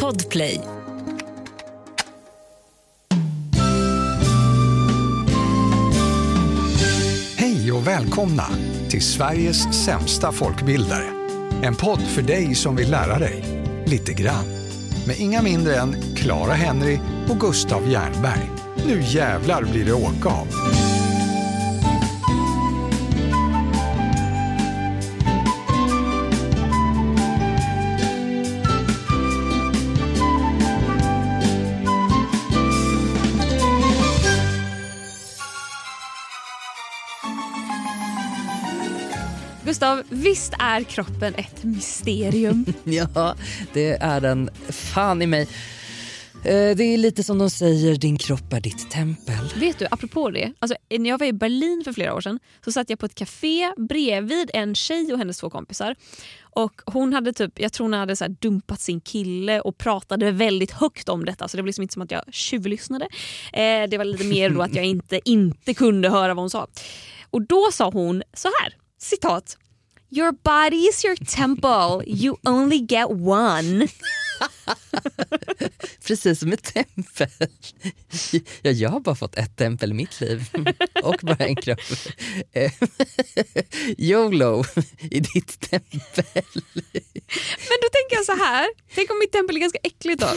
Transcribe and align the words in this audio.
Podplay. 0.00 0.60
Hej 7.36 7.72
och 7.72 7.86
välkomna 7.86 8.44
till 8.90 9.02
Sveriges 9.02 9.84
sämsta 9.84 10.32
folkbildare. 10.32 11.04
En 11.62 11.74
podd 11.74 12.00
för 12.00 12.22
dig 12.22 12.54
som 12.54 12.76
vill 12.76 12.90
lära 12.90 13.18
dig 13.18 13.44
lite 13.86 14.12
grann. 14.12 14.44
Med 15.06 15.20
inga 15.20 15.42
mindre 15.42 15.76
än 15.76 15.96
Clara 16.16 16.52
Henry 16.52 16.98
och 17.28 17.40
Gustav 17.40 17.88
Jernberg. 17.90 18.50
Nu 18.86 19.00
jävlar 19.02 19.62
blir 19.62 19.84
det 19.84 19.92
åka 19.92 20.28
av. 20.28 20.48
Gustav, 39.96 40.18
visst 40.18 40.52
är 40.58 40.82
kroppen 40.82 41.34
ett 41.34 41.64
mysterium? 41.64 42.64
Ja, 42.84 43.34
det 43.72 43.90
är 44.02 44.20
den 44.20 44.50
fan 44.68 45.22
i 45.22 45.26
mig. 45.26 45.42
Eh, 46.44 46.76
Det 46.76 46.84
är 46.84 46.96
lite 46.96 47.22
som 47.22 47.38
de 47.38 47.50
säger, 47.50 47.96
din 47.96 48.18
kropp 48.18 48.52
är 48.52 48.60
ditt 48.60 48.90
tempel. 48.90 49.52
Vet 49.56 49.78
du, 49.78 49.86
apropå 49.90 50.30
det. 50.30 50.52
Alltså, 50.58 50.76
när 50.98 51.10
jag 51.10 51.18
var 51.18 51.26
i 51.26 51.32
Berlin 51.32 51.82
för 51.84 51.92
flera 51.92 52.14
år 52.14 52.20
sedan 52.20 52.38
så 52.64 52.72
satt 52.72 52.90
jag 52.90 52.98
på 52.98 53.06
ett 53.06 53.14
café 53.14 53.72
bredvid 53.88 54.50
en 54.54 54.74
tjej 54.74 55.12
och 55.12 55.18
hennes 55.18 55.38
två 55.38 55.50
kompisar. 55.50 55.96
Och 56.42 56.72
hon 56.86 57.12
hade 57.12 57.32
typ, 57.32 57.60
Jag 57.60 57.72
tror 57.72 57.84
hon 57.84 57.94
hade 57.94 58.16
så 58.16 58.26
dumpat 58.28 58.80
sin 58.80 59.00
kille 59.00 59.60
och 59.60 59.78
pratade 59.78 60.30
väldigt 60.30 60.70
högt 60.70 61.08
om 61.08 61.24
detta. 61.24 61.48
Så 61.48 61.56
det 61.56 61.62
var 61.62 61.66
liksom 61.66 61.82
inte 61.82 61.92
som 61.94 62.02
att 62.02 62.10
jag 62.10 62.22
tjuvlyssnade. 62.30 63.04
Eh, 63.52 63.88
det 63.90 63.98
var 63.98 64.04
lite 64.04 64.24
mer 64.24 64.50
då 64.50 64.62
att 64.62 64.74
jag 64.74 64.84
inte, 64.96 65.20
inte 65.24 65.74
kunde 65.74 66.08
höra 66.08 66.34
vad 66.34 66.42
hon 66.42 66.50
sa. 66.50 66.66
Och 67.30 67.42
då 67.42 67.68
sa 67.72 67.90
hon 67.90 68.22
så 68.34 68.48
här, 68.62 68.76
citat. 68.98 69.58
Your 70.14 70.32
body 70.32 70.76
is 70.76 71.02
your 71.02 71.16
temple, 71.16 72.02
you 72.06 72.36
only 72.44 72.78
get 72.78 73.08
one. 73.10 73.88
Precis 76.06 76.40
som 76.40 76.52
ett 76.52 76.74
tempel. 76.74 77.48
Ja, 78.62 78.70
jag 78.70 78.90
har 78.90 79.00
bara 79.00 79.14
fått 79.14 79.36
ett 79.36 79.56
tempel 79.56 79.90
i 79.90 79.94
mitt 79.94 80.20
liv 80.20 80.48
och 81.02 81.16
bara 81.22 81.46
en 81.46 81.56
kropp. 81.56 81.80
Eh, 82.52 82.72
YOLO 83.98 84.64
i 84.98 85.20
ditt 85.20 85.60
tempel. 85.60 86.62
Men 87.68 87.78
då 87.82 87.88
tänker 87.92 88.16
jag 88.16 88.24
så 88.24 88.36
här. 88.36 88.68
tänk 88.94 89.10
om 89.10 89.18
mitt 89.18 89.32
tempel 89.32 89.56
är 89.56 89.60
ganska 89.60 89.78
äckligt 89.82 90.20
då? 90.20 90.28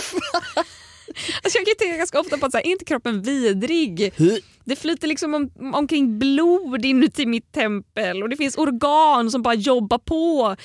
Alltså 1.44 1.60
jag 1.60 1.78
tänka 1.78 1.98
ganska 1.98 2.20
ofta 2.20 2.38
på 2.38 2.46
att 2.46 2.52
så 2.52 2.58
här, 2.58 2.66
är 2.66 2.72
inte 2.72 2.86
kroppen 2.86 3.22
vidrig? 3.22 4.14
Det 4.68 4.76
flyter 4.76 5.08
liksom 5.08 5.34
om, 5.34 5.74
omkring 5.74 6.20
blod 6.20 6.86
inuti 6.86 7.26
mitt 7.26 7.52
tempel 7.52 8.24
och 8.24 8.30
det 8.30 8.38
finns 8.38 8.58
organ 8.58 9.32
som 9.32 9.42
bara 9.42 9.54
jobbar 9.54 9.98
på 9.98 10.56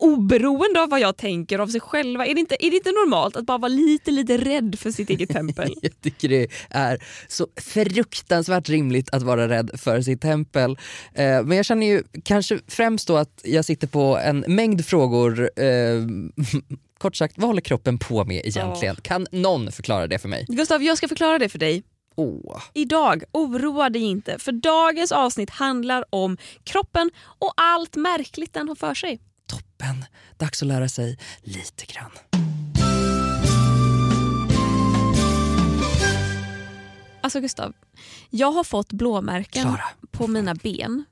oberoende 0.00 0.82
av 0.82 0.88
vad 0.88 1.00
jag 1.00 1.16
tänker 1.16 1.58
av 1.58 1.66
sig 1.66 1.80
själva. 1.80 2.26
Är 2.26 2.34
det, 2.34 2.40
inte, 2.40 2.56
är 2.60 2.70
det 2.70 2.76
inte 2.76 2.90
normalt 2.90 3.36
att 3.36 3.46
bara 3.46 3.58
vara 3.58 3.68
lite, 3.68 4.10
lite 4.10 4.38
rädd 4.38 4.78
för 4.78 4.90
sitt 4.90 5.10
eget 5.10 5.30
tempel? 5.30 5.74
Jag 5.82 6.00
tycker 6.00 6.28
det 6.28 6.48
är 6.70 6.98
så 7.28 7.46
fruktansvärt 7.56 8.68
rimligt 8.68 9.14
att 9.14 9.22
vara 9.22 9.48
rädd 9.48 9.70
för 9.74 10.02
sitt 10.02 10.20
tempel. 10.20 10.78
Eh, 11.14 11.42
men 11.42 11.56
jag 11.56 11.66
känner 11.66 11.86
ju 11.86 12.02
kanske 12.24 12.58
främst 12.68 13.08
då 13.08 13.16
att 13.16 13.40
jag 13.44 13.64
sitter 13.64 13.86
på 13.86 14.18
en 14.24 14.44
mängd 14.48 14.86
frågor. 14.86 15.50
Eh, 15.56 15.66
kort 17.00 17.16
sagt, 17.16 17.34
vad 17.38 17.46
håller 17.46 17.60
kroppen 17.60 17.98
på 17.98 18.24
med 18.24 18.46
egentligen? 18.46 18.96
Kan 18.96 19.26
någon 19.32 19.72
förklara 19.72 20.06
det 20.06 20.18
för 20.18 20.28
mig? 20.28 20.46
Gustav, 20.48 20.82
jag 20.82 20.98
ska 20.98 21.08
förklara 21.08 21.38
det 21.38 21.48
för 21.48 21.58
dig. 21.58 21.82
Åh. 22.16 22.62
Idag, 22.74 23.22
oroa 23.32 23.90
dig 23.90 24.02
inte, 24.02 24.38
för 24.38 24.52
dagens 24.52 25.12
avsnitt 25.12 25.50
handlar 25.50 26.04
om 26.10 26.36
kroppen 26.64 27.10
och 27.38 27.52
allt 27.56 27.96
märkligt 27.96 28.52
den 28.52 28.68
har 28.68 28.74
för 28.74 28.94
sig. 28.94 29.20
Toppen, 29.46 30.04
dags 30.36 30.62
att 30.62 30.68
lära 30.68 30.88
sig 30.88 31.18
lite 31.42 31.86
grann. 31.86 32.10
Alltså 37.20 37.40
Gustav, 37.40 37.72
jag 38.30 38.52
har 38.52 38.64
fått 38.64 38.92
blåmärken 38.92 39.62
Klara. 39.62 39.84
på 40.10 40.26
mina 40.26 40.54
ben. 40.54 41.04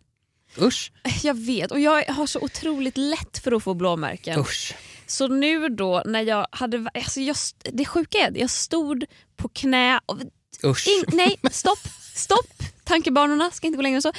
Usch, 0.61 0.93
Jag 1.23 1.35
vet 1.35 1.71
och 1.71 1.81
jag 1.81 2.05
har 2.05 2.27
så 2.27 2.41
otroligt 2.41 2.97
lätt 2.97 3.39
för 3.39 3.53
att 3.53 3.63
få 3.63 3.75
blåmärken. 3.75 4.41
usch. 4.41 4.75
Så 5.09 5.29
nu 5.29 5.69
då 5.69 6.03
när 6.07 6.23
jag 6.23 6.47
hade, 6.51 6.91
alltså 6.95 7.21
jag, 7.21 7.37
det 7.73 7.85
sjuka 7.85 8.19
är 8.19 8.31
att 8.31 8.37
jag 8.37 8.51
stod 8.51 9.05
på 9.37 9.49
knä 9.49 10.01
och, 10.07 10.19
Usch. 10.65 10.89
in, 10.89 11.05
nej 11.17 11.37
stopp, 11.51 11.79
stopp, 12.15 12.63
tankebanorna 12.85 13.51
ska 13.51 13.67
inte 13.67 13.77
gå 13.77 13.83
längre 13.83 13.97
än 13.97 14.03
så. 14.03 14.13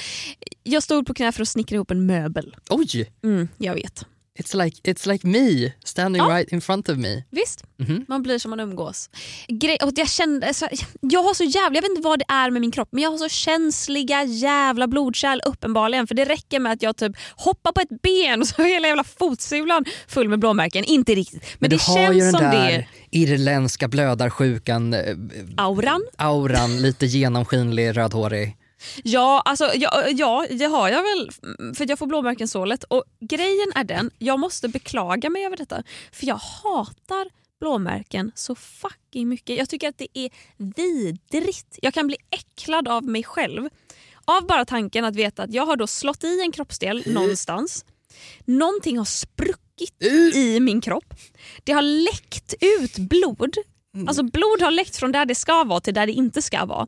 Jag 0.62 0.82
stod 0.82 1.06
på 1.06 1.14
knä 1.14 1.32
för 1.32 1.42
att 1.42 1.48
snickra 1.48 1.74
ihop 1.74 1.90
en 1.90 2.06
möbel. 2.06 2.56
Oj, 2.68 3.12
Mm, 3.22 3.48
jag 3.58 3.74
vet. 3.74 4.06
It's 4.40 4.64
like, 4.64 4.76
it's 4.92 5.08
like 5.12 5.26
me 5.26 5.72
standing 5.84 6.22
Ja. 6.22 6.28
right 6.36 6.52
in 6.52 6.60
front 6.60 6.88
of 6.88 6.96
me. 6.98 7.22
Visst, 7.30 7.64
Mhm. 7.78 8.04
man 8.08 8.22
blir 8.22 8.38
som 8.38 8.50
man 8.50 8.60
umgås. 8.60 9.10
Grej, 9.48 9.78
och 9.82 9.90
jag, 9.96 10.08
kände, 10.08 10.54
så, 10.54 10.68
jag 11.00 11.22
har 11.22 11.34
så 11.34 11.44
jävla, 11.44 11.76
jag 11.76 11.82
vet 11.82 11.90
inte 11.90 12.02
vad 12.02 12.18
det 12.18 12.24
är 12.28 12.50
med 12.50 12.60
min 12.60 12.70
kropp 12.70 12.88
men 12.92 13.02
jag 13.02 13.10
har 13.10 13.18
så 13.18 13.28
känsliga 13.28 14.24
jävla 14.24 14.86
blodkärl 14.88 15.40
uppenbarligen. 15.46 16.06
För 16.06 16.14
det 16.14 16.24
räcker 16.24 16.60
med 16.60 16.72
att 16.72 16.82
jag 16.82 16.96
typ 16.96 17.12
hoppar 17.36 17.72
på 17.72 17.80
ett 17.80 18.02
ben 18.02 18.40
och 18.40 18.46
så 18.48 18.62
har 18.62 18.68
hela 18.68 18.88
jävla 18.88 19.04
fotsulan 19.04 19.84
full 20.08 20.28
med 20.28 20.38
blåmärken. 20.38 20.84
Inte 20.84 21.14
riktigt 21.14 21.42
men, 21.42 21.50
Men 21.58 21.70
det 21.70 21.76
du 21.76 21.82
har 21.92 21.96
känns 21.96 22.16
ju 22.16 22.20
den 22.20 22.30
som 22.32 22.40
där 22.40 22.52
det. 22.52 22.86
irländska 23.10 23.88
blödarsjukan, 23.88 24.94
eh, 24.94 25.16
Auran? 25.56 26.02
auran, 26.18 26.82
lite 26.82 27.06
genomskinlig, 27.06 27.96
rödhårig. 27.96 28.56
Ja, 29.02 29.42
alltså, 29.44 29.70
ja, 29.74 30.08
ja, 30.08 30.46
det 30.50 30.64
har 30.64 30.88
jag 30.88 31.02
väl. 31.02 31.30
För 31.74 31.88
jag 31.88 31.98
får 31.98 32.06
blåmärken 32.06 32.48
så 32.48 32.64
lätt. 32.64 32.84
Och 32.84 33.04
grejen 33.20 33.72
är 33.74 33.84
den, 33.84 34.10
jag 34.18 34.40
måste 34.40 34.68
beklaga 34.68 35.30
mig 35.30 35.46
över 35.46 35.56
detta. 35.56 35.82
För 36.12 36.26
jag 36.26 36.36
hatar 36.36 37.28
blåmärken 37.60 38.32
så 38.34 38.54
fucking 38.54 39.28
mycket. 39.28 39.58
Jag 39.58 39.68
tycker 39.68 39.88
att 39.88 39.98
det 39.98 40.08
är 40.14 40.30
vidrigt. 40.56 41.78
Jag 41.82 41.94
kan 41.94 42.06
bli 42.06 42.16
äcklad 42.30 42.88
av 42.88 43.04
mig 43.04 43.24
själv. 43.24 43.68
Av 44.24 44.46
bara 44.46 44.64
tanken 44.64 45.04
att 45.04 45.16
veta 45.16 45.42
att 45.42 45.54
jag 45.54 45.66
har 45.66 45.76
då 45.76 45.86
slått 45.86 46.24
i 46.24 46.40
en 46.40 46.52
kroppsdel 46.52 47.02
någonstans. 47.06 47.84
Någonting 48.44 48.98
har 48.98 49.04
spruckit 49.04 50.02
i 50.34 50.60
min 50.60 50.80
kropp. 50.80 51.14
Det 51.64 51.72
har 51.72 51.82
läckt 51.82 52.54
ut 52.60 52.98
blod. 52.98 53.56
Alltså 54.06 54.22
blod 54.22 54.62
har 54.62 54.70
läckt 54.70 54.96
från 54.96 55.12
där 55.12 55.24
det 55.24 55.34
ska 55.34 55.64
vara 55.64 55.80
till 55.80 55.94
där 55.94 56.06
det 56.06 56.12
inte 56.12 56.42
ska 56.42 56.64
vara. 56.64 56.86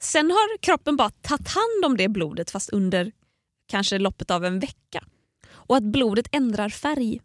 Sen 0.00 0.30
har 0.30 0.58
kroppen 0.58 0.96
bara 0.96 1.10
tagit 1.10 1.48
hand 1.48 1.84
om 1.84 1.96
det 1.96 2.08
blodet 2.08 2.50
fast 2.50 2.70
under 2.70 3.12
kanske 3.68 3.98
loppet 3.98 4.30
av 4.30 4.44
en 4.44 4.60
vecka. 4.60 5.04
Och 5.50 5.76
att 5.76 5.82
blodet 5.82 6.26
ändrar 6.32 6.68
färg 6.68 7.20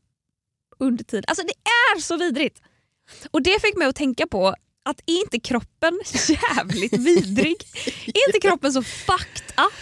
under 0.79 1.03
tiden. 1.03 1.23
Alltså 1.27 1.45
det 1.45 1.53
är 1.69 1.99
så 1.99 2.17
vidrigt. 2.17 2.61
Och 3.31 3.41
det 3.41 3.61
fick 3.61 3.75
mig 3.75 3.87
att 3.87 3.95
tänka 3.95 4.27
på 4.27 4.55
att 4.83 5.01
är 5.05 5.21
inte 5.21 5.39
kroppen 5.39 5.99
jävligt 6.29 6.97
vidrig? 6.97 7.55
är 8.05 8.27
inte 8.27 8.39
kroppen 8.41 8.73
så 8.73 8.83
fucked 8.83 9.65
up? 9.65 9.73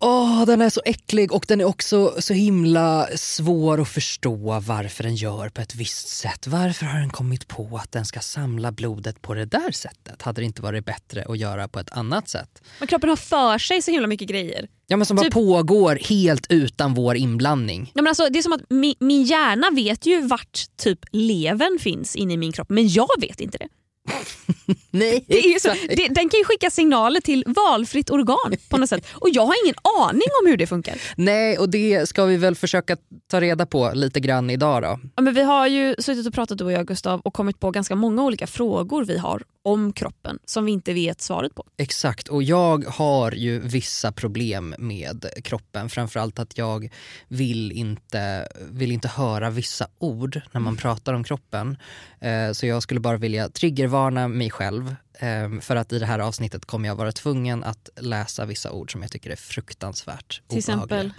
Åh, 0.00 0.44
den 0.46 0.60
är 0.60 0.70
så 0.70 0.82
äcklig 0.84 1.32
och 1.32 1.44
den 1.48 1.60
är 1.60 1.64
också 1.64 2.14
så 2.18 2.34
himla 2.34 3.08
svår 3.16 3.80
att 3.80 3.88
förstå 3.88 4.60
varför 4.60 5.02
den 5.02 5.14
gör 5.16 5.48
på 5.48 5.60
ett 5.60 5.74
visst 5.74 6.08
sätt. 6.08 6.46
Varför 6.46 6.86
har 6.86 6.98
den 6.98 7.10
kommit 7.10 7.48
på 7.48 7.80
att 7.82 7.92
den 7.92 8.04
ska 8.04 8.20
samla 8.20 8.72
blodet 8.72 9.22
på 9.22 9.34
det 9.34 9.44
där 9.44 9.70
sättet? 9.70 10.22
Hade 10.22 10.40
det 10.40 10.44
inte 10.44 10.62
varit 10.62 10.84
bättre 10.84 11.24
att 11.28 11.38
göra 11.38 11.68
på 11.68 11.78
ett 11.78 11.92
annat 11.92 12.28
sätt? 12.28 12.62
Men 12.78 12.88
kroppen 12.88 13.08
har 13.08 13.16
för 13.16 13.58
sig 13.58 13.82
så 13.82 13.90
himla 13.90 14.06
mycket 14.06 14.28
grejer. 14.28 14.68
Ja 14.86 14.96
men 14.96 15.06
som 15.06 15.16
bara 15.16 15.22
Typ- 15.24 15.34
pågår 15.34 15.98
helt 16.08 16.46
utan 16.48 16.94
vår 16.94 17.16
inblandning. 17.16 17.92
Ja, 17.94 18.02
men 18.02 18.10
alltså, 18.10 18.28
det 18.30 18.38
är 18.38 18.42
som 18.42 18.52
att 18.52 18.70
min, 18.70 18.94
min 18.98 19.22
hjärna 19.22 19.70
vet 19.70 20.06
ju 20.06 20.26
vart 20.26 20.64
typ 20.76 20.98
levern 21.12 21.78
finns 21.78 22.16
inne 22.16 22.34
i 22.34 22.36
min 22.36 22.52
kropp 22.52 22.68
men 22.68 22.88
jag 22.88 23.20
vet 23.20 23.40
inte 23.40 23.58
det. 23.58 23.68
Nej, 24.90 25.24
det, 25.28 25.38
är 25.38 25.52
ju 25.52 25.60
så, 25.60 25.68
det 25.68 26.08
den 26.08 26.28
kan 26.28 26.38
ju 26.38 26.44
skicka 26.44 26.70
signaler 26.70 27.20
till 27.20 27.44
valfritt 27.46 28.10
organ 28.10 28.56
på 28.68 28.76
något 28.76 28.88
sätt 28.88 29.06
och 29.12 29.28
jag 29.32 29.46
har 29.46 29.54
ingen 29.64 29.74
aning 30.08 30.28
om 30.42 30.50
hur 30.50 30.56
det 30.56 30.66
funkar. 30.66 30.94
Nej, 31.16 31.58
och 31.58 31.68
det 31.68 32.08
ska 32.08 32.24
vi 32.24 32.36
väl 32.36 32.54
försöka 32.54 32.96
ta 33.30 33.40
reda 33.40 33.66
på 33.66 33.90
lite 33.94 34.20
grann 34.20 34.50
idag 34.50 34.82
då. 34.82 35.00
Ja, 35.16 35.22
men 35.22 35.34
vi 35.34 35.42
har 35.42 35.66
ju 35.66 35.94
suttit 35.98 36.26
och 36.26 36.34
pratat 36.34 36.58
du 36.58 36.64
och 36.64 36.72
jag 36.72 36.86
Gustav 36.86 37.20
och 37.20 37.34
kommit 37.34 37.60
på 37.60 37.70
ganska 37.70 37.96
många 37.96 38.24
olika 38.24 38.46
frågor 38.46 39.04
vi 39.04 39.18
har 39.18 39.42
om 39.64 39.92
kroppen 39.92 40.38
som 40.44 40.64
vi 40.64 40.72
inte 40.72 40.92
vet 40.92 41.20
svaret 41.20 41.54
på. 41.54 41.64
Exakt, 41.76 42.28
och 42.28 42.42
jag 42.42 42.84
har 42.84 43.32
ju 43.32 43.58
vissa 43.60 44.12
problem 44.12 44.74
med 44.78 45.26
kroppen. 45.44 45.88
Framförallt 45.88 46.38
att 46.38 46.58
jag 46.58 46.92
vill 47.28 47.72
inte, 47.72 48.48
vill 48.70 48.92
inte 48.92 49.08
höra 49.08 49.50
vissa 49.50 49.88
ord 49.98 50.40
när 50.52 50.60
man 50.60 50.76
pratar 50.76 51.12
om 51.12 51.24
kroppen. 51.24 51.76
Eh, 52.20 52.52
så 52.52 52.66
jag 52.66 52.82
skulle 52.82 53.00
bara 53.00 53.16
vilja 53.16 53.48
triggervarna 53.48 54.28
mig 54.28 54.50
själv. 54.50 54.94
Eh, 55.18 55.60
för 55.60 55.76
att 55.76 55.92
i 55.92 55.98
det 55.98 56.06
här 56.06 56.18
avsnittet 56.18 56.64
kommer 56.64 56.88
jag 56.88 56.96
vara 56.96 57.12
tvungen 57.12 57.64
att 57.64 57.88
läsa 57.96 58.44
vissa 58.44 58.70
ord 58.70 58.92
som 58.92 59.02
jag 59.02 59.10
tycker 59.10 59.30
är 59.30 59.36
fruktansvärt 59.36 60.42
Till 60.48 60.58
exempel? 60.58 61.12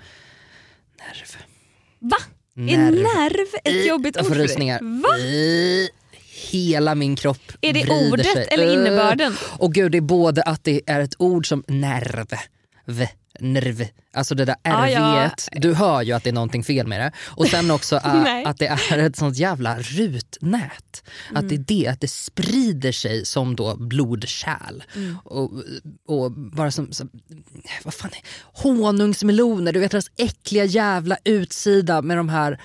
Nerv. 0.99 1.37
Va? 1.99 2.17
Är 2.57 2.77
nerv 2.91 3.47
ett 3.63 3.87
jobbigt 3.87 4.15
Jag 4.15 4.23
ord 4.23 4.27
får 4.27 4.35
för 4.35 4.39
dig? 4.39 4.47
rysningar. 4.47 4.79
Va? 5.01 5.09
Hela 6.51 6.95
min 6.95 7.15
kropp 7.15 7.51
Är 7.61 7.73
det 7.73 7.89
ordet 7.89 8.25
sig. 8.25 8.47
eller 8.51 8.73
innebörden? 8.73 9.35
Och 9.57 9.73
gud, 9.73 9.91
det 9.91 9.97
är 9.97 10.01
både 10.01 10.41
att 10.43 10.63
det 10.63 10.81
är 10.85 10.99
ett 10.99 11.15
ord 11.19 11.47
som 11.47 11.63
nerv, 11.67 12.27
v, 12.85 13.07
nerv, 13.39 13.87
alltså 14.13 14.35
det 14.35 14.45
där 14.45 14.55
Ah, 14.63 14.85
rv 14.85 14.91
ja. 14.91 15.29
du 15.51 15.73
hör 15.73 16.01
ju 16.01 16.11
att 16.13 16.23
det 16.23 16.29
är 16.29 16.33
någonting 16.33 16.63
fel 16.63 16.87
med 16.87 16.99
det. 16.99 17.11
Och 17.25 17.47
sen 17.47 17.71
också 17.71 17.95
att 18.45 18.57
det 18.57 18.67
är 18.67 18.97
ett 18.99 19.15
sånt 19.15 19.37
jävla 19.37 19.79
rutnät. 19.79 21.03
Att 21.33 21.43
Mm. 21.43 21.47
det 21.47 21.55
är 21.55 21.59
det, 21.83 21.87
att 21.87 22.01
det 22.01 22.07
sprider 22.07 22.91
sig 22.91 23.25
som 23.25 23.55
då 23.55 23.75
blodkärl. 23.75 24.83
Mm. 24.95 25.17
Och, 25.23 25.51
och 26.07 26.31
bara 26.31 26.71
som, 26.71 26.91
som 26.91 27.09
vad 27.83 27.93
fan 27.93 28.11
är, 28.13 28.21
honungsmeloner, 28.63 29.73
du 29.73 29.79
vet 29.79 29.91
deras 29.91 30.11
äckliga 30.17 30.65
jävla 30.65 31.17
utsida 31.23 32.01
med 32.01 32.17
de 32.17 32.29
här 32.29 32.61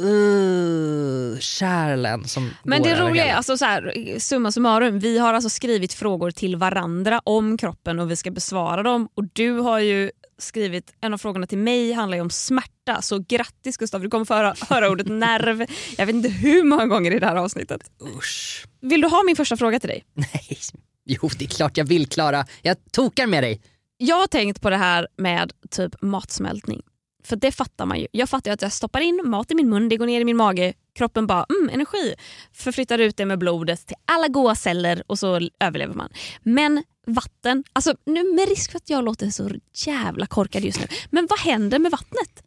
uh, 0.00 1.38
kärlen 1.38 2.28
som 2.28 2.50
Men 2.62 2.82
det 2.82 3.00
roliga 3.00 3.26
är, 3.26 3.34
alltså 3.34 3.58
så 3.58 3.64
här, 3.64 4.18
summa 4.18 4.52
summarum, 4.52 4.98
vi 4.98 5.18
har 5.18 5.34
alltså 5.34 5.48
skrivit 5.48 5.94
frågor 5.94 6.30
till 6.30 6.56
varandra 6.56 7.20
om 7.24 7.58
kroppen 7.58 7.98
och 7.98 8.10
vi 8.10 8.16
ska 8.16 8.30
besvara 8.30 8.82
dem. 8.82 9.08
Och 9.14 9.24
du 9.32 9.52
har 9.52 9.78
ju 9.78 10.10
skrivit, 10.38 10.94
en 11.00 11.14
av 11.14 11.18
frågorna 11.18 11.46
till 11.46 11.58
mig 11.58 11.92
handlar 11.92 12.16
ju 12.16 12.22
om 12.22 12.30
smärta. 12.30 13.02
Så 13.02 13.24
grattis 13.28 13.76
Gustav, 13.76 14.02
du 14.02 14.10
kommer 14.10 14.24
få 14.24 14.34
höra, 14.34 14.54
höra 14.68 14.90
ordet 14.90 15.06
nerv 15.10 15.66
jag 15.98 16.06
vet 16.06 16.14
inte 16.14 16.28
hur 16.28 16.64
många 16.64 16.86
gånger 16.86 17.10
i 17.10 17.18
det 17.18 17.26
här 17.26 17.36
avsnittet. 17.36 17.90
Usch. 18.16 18.66
Vill 18.80 19.00
du 19.00 19.08
ha 19.08 19.22
min 19.26 19.36
första 19.36 19.56
fråga 19.56 19.80
till 19.80 19.88
dig? 19.88 20.04
Nej, 20.14 20.58
jo 21.04 21.30
det 21.38 21.44
är 21.44 21.48
klart 21.48 21.76
jag 21.76 21.84
vill 21.84 22.08
Klara. 22.08 22.46
Jag 22.62 22.76
tokar 22.92 23.26
med 23.26 23.42
dig. 23.42 23.60
Jag 23.96 24.16
har 24.16 24.26
tänkt 24.26 24.60
på 24.60 24.70
det 24.70 24.76
här 24.76 25.08
med 25.16 25.52
typ 25.70 26.02
matsmältning. 26.02 26.82
För 27.24 27.36
det 27.36 27.52
fattar 27.52 27.86
man 27.86 28.00
ju. 28.00 28.06
Jag 28.12 28.28
fattar 28.28 28.50
ju 28.50 28.52
att 28.52 28.62
jag 28.62 28.72
stoppar 28.72 29.00
in 29.00 29.22
mat 29.24 29.50
i 29.50 29.54
min 29.54 29.68
mun, 29.70 29.88
det 29.88 29.96
går 29.96 30.06
ner 30.06 30.20
i 30.20 30.24
min 30.24 30.36
mage, 30.36 30.74
kroppen 30.94 31.26
bara 31.26 31.46
mm, 31.50 31.70
energi. 31.74 32.14
Förflyttar 32.52 32.98
ut 32.98 33.16
det 33.16 33.26
med 33.26 33.38
blodet 33.38 33.86
till 33.86 33.96
alla 34.04 34.28
goa 34.28 34.54
celler 34.54 35.02
och 35.06 35.18
så 35.18 35.40
överlever 35.60 35.94
man. 35.94 36.08
Men 36.42 36.84
vatten, 37.06 37.64
alltså 37.72 37.94
nu 38.04 38.32
med 38.34 38.48
risk 38.48 38.70
för 38.70 38.76
att 38.76 38.90
jag 38.90 39.04
låter 39.04 39.30
så 39.30 39.50
jävla 39.74 40.26
korkad 40.26 40.64
just 40.64 40.80
nu, 40.80 40.86
men 41.10 41.26
vad 41.30 41.38
händer 41.38 41.78
med 41.78 41.92
vattnet? 41.92 42.42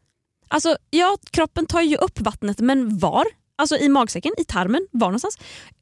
Alltså 0.48 0.78
ja, 0.90 1.18
kroppen 1.32 1.66
tar 1.66 1.82
ju 1.82 1.96
upp 1.96 2.22
vattnet 2.22 2.60
men 2.60 2.98
var? 2.98 3.26
Alltså 3.56 3.78
i 3.78 3.90
magsäcken, 3.90 4.34
i 4.38 4.44
tarmen, 4.44 4.88
var 4.92 5.08
någonstans? 5.08 5.38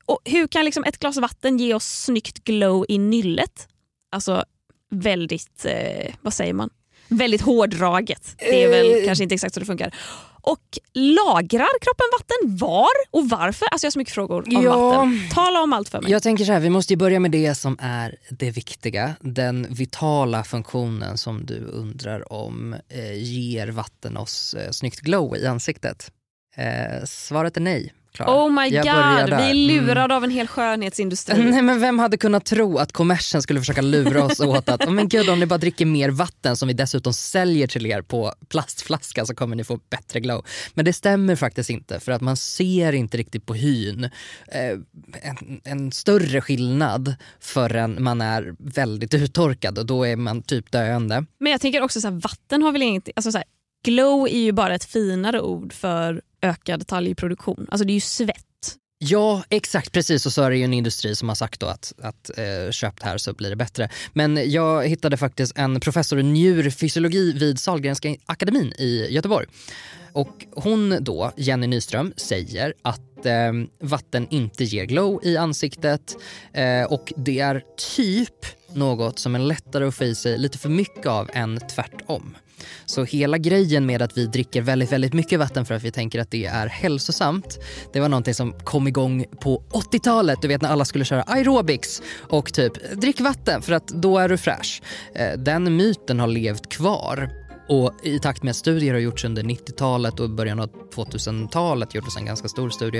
Och 0.06 0.20
hur 0.26 0.48
kan 0.48 0.66
liksom 0.66 0.84
ett 0.84 0.98
glas 0.98 1.18
vatten 1.18 1.58
ge 1.58 1.74
oss 1.74 2.04
snyggt 2.04 2.44
glow 2.44 2.86
i 2.90 2.98
nyllet? 2.98 3.68
Alltså 4.10 4.46
väldigt, 4.90 5.66
eh, 5.66 6.16
vad 6.22 6.34
säger 6.34 6.54
man? 6.54 6.70
Väldigt 7.10 7.42
hårdraget. 7.42 8.36
Det 8.38 8.64
är 8.64 8.70
väl 8.70 9.00
Eh. 9.02 9.06
kanske 9.06 9.24
inte 9.24 9.36
exakt 9.36 9.54
så 9.54 9.60
det 9.60 9.66
funkar. 9.66 9.96
Och 10.42 10.80
lagrar 10.94 11.80
kroppen 11.82 12.06
vatten? 12.20 12.58
Var 12.58 12.88
och 13.12 13.30
varför? 13.30 13.66
Alltså 13.68 13.86
jag 13.86 13.90
har 13.90 13.92
så 13.92 14.00
mycket 14.00 14.14
frågor 14.14 14.42
om 14.58 14.64
Ja. 14.64 14.90
vatten. 14.90 15.20
Tala 15.34 15.62
om 15.62 15.74
allt 15.74 15.90
för 15.90 16.02
mig. 16.02 16.12
Jag 16.12 16.24
tänker 16.24 16.46
så 16.46 16.52
här, 16.52 16.60
vi 16.60 16.70
måste 16.70 16.98
börja 16.98 17.20
med 17.20 17.32
det 17.32 17.56
som 17.56 17.78
är 17.82 18.16
det 18.30 18.52
viktiga. 18.52 19.16
Den 19.22 19.68
vitala 19.70 20.44
funktionen 20.44 21.18
som 21.18 21.46
du 21.46 21.58
undrar 21.66 22.34
om 22.34 22.76
eh, 22.90 23.14
ger 23.24 23.68
vatten 23.68 24.18
oss 24.18 24.54
eh, 24.54 24.72
snyggt 24.72 25.00
glow 25.00 25.38
i 25.38 25.46
ansiktet. 25.48 26.12
Eh, 26.56 27.06
svaret 27.06 27.58
är 27.58 27.62
nej. 27.62 27.94
Klara. 28.20 28.46
Oh 28.46 28.52
my 28.52 28.68
Jag 28.68 28.86
god, 28.86 29.38
vi 29.40 29.44
är 29.44 29.70
Mm. 29.70 29.86
lurade 29.86 30.16
av 30.16 30.24
en 30.24 30.30
hel 30.30 30.48
skönhetsindustri. 30.48 31.44
Nej, 31.52 31.62
men 31.62 31.80
vem 31.80 32.00
hade 32.00 32.18
kunnat 32.18 32.46
tro 32.46 32.78
att 32.78 32.92
kommersen 32.92 33.42
skulle 33.42 33.60
försöka 33.60 33.82
lura 33.82 34.24
oss 34.24 34.40
åt 34.40 34.70
att 34.70 34.86
oh, 34.86 34.92
men 34.92 35.08
gud, 35.08 35.30
om 35.30 35.40
ni 35.40 35.46
bara 35.46 35.58
dricker 35.58 35.86
mer 35.86 36.10
vatten 36.10 36.56
som 36.58 36.68
vi 36.68 36.74
dessutom 36.74 37.14
säljer 37.14 37.68
till 37.68 37.86
er 37.86 38.02
på 38.02 38.34
plastflaska 38.50 39.26
så 39.26 39.36
kommer 39.36 39.56
ni 39.56 39.64
få 39.64 39.80
bättre 39.90 40.20
glow. 40.20 40.46
Men 40.74 40.86
det 40.86 40.94
stämmer 40.94 41.36
faktiskt 41.36 41.70
inte 41.70 42.00
för 42.00 42.12
att 42.12 42.22
man 42.22 42.38
ser 42.38 42.94
inte 42.94 43.18
riktigt 43.18 43.46
på 43.46 43.54
hyn 43.54 44.04
eh, 44.04 44.72
en, 45.22 45.62
en 45.64 45.92
större 45.92 46.42
skillnad 46.42 47.16
förrän 47.40 48.04
man 48.04 48.22
är 48.22 48.56
väldigt 48.60 49.14
uttorkad 49.14 49.78
och 49.78 49.86
då 49.86 50.04
är 50.04 50.16
man 50.16 50.42
typ 50.42 50.72
döende. 50.72 51.26
Men 51.40 51.52
jag 51.52 51.62
tänker 51.62 51.82
också 51.82 52.02
så 52.02 52.08
här, 52.08 52.16
vatten 52.16 52.62
har 52.64 52.72
väl 52.72 52.82
inget... 52.82 53.10
Alltså 53.16 53.32
så 53.32 53.38
här, 53.38 53.46
glow 53.84 54.28
är 54.28 54.40
ju 54.40 54.52
bara 54.52 54.76
ett 54.76 54.86
finare 54.86 55.42
ord 55.42 55.74
för 55.74 56.22
ökad 56.42 56.88
talgproduktion. 56.88 57.68
Alltså 57.72 57.86
det 57.86 57.92
är 57.92 57.96
ju 57.96 58.02
svett. 58.02 58.46
Ja, 59.02 59.44
exakt 59.50 59.92
precis. 59.92 60.26
Och 60.26 60.34
så 60.34 60.44
är 60.44 60.50
det 60.50 60.58
ju 60.58 60.64
en 60.64 60.74
industri 60.74 61.16
som 61.16 61.28
har 61.28 61.36
sagt 61.36 61.60
då 61.60 61.68
att, 61.68 61.94
att 62.02 62.38
eh, 62.38 62.72
köpt 62.72 63.04
här 63.04 63.18
så 63.18 63.34
blir 63.34 63.50
det 63.50 63.56
bättre. 63.56 63.90
Men 64.14 64.52
jag 64.52 64.88
hittade 64.88 65.18
faktiskt 65.18 65.58
en 65.58 65.80
professor 65.80 66.20
i 66.20 66.24
njurfysiologi 66.24 67.34
vid 67.34 67.60
Sahlgrenska 67.60 68.16
akademin 68.26 68.74
i 68.78 69.08
Göteborg. 69.10 69.48
Och 70.14 70.46
hon 70.52 70.98
då, 71.02 71.32
Jenny 71.38 71.68
Nyström, 71.68 72.14
säger 72.18 72.74
att 72.82 73.26
eh, 73.26 73.54
vatten 73.80 74.28
inte 74.30 74.64
ger 74.64 74.86
glow 74.86 75.20
i 75.24 75.38
ansiktet 75.38 76.16
eh, 76.54 76.84
och 76.84 77.14
det 77.18 77.40
är 77.40 77.64
typ 77.96 78.46
något 78.74 79.20
som 79.20 79.36
är 79.36 79.40
lättare 79.40 79.86
att 79.86 79.96
få 79.96 80.04
i 80.04 80.16
sig 80.16 80.38
lite 80.38 80.58
för 80.58 80.70
mycket 80.70 81.06
av 81.06 81.30
än 81.34 81.60
tvärtom. 81.76 82.36
Så 82.86 83.04
hela 83.04 83.38
grejen 83.38 83.86
med 83.86 84.02
att 84.02 84.18
vi 84.18 84.26
dricker 84.26 84.62
väldigt, 84.62 84.92
väldigt 84.92 85.14
mycket 85.14 85.40
vatten 85.40 85.66
för 85.66 85.76
att 85.76 85.84
vi 85.84 85.92
tänker 85.92 86.20
att 86.20 86.32
det 86.32 86.46
är 86.46 86.68
hälsosamt, 86.68 87.60
det 87.94 88.00
var 88.00 88.10
någonting 88.10 88.34
som 88.34 88.54
kom 88.54 88.88
igång 88.88 89.26
på 89.42 89.64
80-talet. 89.72 90.42
Du 90.42 90.48
vet 90.48 90.62
när 90.62 90.70
alla 90.70 90.86
skulle 90.86 91.06
köra 91.06 91.22
aerobics 91.22 92.02
och 92.18 92.54
typ 92.54 92.74
drick 93.02 93.22
vatten 93.22 93.62
för 93.62 93.74
att 93.74 93.88
då 93.88 94.18
är 94.18 94.30
du 94.30 94.38
fräsch. 94.38 94.82
Eh, 95.16 95.38
den 95.38 95.78
myten 95.78 96.20
har 96.20 96.28
levt 96.28 96.70
kvar. 96.70 97.30
Och 97.70 97.94
i 98.04 98.20
takt 98.20 98.44
med 98.44 98.50
att 98.52 98.58
studier 98.58 98.94
har 98.94 99.00
gjorts 99.00 99.26
under 99.26 99.44
90-talet 99.44 100.20
och 100.20 100.30
början 100.30 100.60
av 100.60 100.70
2000-talet 100.96 101.96
gjordes 101.96 102.18
en 102.18 102.26
ganska 102.26 102.48
stor 102.48 102.70
studie. 102.70 103.00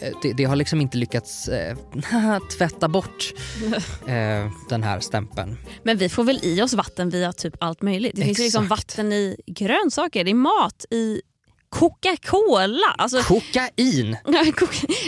eh, 0.00 0.12
Det, 0.22 0.32
det 0.32 0.44
har 0.44 0.56
liksom 0.56 0.80
inte 0.80 0.98
lyckats 0.98 1.48
eh, 1.48 1.76
tvätta 2.58 2.88
bort 2.88 3.32
eh, 4.06 4.50
den 4.68 4.82
här 4.82 5.00
stämpeln. 5.00 5.56
Men 5.82 5.96
vi 5.96 6.08
får 6.08 6.24
väl 6.24 6.38
i 6.42 6.62
oss 6.62 6.74
vatten 6.74 7.10
via 7.10 7.32
typ 7.32 7.54
allt 7.60 7.82
möjligt. 7.82 8.16
Det 8.16 8.22
finns 8.22 8.38
ju 8.38 8.42
liksom 8.42 8.64
Exakt. 8.64 8.80
vatten 8.98 9.12
i 9.12 9.36
grönsaker, 9.46 10.28
i 10.28 10.34
mat, 10.34 10.84
i 10.90 11.20
Coca-Cola. 11.78 12.94
Alltså, 12.98 13.22
Kokain! 13.22 14.16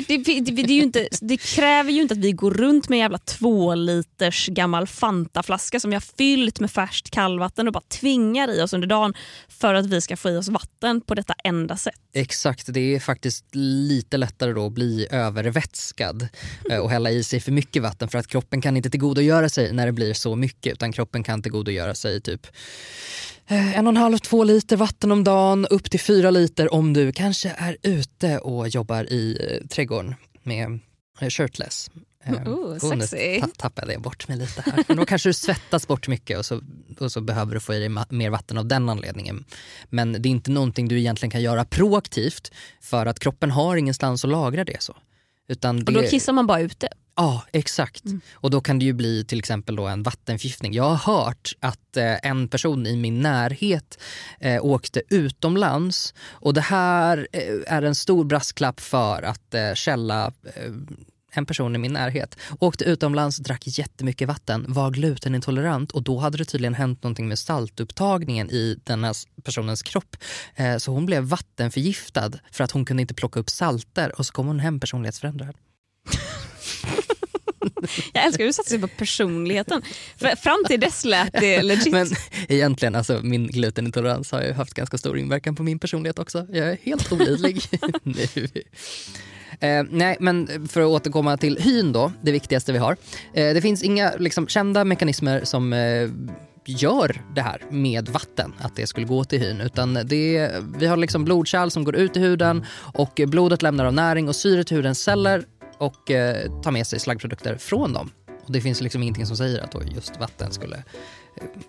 det, 0.09 0.17
det, 0.17 0.41
det, 0.41 0.63
är 0.63 0.69
ju 0.69 0.83
inte, 0.83 1.09
det 1.21 1.37
kräver 1.37 1.93
ju 1.93 2.03
inte 2.03 2.15
att 2.15 2.19
vi 2.19 2.33
går 2.33 2.51
runt 2.51 2.89
med 2.89 2.97
en 2.97 3.01
jävla 3.01 3.19
två 3.19 3.75
liters 3.75 4.47
gammal 4.47 4.87
Fantaflaska 4.87 5.81
som 5.81 5.93
jag 5.93 6.03
fyllt 6.03 6.61
med 6.61 6.71
färskt 6.71 7.11
kallvatten 7.11 7.67
och 7.67 7.73
bara 7.73 7.85
tvingar 7.89 8.51
i 8.51 8.63
oss 8.63 8.73
under 8.73 8.89
dagen 8.89 9.15
för 9.49 9.75
att 9.75 9.87
vi 9.87 10.01
ska 10.01 10.17
få 10.17 10.31
i 10.31 10.37
oss 10.37 10.49
vatten 10.49 11.01
på 11.01 11.15
detta 11.15 11.35
enda 11.45 11.77
sätt. 11.77 11.95
Exakt, 12.15 12.73
det 12.75 12.95
är 12.95 13.01
faktiskt 13.01 13.45
lite 13.55 14.17
lättare 14.17 14.53
då 14.53 14.67
att 14.67 14.73
bli 14.73 15.07
övervätskad 15.11 16.29
eh, 16.71 16.79
och 16.79 16.91
hälla 16.91 17.11
i 17.11 17.25
sig 17.25 17.41
för 17.41 17.53
mycket 17.53 17.83
vatten 17.83 18.09
för 18.09 18.19
att 18.19 18.27
kroppen 18.27 18.61
kan 18.61 18.77
inte 18.77 18.91
tillgodogöra 18.91 19.49
sig 19.49 19.73
när 19.73 19.87
det 19.87 19.93
blir 19.93 20.15
så 20.15 20.37
mycket 20.37 20.73
utan 20.73 20.93
kroppen 20.93 21.23
kan 21.23 21.43
tillgodogöra 21.43 21.95
sig 21.95 22.21
typ 22.21 22.47
en 23.49 23.87
och 23.87 23.91
en 23.91 23.97
halv, 23.97 24.19
två 24.19 24.45
liter 24.45 24.77
vatten 24.77 25.13
om 25.13 25.25
dagen 25.25 25.67
upp 25.67 25.91
till 25.91 26.01
fyra 26.01 26.31
liter 26.31 26.75
om 26.75 26.93
du 26.93 27.13
kanske 27.13 27.49
är 27.59 27.77
ute 27.83 28.39
och 28.39 28.69
jobbar 28.69 29.05
i 29.13 29.39
eh, 29.61 29.67
trädgården 29.69 30.15
med 30.43 30.81
eh, 31.21 31.29
shirtless. 31.29 31.91
Eh, 32.25 32.33
Oh, 32.35 32.95
nu 32.97 33.07
sexy. 33.07 33.41
ta- 33.41 33.49
tappade 33.57 33.93
jag 33.93 34.03
bort 34.03 34.29
mig 34.29 34.37
lite 34.39 34.63
här. 34.67 34.85
Men 34.89 34.97
då 34.97 35.05
kanske 35.05 35.29
du 35.29 35.33
svettas 35.33 35.87
bort 35.89 36.09
mycket 36.09 36.39
och 36.39 36.47
så, 36.47 36.61
och 37.01 37.13
så 37.13 37.21
behöver 37.21 37.55
du 37.55 37.61
få 37.61 37.75
i 37.75 37.79
dig 37.79 37.89
mer 38.11 38.31
vatten 38.31 38.59
av 38.59 38.67
den 38.67 38.89
anledningen. 38.89 39.45
Men 39.91 40.13
det 40.13 40.29
är 40.29 40.31
inte 40.31 40.51
någonting 40.51 40.89
du 40.89 40.99
egentligen 40.99 41.31
kan 41.31 41.43
göra 41.43 41.65
proaktivt 41.65 42.53
för 42.81 43.07
att 43.07 43.19
kroppen 43.21 43.51
har 43.51 43.77
ingenstans 43.77 44.25
att 44.25 44.31
lagra 44.31 44.65
det 44.65 44.83
så. 44.83 44.97
Utan 45.49 45.77
det, 45.77 45.87
Och 45.87 46.03
då 46.03 46.09
kissar 46.09 46.33
man 46.33 46.47
bara 46.47 46.61
ute. 46.61 46.89
Ja, 47.17 47.45
exakt. 47.53 48.03
Och 48.33 48.51
då 48.51 48.61
kan 48.61 48.79
det 48.79 48.85
ju 48.85 48.93
bli 48.93 49.25
till 49.25 49.39
exempel 49.39 49.77
då 49.77 49.87
en 49.87 50.03
vattenförgiftning. 50.03 50.73
Jag 50.73 50.85
har 50.95 51.15
hört 51.15 51.53
att 51.61 51.97
eh, 51.97 52.27
en 52.27 52.49
person 52.49 52.87
i 52.87 52.97
min 52.97 53.21
närhet 53.21 53.99
eh, 54.41 54.65
åkte 54.65 55.03
utomlands 55.11 56.15
och 56.21 56.55
det 56.55 56.61
här 56.61 57.29
eh, 57.33 57.75
är 57.75 57.83
en 57.83 57.95
stor 57.95 58.25
brasklapp 58.25 58.81
för 58.81 59.23
att 59.23 59.55
eh, 59.55 59.75
källa 59.75 60.33
eh, 60.55 60.73
en 61.33 61.47
person 61.47 61.75
i 61.75 61.79
min 61.79 61.93
närhet 61.93 62.37
åkte 62.59 62.85
utomlands, 62.85 63.37
drack 63.37 63.63
jättemycket 63.65 64.29
vatten, 64.29 64.65
var 64.69 64.91
glutenintolerant 64.91 65.93
och 65.93 66.03
då 66.03 66.19
hade 66.19 66.39
det 66.39 66.45
tydligen 66.45 66.75
hänt 66.75 67.03
någonting 67.03 67.29
med 67.29 67.39
saltupptagningen 67.39 68.51
i 68.51 68.81
den 68.85 69.05
här 69.05 69.17
personens 69.43 69.83
kropp. 69.83 70.17
Eh, 70.57 70.77
så 70.77 70.93
hon 70.93 71.07
blev 71.07 71.23
vattenförgiftad 71.23 72.33
för 72.53 72.65
att 72.65 72.71
hon 72.71 72.85
kunde 72.85 73.01
inte 73.01 73.15
plocka 73.15 73.41
upp 73.41 73.51
salter 73.51 74.19
och 74.19 74.27
så 74.27 74.33
kom 74.33 74.47
hon 74.47 74.61
hem 74.61 74.81
personlighetsförändrad. 74.81 75.55
Jag 78.13 78.25
älskar 78.25 78.45
hur 78.45 78.49
du 78.49 78.53
satsar 78.53 78.79
på 78.79 78.89
personligheten. 78.89 79.83
Fram 80.17 80.65
till 80.69 80.81
dess 80.81 81.05
lät 81.05 81.33
det 81.33 81.63
legit. 81.63 81.93
Men 81.93 82.07
egentligen, 82.49 82.95
alltså, 82.95 83.21
min 83.23 83.47
glutenintolerans 83.47 84.33
har 84.33 84.43
ju 84.43 84.53
haft 84.53 84.75
ganska 84.75 84.99
stor 84.99 85.19
inverkan 85.19 85.57
på 85.57 85.63
min 85.63 85.79
personlighet 85.79 86.19
också. 86.19 86.47
Jag 86.53 86.69
är 86.69 86.79
helt 86.83 87.13
olidlig 87.13 87.63
nu. 88.03 88.49
Eh, 89.61 89.85
nej, 89.91 90.17
men 90.21 90.69
för 90.69 90.81
att 90.81 90.87
återkomma 90.87 91.37
till 91.37 91.59
hyn 91.61 91.93
då, 91.93 92.13
det 92.23 92.33
viktigaste 92.33 92.73
vi 92.73 92.79
har. 92.79 92.97
Eh, 93.35 93.55
det 93.55 93.61
finns 93.61 93.83
inga 93.83 94.13
liksom, 94.19 94.47
kända 94.47 94.85
mekanismer 94.85 95.45
som 95.45 95.73
eh, 95.73 96.09
gör 96.67 97.23
det 97.35 97.41
här 97.41 97.63
med 97.71 98.09
vatten, 98.09 98.55
att 98.59 98.77
det 98.77 98.87
skulle 98.87 99.07
gå 99.07 99.25
till 99.25 99.41
hyn. 99.41 99.61
Utan 99.61 99.95
det, 99.95 100.53
vi 100.79 100.87
har 100.87 100.97
liksom 100.97 101.25
blodkärl 101.25 101.71
som 101.71 101.85
går 101.85 101.97
ut 101.97 102.17
i 102.17 102.21
huden 102.21 102.65
och 102.95 103.21
blodet 103.27 103.63
lämnar 103.63 103.85
av 103.85 103.93
näring 103.93 104.29
och 104.29 104.37
syre 104.37 104.65
till 104.65 104.77
hudens 104.77 105.01
celler 105.01 105.45
och 105.79 106.11
eh, 106.11 106.61
tar 106.63 106.71
med 106.71 106.87
sig 106.87 107.01
slaggprodukter 107.01 107.57
från 107.57 107.93
dem. 107.93 108.11
Och 108.45 108.53
det 108.53 108.61
finns 108.61 108.81
liksom 108.81 109.03
ingenting 109.03 109.27
som 109.27 109.37
säger 109.37 109.61
att 109.61 109.73
då 109.73 109.83
just 109.95 110.21
vatten 110.21 110.53
skulle 110.53 110.85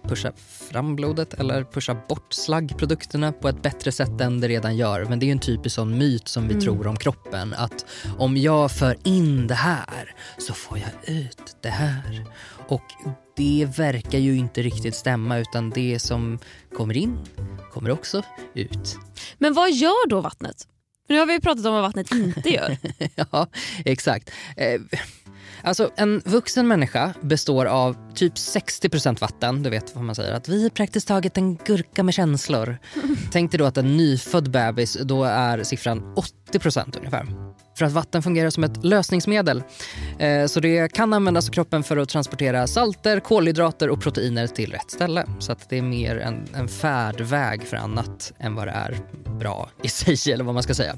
pusha 0.03 0.31
fram 0.47 0.95
blodet 0.95 1.33
eller 1.33 1.63
pusha 1.63 1.95
bort 2.09 2.33
slaggprodukterna 2.33 3.31
på 3.31 3.49
ett 3.49 3.61
bättre 3.61 3.91
sätt 3.91 4.21
än 4.21 4.39
det 4.39 4.47
redan 4.47 4.77
gör. 4.77 5.05
Men 5.05 5.19
det 5.19 5.25
är 5.25 5.31
en 5.31 5.39
typisk 5.39 5.75
sån 5.75 5.97
myt 5.97 6.27
som 6.27 6.47
vi 6.47 6.53
mm. 6.53 6.61
tror 6.61 6.87
om 6.87 6.97
kroppen. 6.97 7.53
Att 7.53 7.85
om 8.17 8.37
jag 8.37 8.71
för 8.71 8.97
in 9.03 9.47
det 9.47 9.55
här 9.55 10.15
så 10.37 10.53
får 10.53 10.77
jag 10.77 11.15
ut 11.15 11.55
det 11.61 11.69
här. 11.69 12.25
Och 12.67 12.85
det 13.35 13.67
verkar 13.77 14.19
ju 14.19 14.37
inte 14.37 14.61
riktigt 14.61 14.95
stämma 14.95 15.37
utan 15.37 15.69
det 15.69 15.99
som 15.99 16.39
kommer 16.73 16.97
in 16.97 17.19
kommer 17.71 17.91
också 17.91 18.23
ut. 18.53 18.97
Men 19.37 19.53
vad 19.53 19.71
gör 19.71 20.09
då 20.09 20.21
vattnet? 20.21 20.67
För 21.07 21.13
nu 21.13 21.19
har 21.19 21.27
vi 21.27 21.41
pratat 21.41 21.65
om 21.65 21.73
vad 21.73 21.81
vattnet 21.81 22.11
inte 22.11 22.49
gör. 22.49 22.77
ja, 23.31 23.47
exakt. 23.85 24.31
Eh, 24.57 24.81
Alltså 25.63 25.91
en 25.95 26.21
vuxen 26.25 26.67
människa 26.67 27.13
består 27.21 27.65
av 27.65 27.95
typ 28.15 28.33
60% 28.33 29.19
vatten. 29.19 29.63
Du 29.63 29.69
vet 29.69 29.95
vad 29.95 30.03
man 30.03 30.15
säger, 30.15 30.33
att 30.33 30.49
vi 30.49 30.65
är 30.65 30.69
praktiskt 30.69 31.07
taget 31.07 31.37
en 31.37 31.55
gurka 31.55 32.03
med 32.03 32.13
känslor. 32.13 32.77
Tänk 33.31 33.51
dig 33.51 33.57
då 33.57 33.65
att 33.65 33.77
en 33.77 33.97
nyfödd 33.97 34.51
bebis, 34.51 34.97
då 35.03 35.23
är 35.23 35.63
siffran 35.63 36.15
80% 36.51 36.97
ungefär 36.97 37.25
för 37.79 37.85
att 37.85 37.91
vatten 37.91 38.23
fungerar 38.23 38.49
som 38.49 38.63
ett 38.63 38.83
lösningsmedel. 38.83 39.63
Eh, 40.19 40.45
så 40.45 40.59
det 40.59 40.93
kan 40.93 41.13
användas 41.13 41.47
av 41.47 41.51
kroppen 41.51 41.83
för 41.83 41.97
att 41.97 42.09
transportera 42.09 42.67
salter, 42.67 43.19
kolhydrater 43.19 43.89
och 43.89 44.01
proteiner 44.01 44.47
till 44.47 44.71
rätt 44.71 44.91
ställe. 44.91 45.25
Så 45.39 45.51
att 45.51 45.69
det 45.69 45.77
är 45.77 45.81
mer 45.81 46.17
en, 46.17 46.47
en 46.55 46.67
färdväg 46.67 47.63
för 47.63 47.77
annat 47.77 48.33
än 48.39 48.55
vad 48.55 48.67
det 48.67 48.71
är 48.71 48.97
bra 49.39 49.69
i 49.83 49.89
sig, 50.15 50.33
eller 50.33 50.43
vad 50.43 50.53
man 50.53 50.63
ska 50.63 50.73
säga. 50.73 50.97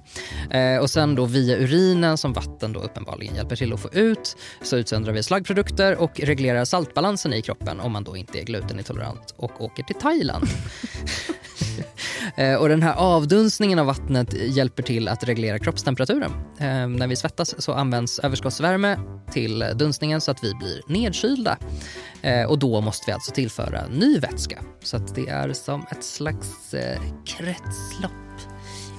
Eh, 0.49 0.81
och 0.81 0.89
sen 0.89 1.15
då 1.15 1.25
via 1.25 1.57
urinen, 1.57 2.17
som 2.17 2.33
vatten 2.33 2.73
då 2.73 2.79
uppenbarligen 2.79 3.35
hjälper 3.35 3.55
till 3.55 3.73
att 3.73 3.79
få 3.79 3.89
ut, 3.93 4.37
så 4.61 4.77
utsöndrar 4.77 5.13
vi 5.13 5.23
slaggprodukter 5.23 5.95
och 5.95 6.19
reglerar 6.19 6.65
saltbalansen 6.65 7.33
i 7.33 7.41
kroppen 7.41 7.79
om 7.79 7.91
man 7.91 8.03
då 8.03 8.17
inte 8.17 8.39
är 8.39 8.43
glutenintolerant 8.43 9.33
och 9.37 9.61
åker 9.61 9.83
till 9.83 9.95
Thailand. 9.95 10.47
Eh, 12.35 12.55
och 12.55 12.69
den 12.69 12.81
här 12.81 12.95
avdunstningen 12.95 13.79
av 13.79 13.85
vattnet 13.85 14.33
hjälper 14.33 14.83
till 14.83 15.07
att 15.07 15.23
reglera 15.23 15.59
kroppstemperaturen. 15.59 16.31
Eh, 16.59 16.87
när 16.87 17.07
vi 17.07 17.15
svettas 17.15 17.61
så 17.61 17.73
används 17.73 18.19
överskottsvärme 18.19 18.99
till 19.31 19.65
dunstningen 19.75 20.21
så 20.21 20.31
att 20.31 20.43
vi 20.43 20.53
blir 20.53 20.81
nedkylda. 20.87 21.57
Eh, 22.21 22.43
och 22.43 22.59
då 22.59 22.81
måste 22.81 23.03
vi 23.07 23.11
alltså 23.11 23.31
tillföra 23.31 23.87
ny 23.87 24.19
vätska. 24.19 24.59
Så 24.83 24.97
att 24.97 25.15
det 25.15 25.29
är 25.29 25.53
som 25.53 25.85
ett 25.91 26.03
slags 26.03 26.75
kretslopp 27.25 28.11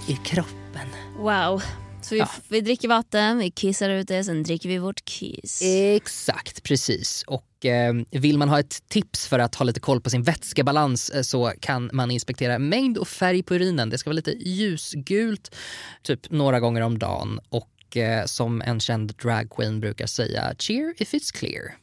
i 0.06 0.16
kroppen. 0.16 0.88
Wow. 1.18 1.62
Så 2.02 2.14
vi, 2.14 2.20
ja. 2.20 2.28
vi 2.48 2.60
dricker 2.60 2.88
vatten, 2.88 3.38
vi 3.38 3.50
kissar 3.50 3.90
ut 3.90 4.08
det, 4.08 4.24
sen 4.24 4.42
dricker 4.42 4.68
vi 4.68 4.78
vårt 4.78 5.04
kiss. 5.04 5.62
Exakt, 5.62 6.62
precis. 6.62 7.24
Och 7.26 7.66
eh, 7.66 7.94
vill 8.10 8.38
man 8.38 8.48
ha 8.48 8.60
ett 8.60 8.88
tips 8.88 9.26
för 9.26 9.38
att 9.38 9.54
ha 9.54 9.64
lite 9.64 9.80
koll 9.80 10.00
på 10.00 10.10
sin 10.10 10.22
vätskebalans 10.22 11.10
eh, 11.10 11.22
så 11.22 11.52
kan 11.60 11.90
man 11.92 12.10
inspektera 12.10 12.58
mängd 12.58 12.98
och 12.98 13.08
färg 13.08 13.42
på 13.42 13.54
urinen. 13.54 13.90
Det 13.90 13.98
ska 13.98 14.10
vara 14.10 14.16
lite 14.16 14.30
ljusgult, 14.30 15.56
typ 16.02 16.30
några 16.30 16.60
gånger 16.60 16.80
om 16.80 16.98
dagen. 16.98 17.40
Och 17.48 17.96
eh, 17.96 18.24
som 18.24 18.62
en 18.62 18.80
känd 18.80 19.14
dragqueen 19.14 19.80
brukar 19.80 20.06
säga, 20.06 20.54
cheer 20.58 20.94
if 20.98 21.14
it's 21.14 21.34
clear. 21.34 21.62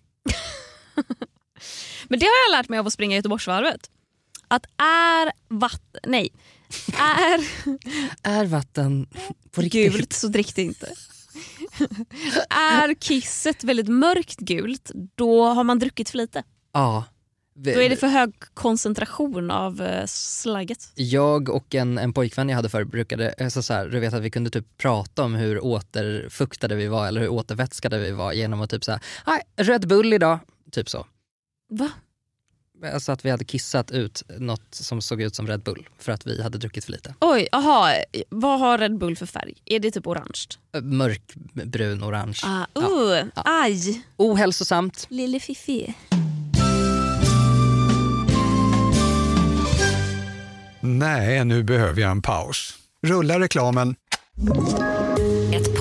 Men 2.07 2.19
det 2.19 2.25
har 2.25 2.49
jag 2.49 2.57
lärt 2.57 2.69
mig 2.69 2.79
av 2.79 2.87
att 2.87 2.93
springa 2.93 3.15
Göteborgsvarvet. 3.15 3.89
Att 4.47 4.65
är 4.77 5.31
vatten... 5.47 6.01
Nej 6.07 6.31
är, 6.97 7.47
är 8.23 8.45
vatten 8.45 9.07
på 9.51 9.61
riktigt? 9.61 9.93
Gult 9.93 10.13
så 10.13 10.27
drick 10.27 10.55
det 10.55 10.61
inte. 10.61 10.93
är 12.49 12.93
kisset 12.93 13.63
väldigt 13.63 13.87
mörkt 13.87 14.39
gult 14.39 14.91
då 15.15 15.45
har 15.45 15.63
man 15.63 15.79
druckit 15.79 16.09
för 16.09 16.17
lite. 16.17 16.43
Ja. 16.73 17.03
Då 17.53 17.81
är 17.81 17.89
det 17.89 17.95
för 17.95 18.07
hög 18.07 18.33
koncentration 18.53 19.51
av 19.51 19.81
uh, 19.81 20.05
slagget. 20.05 20.91
Jag 20.95 21.49
och 21.49 21.75
en, 21.75 21.97
en 21.97 22.13
pojkvän 22.13 22.49
jag 22.49 22.55
hade 22.55 22.69
förr 22.69 22.83
brukade, 22.83 23.33
alltså 23.39 23.61
så 23.61 23.73
här, 23.73 23.87
du 23.87 23.99
vet 23.99 24.13
att 24.13 24.21
vi 24.21 24.31
kunde 24.31 24.49
typ 24.49 24.77
prata 24.77 25.23
om 25.23 25.35
hur 25.35 25.63
återfuktade 25.63 26.75
vi 26.75 26.87
var 26.87 27.07
eller 27.07 27.21
hur 27.21 27.29
återvätskade 27.29 27.99
vi 27.99 28.11
var 28.11 28.33
genom 28.33 28.61
att 28.61 28.69
typ 28.69 28.83
nej 29.27 29.41
Red 29.55 29.87
Bull 29.87 30.13
idag, 30.13 30.39
typ 30.71 30.89
så. 30.89 31.05
Va? 31.69 31.89
Alltså 32.93 33.11
att 33.11 33.25
vi 33.25 33.29
hade 33.29 33.45
kissat 33.45 33.91
ut 33.91 34.23
något 34.37 34.75
som 34.75 35.01
såg 35.01 35.21
ut 35.21 35.35
som 35.35 35.47
Red 35.47 35.59
Bull 35.59 35.89
för 35.97 36.11
att 36.11 36.27
vi 36.27 36.41
hade 36.41 36.57
druckit 36.57 36.85
för 36.85 36.91
lite. 36.91 37.15
Oj, 37.21 37.47
aha. 37.51 37.93
Vad 38.29 38.59
har 38.59 38.77
Red 38.77 38.97
Bull 38.97 39.15
för 39.15 39.25
färg? 39.25 39.53
Är 39.65 39.79
det 39.79 39.91
typ 39.91 40.07
orange? 40.07 40.45
Mörkbrun 40.81 42.03
orange. 42.03 42.39
Ah, 42.43 42.65
uh, 42.79 43.27
ja. 43.35 43.43
Aj! 43.45 44.03
Ohälsosamt. 44.17 45.05
Lille 45.09 45.39
Fifi. 45.39 45.93
Nej, 50.81 51.45
nu 51.45 51.63
behöver 51.63 52.01
jag 52.01 52.11
en 52.11 52.21
paus. 52.21 52.77
Rulla 53.07 53.39
reklamen. 53.39 53.95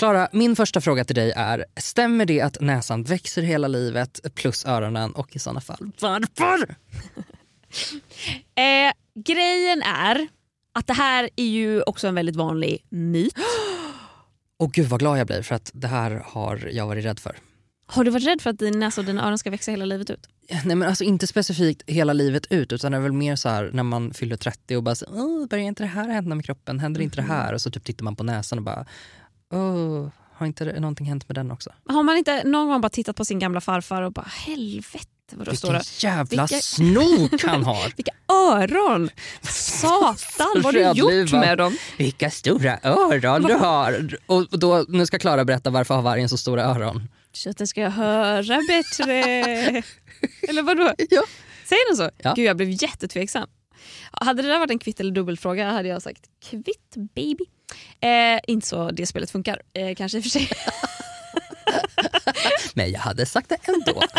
Klara, 0.00 0.28
min 0.32 0.56
första 0.56 0.80
fråga 0.80 1.04
till 1.04 1.14
dig 1.14 1.32
är, 1.36 1.64
stämmer 1.76 2.26
det 2.26 2.40
att 2.40 2.60
näsan 2.60 3.02
växer 3.02 3.42
hela 3.42 3.68
livet 3.68 4.20
plus 4.34 4.66
öronen 4.66 5.12
och 5.12 5.36
i 5.36 5.38
sådana 5.38 5.60
fall 5.60 5.92
varför? 6.00 6.60
eh, 8.54 8.92
grejen 9.24 9.82
är 9.82 10.28
att 10.74 10.86
det 10.86 10.92
här 10.92 11.30
är 11.36 11.44
ju 11.44 11.82
också 11.82 12.08
en 12.08 12.14
väldigt 12.14 12.36
vanlig 12.36 12.84
myt. 12.88 13.34
Och 14.58 14.72
gud 14.72 14.86
vad 14.86 15.00
glad 15.00 15.18
jag 15.18 15.26
blir 15.26 15.42
för 15.42 15.54
att 15.54 15.70
det 15.74 15.88
här 15.88 16.22
har 16.26 16.68
jag 16.72 16.86
varit 16.86 17.04
rädd 17.04 17.18
för. 17.18 17.36
Har 17.86 18.04
du 18.04 18.10
varit 18.10 18.26
rädd 18.26 18.42
för 18.42 18.50
att 18.50 18.58
din 18.58 18.78
näsa 18.78 19.00
och 19.00 19.06
dina 19.06 19.26
öron 19.26 19.38
ska 19.38 19.50
växa 19.50 19.70
hela 19.70 19.84
livet 19.84 20.10
ut? 20.10 20.28
Nej 20.64 20.76
men 20.76 20.88
alltså 20.88 21.04
inte 21.04 21.26
specifikt 21.26 21.82
hela 21.86 22.12
livet 22.12 22.46
ut 22.50 22.72
utan 22.72 22.92
det 22.92 22.98
är 22.98 23.02
väl 23.02 23.12
mer 23.12 23.36
så 23.36 23.48
här 23.48 23.70
när 23.72 23.82
man 23.82 24.14
fyller 24.14 24.36
30 24.36 24.76
och 24.76 24.82
bara 24.82 24.94
så, 24.94 25.06
börjar 25.50 25.64
inte 25.64 25.82
det 25.82 25.86
här 25.86 26.08
hända 26.08 26.34
med 26.34 26.44
kroppen? 26.44 26.80
Händer 26.80 27.00
inte 27.00 27.16
det 27.16 27.22
här? 27.22 27.52
Och 27.52 27.60
så 27.60 27.70
typ 27.70 27.84
tittar 27.84 28.04
man 28.04 28.16
på 28.16 28.24
näsan 28.24 28.58
och 28.58 28.64
bara 28.64 28.86
oh, 29.50 30.08
har 30.34 30.46
inte 30.46 30.80
någonting 30.80 31.06
hänt 31.06 31.28
med 31.28 31.34
den 31.34 31.50
också? 31.50 31.70
Har 31.88 32.02
man 32.02 32.16
inte 32.16 32.44
någon 32.44 32.68
gång 32.68 32.80
bara 32.80 32.88
tittat 32.88 33.16
på 33.16 33.24
sin 33.24 33.38
gamla 33.38 33.60
farfar 33.60 34.02
och 34.02 34.12
bara 34.12 34.28
helvete 34.46 35.06
vad 35.36 35.48
Vilken 35.48 35.56
står 35.56 36.04
jävla 36.04 36.42
vilka... 36.42 36.60
snok 36.60 37.42
han 37.42 37.64
har! 37.64 37.92
vilka 37.96 38.12
öron! 38.28 39.10
Satan 39.42 40.48
vad 40.54 40.64
har 40.64 40.72
du 40.72 41.00
gjort 41.00 41.32
med 41.32 41.58
dem? 41.58 41.76
Vilka 41.96 42.30
stora 42.30 42.78
öron 42.82 43.42
du 43.42 43.54
har! 43.54 44.18
Och 44.26 44.58
då, 44.58 44.84
nu 44.88 45.06
ska 45.06 45.18
Klara 45.18 45.44
berätta 45.44 45.70
varför 45.70 45.94
har 45.94 46.02
vargen 46.02 46.28
så 46.28 46.36
stora 46.36 46.64
öron. 46.64 47.08
Så 47.32 47.50
att 47.50 47.56
den 47.56 47.66
ska 47.66 47.88
höra 47.88 48.60
bättre. 48.68 49.14
Eller 50.48 50.62
vadå? 50.62 50.94
Ja. 51.10 51.22
Säger 51.64 51.90
den 51.90 51.96
så? 51.96 52.10
Ja. 52.18 52.32
Gud 52.36 52.44
jag 52.44 52.56
blev 52.56 52.68
jättetveksam. 52.82 53.48
Hade 54.12 54.42
det 54.42 54.48
där 54.48 54.58
varit 54.58 54.70
en 54.70 54.78
kvitt 54.78 55.00
eller 55.00 55.12
dubbelfråga 55.12 55.70
hade 55.70 55.88
jag 55.88 56.02
sagt 56.02 56.22
kvitt 56.50 56.94
baby. 57.14 57.44
Eh, 58.00 58.40
inte 58.46 58.66
så 58.66 58.90
det 58.90 59.06
spelet 59.06 59.30
funkar 59.30 59.62
eh, 59.72 59.94
kanske 59.94 60.18
i 60.18 60.20
och 60.20 60.24
för 60.24 60.30
sig. 60.30 60.50
Men 62.74 62.90
jag 62.90 63.00
hade 63.00 63.26
sagt 63.26 63.48
det 63.48 63.68
ändå. 63.68 64.02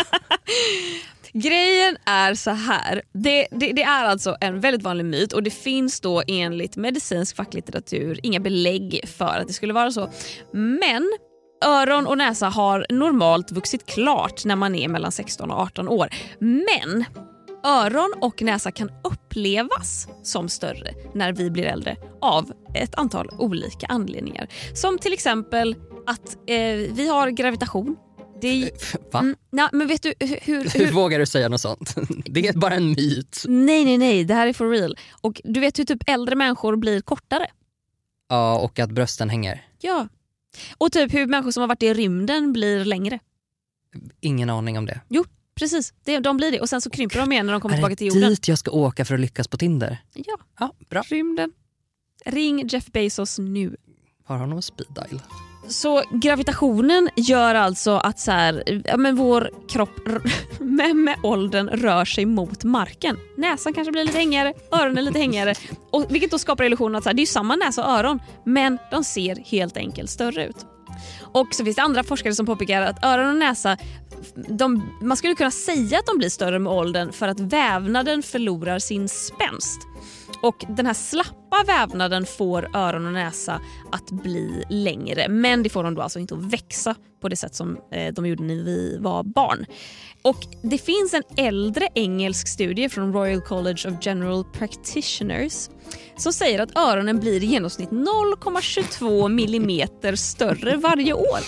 Grejen 1.32 1.96
är 2.04 2.34
så 2.34 2.50
här. 2.50 3.02
Det, 3.12 3.46
det, 3.50 3.72
det, 3.72 3.82
är 3.82 4.04
alltså 4.04 4.36
en 4.40 4.60
väldigt 4.60 4.82
vanlig 4.82 5.04
myt 5.04 5.32
och 5.32 5.42
det 5.42 5.50
finns 5.50 6.00
då 6.00 6.22
enligt 6.26 6.76
medicinsk 6.76 7.36
facklitteratur 7.36 8.20
inga 8.22 8.40
belägg 8.40 9.08
för 9.08 9.38
att 9.38 9.46
det 9.46 9.52
skulle 9.52 9.72
vara 9.72 9.90
så. 9.90 10.10
Men 10.52 11.12
öron 11.64 12.06
och 12.06 12.18
näsa 12.18 12.48
har 12.48 12.86
normalt 12.88 13.50
vuxit 13.50 13.86
klart 13.86 14.44
när 14.44 14.56
man 14.56 14.74
är 14.74 14.88
mellan 14.88 15.12
16 15.12 15.50
och 15.50 15.58
18 15.58 15.88
år. 15.88 16.08
Men 16.38 17.04
Öron 17.64 18.14
och 18.20 18.42
näsa 18.42 18.70
kan 18.72 18.90
upplevas 19.04 20.08
som 20.22 20.48
större 20.48 20.94
när 21.14 21.32
vi 21.32 21.50
blir 21.50 21.64
äldre 21.64 21.96
av 22.20 22.52
ett 22.74 22.94
antal 22.94 23.28
olika 23.38 23.86
anledningar. 23.86 24.48
Som 24.74 24.98
till 24.98 25.12
exempel 25.12 25.76
att 26.06 26.34
eh, 26.46 26.56
vi 26.92 27.08
har 27.08 27.30
gravitation 27.30 27.96
Det 28.40 28.48
är, 28.48 28.70
Va? 29.12 29.18
mm, 29.20 29.36
nej, 29.50 29.68
men 29.72 29.86
vet 29.88 30.02
du 30.02 30.14
hur, 30.20 30.38
hur, 30.42 30.70
Hur 30.78 30.92
vågar 30.92 31.18
du 31.18 31.26
säga 31.26 31.48
något 31.48 31.60
sånt? 31.60 31.94
Det 32.24 32.48
är 32.48 32.52
bara 32.52 32.74
en 32.74 32.88
myt. 32.90 33.44
Nej 33.48 33.84
nej 33.84 33.98
nej, 33.98 34.24
det 34.24 34.34
här 34.34 34.46
är 34.46 34.52
for 34.52 34.70
real. 34.70 34.96
Och 35.20 35.40
du 35.44 35.60
vet 35.60 35.78
hur 35.78 35.84
typ 35.84 36.02
äldre 36.08 36.36
människor 36.36 36.76
blir 36.76 37.00
kortare? 37.00 37.46
Ja, 38.28 38.58
och 38.58 38.78
att 38.78 38.90
brösten 38.90 39.30
hänger. 39.30 39.66
Ja. 39.80 40.08
Och 40.78 40.92
typ 40.92 41.14
hur 41.14 41.26
människor 41.26 41.50
som 41.50 41.60
har 41.60 41.68
varit 41.68 41.82
i 41.82 41.94
rymden 41.94 42.52
blir 42.52 42.84
längre. 42.84 43.18
Ingen 44.20 44.50
aning 44.50 44.78
om 44.78 44.86
det. 44.86 45.00
Precis, 45.54 45.94
det, 46.04 46.18
de 46.18 46.36
blir 46.36 46.50
det. 46.52 46.60
Och 46.60 46.68
sen 46.68 46.80
så 46.80 46.90
krymper 46.90 47.18
de 47.18 47.32
igen 47.32 47.46
när 47.46 47.52
de 47.52 47.60
kommer 47.60 47.74
är 47.74 47.76
tillbaka 47.76 47.90
det 47.92 47.96
till 47.96 48.06
jorden. 48.06 48.30
dit 48.30 48.48
jag 48.48 48.58
ska 48.58 48.70
åka 48.70 49.04
för 49.04 49.14
att 49.14 49.20
lyckas 49.20 49.48
på 49.48 49.56
Tinder? 49.56 49.98
Ja, 50.14 50.36
Ja, 50.58 50.72
bra. 50.90 51.02
rymden. 51.08 51.52
Ring 52.24 52.66
Jeff 52.68 52.86
Bezos 52.86 53.38
nu. 53.38 53.76
Har 54.24 54.36
han 54.36 54.50
någon 54.50 54.62
speed 54.62 54.86
dial? 54.94 55.20
Så 55.68 56.02
gravitationen 56.12 57.08
gör 57.16 57.54
alltså 57.54 57.90
att 57.96 58.18
så 58.20 58.30
här, 58.30 58.82
ja, 58.84 58.96
men 58.96 59.16
vår 59.16 59.50
kropp 59.68 60.00
med, 60.60 60.96
med 60.96 61.16
åldern 61.22 61.68
rör 61.68 62.04
sig 62.04 62.24
mot 62.26 62.64
marken. 62.64 63.16
Näsan 63.36 63.72
kanske 63.72 63.92
blir 63.92 64.04
lite 64.04 64.18
hängigare, 64.18 64.52
öronen 64.70 65.04
lite 65.04 65.18
hängigare. 65.18 65.54
Och, 65.90 66.06
vilket 66.10 66.30
då 66.30 66.38
skapar 66.38 66.64
illusionen 66.64 66.96
att 66.96 67.02
så 67.02 67.08
här, 67.08 67.14
det 67.14 67.22
är 67.22 67.26
samma 67.26 67.56
näsa 67.56 67.84
och 67.84 67.90
öron 67.98 68.20
men 68.44 68.78
de 68.90 69.04
ser 69.04 69.36
helt 69.36 69.76
enkelt 69.76 70.10
större 70.10 70.46
ut. 70.46 70.66
Och 71.32 71.54
så 71.54 71.64
finns 71.64 71.76
det 71.76 71.82
andra 71.82 72.04
forskare 72.04 72.34
som 72.34 72.46
påpekar 72.46 72.82
att 72.82 73.04
öron 73.04 73.28
och 73.28 73.36
näsa 73.36 73.76
de, 74.34 74.98
man 75.02 75.16
skulle 75.16 75.34
kunna 75.34 75.50
säga 75.50 75.98
att 75.98 76.06
de 76.06 76.18
blir 76.18 76.28
större 76.28 76.58
med 76.58 76.72
åldern 76.72 77.12
för 77.12 77.28
att 77.28 77.40
vävnaden 77.40 78.22
förlorar 78.22 78.78
sin 78.78 79.08
spänst. 79.08 79.80
Och 80.42 80.64
den 80.68 80.86
här 80.86 80.94
slappa 80.94 81.64
vävnaden 81.66 82.26
får 82.26 82.76
öron 82.76 83.06
och 83.06 83.12
näsa 83.12 83.60
att 83.92 84.10
bli 84.10 84.64
längre 84.70 85.28
men 85.28 85.62
det 85.62 85.68
får 85.68 85.84
de 85.84 85.94
då 85.94 86.02
alltså 86.02 86.18
inte 86.18 86.34
att 86.34 86.52
växa 86.52 86.94
på 87.20 87.28
det 87.28 87.36
sätt 87.36 87.54
som 87.54 87.78
eh, 87.92 88.12
de 88.14 88.26
gjorde 88.26 88.42
när 88.42 88.54
vi 88.54 88.96
var 89.00 89.22
barn. 89.22 89.66
Och 90.22 90.46
Det 90.62 90.78
finns 90.78 91.14
en 91.14 91.22
äldre 91.36 91.88
engelsk 91.94 92.48
studie 92.48 92.88
från 92.88 93.12
Royal 93.12 93.40
College 93.40 93.88
of 93.88 93.94
General 94.00 94.44
Practitioners 94.44 95.68
som 96.22 96.32
säger 96.32 96.58
att 96.58 96.78
öronen 96.78 97.20
blir 97.20 97.42
i 97.42 97.46
genomsnitt 97.46 97.90
0,22 97.90 99.28
millimeter 99.28 100.16
större 100.16 100.76
varje 100.76 101.12
år 101.12 101.38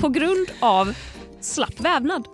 på 0.00 0.08
grund 0.08 0.46
av 0.60 0.94
slapp 1.40 1.80
vävnad. 1.80 2.28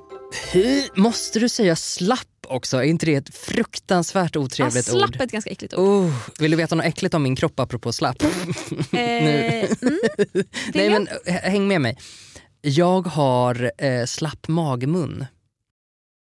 Hur 0.52 1.00
måste 1.00 1.38
du 1.38 1.48
säga 1.48 1.76
slapp 1.76 2.18
också? 2.48 2.76
Är 2.76 2.82
inte 2.82 3.06
det 3.06 3.14
ett 3.14 3.34
fruktansvärt 3.34 4.34
Ja, 4.34 4.40
otrevligt 4.40 4.84
slapp 4.84 5.08
ord? 5.10 5.16
är 5.20 5.24
ett 5.24 5.30
ganska 5.30 5.50
äckligt 5.50 5.74
ord. 5.74 5.88
Oh, 6.04 6.10
vill 6.38 6.50
du 6.50 6.56
veta 6.56 6.74
något 6.74 6.86
äckligt 6.86 7.14
om 7.14 7.22
min 7.22 7.36
kropp 7.36 7.60
apropå 7.60 7.92
slapp? 7.92 8.22
Eh, 8.22 8.28
mm, 8.92 9.68
Nej 10.74 10.90
men 10.90 11.08
häng 11.26 11.68
med 11.68 11.80
mig. 11.80 11.98
Jag 12.60 13.06
har 13.06 13.72
eh, 13.78 14.04
slapp 14.04 14.48
magmun. 14.48 15.26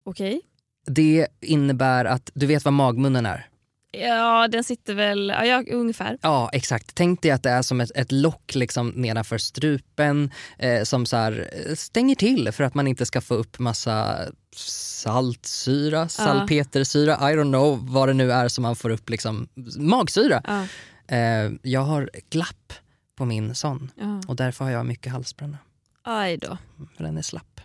Okej. 0.05 0.41
Det 0.87 1.27
innebär 1.41 2.05
att, 2.05 2.31
du 2.33 2.45
vet 2.45 2.65
vad 2.65 2.73
magmunnen 2.73 3.25
är? 3.25 3.47
Ja, 3.93 4.47
den 4.47 4.63
sitter 4.63 4.93
väl... 4.93 5.29
Ja, 5.29 5.45
ja, 5.45 5.63
ungefär. 5.71 6.17
Ja 6.21 6.49
exakt, 6.53 6.91
tänk 6.95 7.21
dig 7.21 7.31
att 7.31 7.43
det 7.43 7.49
är 7.49 7.61
som 7.61 7.81
ett, 7.81 7.91
ett 7.95 8.11
lock 8.11 8.55
liksom 8.55 8.89
nedanför 8.89 9.37
strupen 9.37 10.31
eh, 10.57 10.83
som 10.83 11.05
så 11.05 11.17
här, 11.17 11.49
eh, 11.67 11.75
stänger 11.75 12.15
till 12.15 12.51
för 12.51 12.63
att 12.63 12.75
man 12.75 12.87
inte 12.87 13.05
ska 13.05 13.21
få 13.21 13.33
upp 13.33 13.59
massa 13.59 14.19
saltsyra, 14.55 16.09
salpetersyra, 16.09 17.31
I 17.31 17.35
don't 17.35 17.51
know 17.51 17.79
vad 17.91 18.09
det 18.09 18.13
nu 18.13 18.31
är 18.31 18.47
som 18.47 18.61
man 18.61 18.75
får 18.75 18.89
upp, 18.89 19.09
liksom 19.09 19.47
magsyra. 19.77 20.41
Ja, 20.47 20.65
Eh, 21.07 21.51
jag 21.61 21.81
har 21.81 22.09
glapp 22.29 22.73
på 23.15 23.25
min 23.25 23.55
sån 23.55 23.91
ja. 23.95 24.21
och 24.27 24.35
därför 24.35 24.65
har 24.65 24.71
jag 24.71 24.85
mycket 24.85 25.11
halsbränna. 25.11 25.57
Aj 26.03 26.37
då. 26.37 26.57
För 26.97 27.03
den 27.03 27.17
är 27.17 27.21
slapp. 27.21 27.61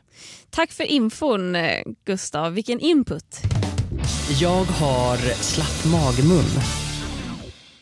Tack 0.50 0.72
för 0.72 0.84
infon, 0.84 1.56
eh, 1.56 1.82
Gustav. 2.04 2.52
Vilken 2.52 2.80
input. 2.80 3.40
Jag 4.40 4.64
har 4.64 5.16
slapp 5.42 5.92
magmun. 5.92 6.44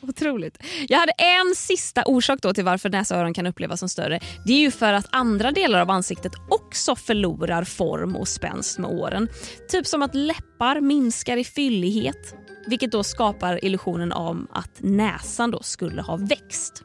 Otroligt. 0.00 0.62
Jag 0.88 0.98
hade 0.98 1.12
en 1.12 1.54
sista 1.54 2.02
orsak 2.04 2.38
då 2.42 2.54
till 2.54 2.64
varför 2.64 2.90
näsa 2.90 3.14
och 3.14 3.20
öron 3.20 3.34
kan 3.34 3.46
upplevas 3.46 3.80
som 3.80 3.88
större. 3.88 4.20
Det 4.44 4.52
är 4.52 4.60
ju 4.60 4.70
för 4.70 4.92
att 4.92 5.06
andra 5.10 5.52
delar 5.52 5.80
av 5.80 5.90
ansiktet 5.90 6.32
också 6.48 6.96
förlorar 6.96 7.64
form 7.64 8.16
och 8.16 8.28
spänst 8.28 8.78
med 8.78 8.90
åren. 8.90 9.28
Typ 9.68 9.86
som 9.86 10.02
att 10.02 10.14
läppar 10.14 10.80
minskar 10.80 11.36
i 11.36 11.44
fyllighet 11.44 12.34
vilket 12.66 12.92
då 12.92 13.04
skapar 13.04 13.64
illusionen 13.64 14.12
om 14.12 14.46
att 14.52 14.70
näsan 14.78 15.50
då 15.50 15.62
skulle 15.62 16.02
ha 16.02 16.16
växt. 16.16 16.82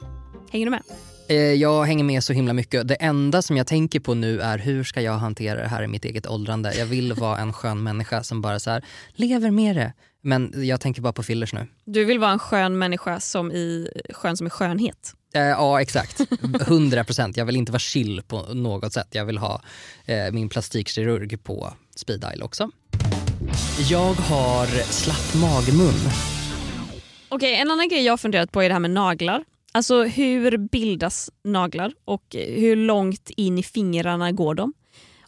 Hänger 0.51 0.65
du 0.65 0.69
med? 0.69 0.83
Eh, 1.31 1.37
jag 1.37 1.83
hänger 1.83 2.03
med 2.03 2.23
så 2.23 2.33
himla 2.33 2.53
mycket. 2.53 2.87
Det 2.87 2.95
enda 2.95 3.41
som 3.41 3.57
jag 3.57 3.67
tänker 3.67 3.99
på 3.99 4.13
nu 4.13 4.41
är 4.41 4.57
hur 4.57 4.83
ska 4.83 5.01
jag 5.01 5.13
hantera 5.13 5.61
det 5.61 5.67
här 5.67 5.83
i 5.83 5.87
mitt 5.87 6.05
eget 6.05 6.27
åldrande. 6.27 6.73
Jag 6.77 6.85
vill 6.85 7.13
vara 7.17 7.37
en 7.37 7.53
skön 7.53 7.83
människa 7.83 8.23
som 8.23 8.41
bara 8.41 8.59
så 8.59 8.71
här, 8.71 8.85
lever 9.13 9.51
med 9.51 9.75
det. 9.75 9.93
Men 10.21 10.53
jag 10.67 10.81
tänker 10.81 11.01
bara 11.01 11.13
på 11.13 11.23
fillers 11.23 11.53
nu. 11.53 11.67
Du 11.85 12.05
vill 12.05 12.19
vara 12.19 12.31
en 12.31 12.39
skön 12.39 12.77
människa 12.77 13.19
som 13.19 13.51
i 13.51 13.87
skön 14.09 14.37
som 14.37 14.47
i 14.47 14.49
skönhet. 14.49 15.13
Eh, 15.33 15.41
ja 15.41 15.81
exakt, 15.81 16.21
100 16.61 17.03
procent. 17.03 17.37
Jag 17.37 17.45
vill 17.45 17.55
inte 17.55 17.71
vara 17.71 17.79
chill 17.79 18.21
på 18.27 18.41
något 18.53 18.93
sätt. 18.93 19.07
Jag 19.11 19.25
vill 19.25 19.37
ha 19.37 19.61
eh, 20.05 20.31
min 20.31 20.49
plastikkirurg 20.49 21.43
på 21.43 21.73
speed 21.95 22.19
dial 22.19 22.41
också. 22.41 22.69
Jag 23.89 24.13
har 24.13 24.65
slapp 24.83 25.41
magmun. 25.41 26.11
Okej, 27.29 27.55
en 27.55 27.71
annan 27.71 27.89
grej 27.89 28.05
jag 28.05 28.19
funderat 28.19 28.51
på 28.51 28.61
är 28.61 28.69
det 28.69 28.73
här 28.75 28.79
med 28.79 28.91
naglar. 28.91 29.43
Alltså 29.71 30.03
hur 30.03 30.57
bildas 30.57 31.29
naglar 31.43 31.93
och 32.05 32.23
hur 32.31 32.75
långt 32.75 33.29
in 33.29 33.57
i 33.57 33.63
fingrarna 33.63 34.31
går 34.31 34.55
de? 34.55 34.73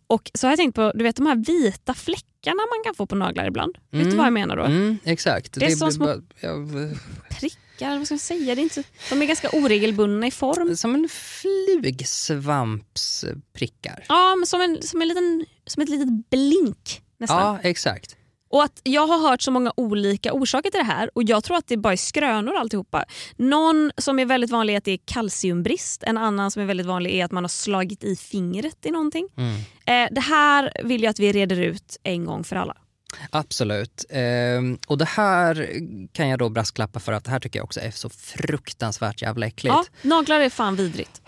Och 0.08 0.32
så 0.34 0.48
har 0.48 0.52
jag 0.52 0.58
tänkt 0.60 0.76
på 0.76 0.92
du 0.96 1.04
vet 1.04 1.16
de 1.16 1.26
här 1.26 1.36
vita 1.36 1.94
fläckarna 1.94 2.62
man 2.76 2.84
kan 2.84 2.96
få 2.96 3.06
på 3.06 3.16
naglar 3.16 3.48
ibland. 3.48 3.78
Vet 3.92 4.12
du 4.12 4.18
vad 4.18 4.26
jag 4.26 4.34
menar 4.34 4.56
då? 4.58 4.64
Mm, 4.64 4.98
exakt. 5.04 5.54
Det 5.60 5.66
är 5.66 5.70
som 5.76 5.92
små- 5.92 6.06
bara- 6.06 6.22
Prickar, 7.40 7.98
vad 7.98 8.06
ska 8.08 8.14
jag 8.14 8.22
säga? 8.22 8.56
Det 8.56 8.62
är 8.62 8.64
inte, 8.64 8.84
de 9.10 9.22
är 9.22 9.26
ganska 9.26 9.50
oregelbundna 9.54 10.28
i 10.28 10.32
form. 10.32 10.76
som 10.76 10.96
en 10.96 11.10
flugsvampsprickar. 11.10 14.06
Ja, 14.10 14.36
men 14.36 14.46
som, 14.46 14.62
en, 14.62 14.82
som, 14.82 15.02
en 15.02 15.08
liten, 15.08 15.46
som 15.66 15.84
ett 15.84 15.90
litet 15.90 16.30
blink 16.30 17.02
nästan. 17.18 17.40
Ja, 17.40 17.60
exakt. 17.64 18.16
Och 18.54 18.64
att 18.64 18.82
Jag 18.84 19.08
har 19.08 19.30
hört 19.30 19.42
så 19.42 19.52
många 19.52 19.74
olika 19.76 20.34
orsaker 20.34 20.70
till 20.70 20.80
det 20.80 20.86
här 20.86 21.10
och 21.14 21.24
jag 21.24 21.44
tror 21.44 21.58
att 21.58 21.68
det 21.68 21.78
bara 21.78 21.94
är 21.94 21.98
skrönor 21.98 22.56
alltihopa. 22.56 23.06
Någon 23.36 23.92
som 23.98 24.20
är 24.20 24.26
väldigt 24.26 24.50
vanlig 24.50 24.74
är 24.74 24.78
att 24.78 24.84
det 24.84 24.92
är 24.92 25.00
kalciumbrist. 25.06 26.04
En 26.04 26.18
annan 26.18 26.52
som 26.52 26.62
är 26.62 26.66
väldigt 26.66 26.86
vanlig 26.86 27.14
är 27.14 27.26
att 27.26 27.32
man 27.32 27.44
har 27.44 27.50
slagit 27.50 28.04
i 28.04 28.16
fingret 28.16 28.86
i 28.86 28.92
någonting. 28.92 29.28
Mm. 29.38 29.56
Eh, 29.86 30.14
det 30.14 30.22
här 30.22 30.72
vill 30.84 31.04
jag 31.04 31.10
att 31.10 31.20
vi 31.20 31.32
reder 31.32 31.62
ut 31.62 31.98
en 32.04 32.26
gång 32.26 32.44
för 32.44 32.56
alla. 32.56 32.78
Absolut. 33.30 34.06
Ehm, 34.10 34.78
och 34.88 34.98
det 34.98 35.06
här 35.06 35.70
kan 36.12 36.28
jag 36.28 36.40
då 36.40 36.50
brasklappa 36.50 37.00
för 37.00 37.14
att 37.14 37.24
det 37.24 37.32
här 37.32 37.40
tycker 37.40 37.60
jag 37.60 37.64
också 37.64 37.80
är 37.80 37.92
så 37.92 38.10
fruktansvärt 38.10 39.22
jävla 39.22 39.46
äckligt. 39.46 39.76
Ja, 39.76 39.86
naglar 40.02 40.40
är 40.40 40.50
fan 40.50 40.76
vidrigt. 40.76 41.22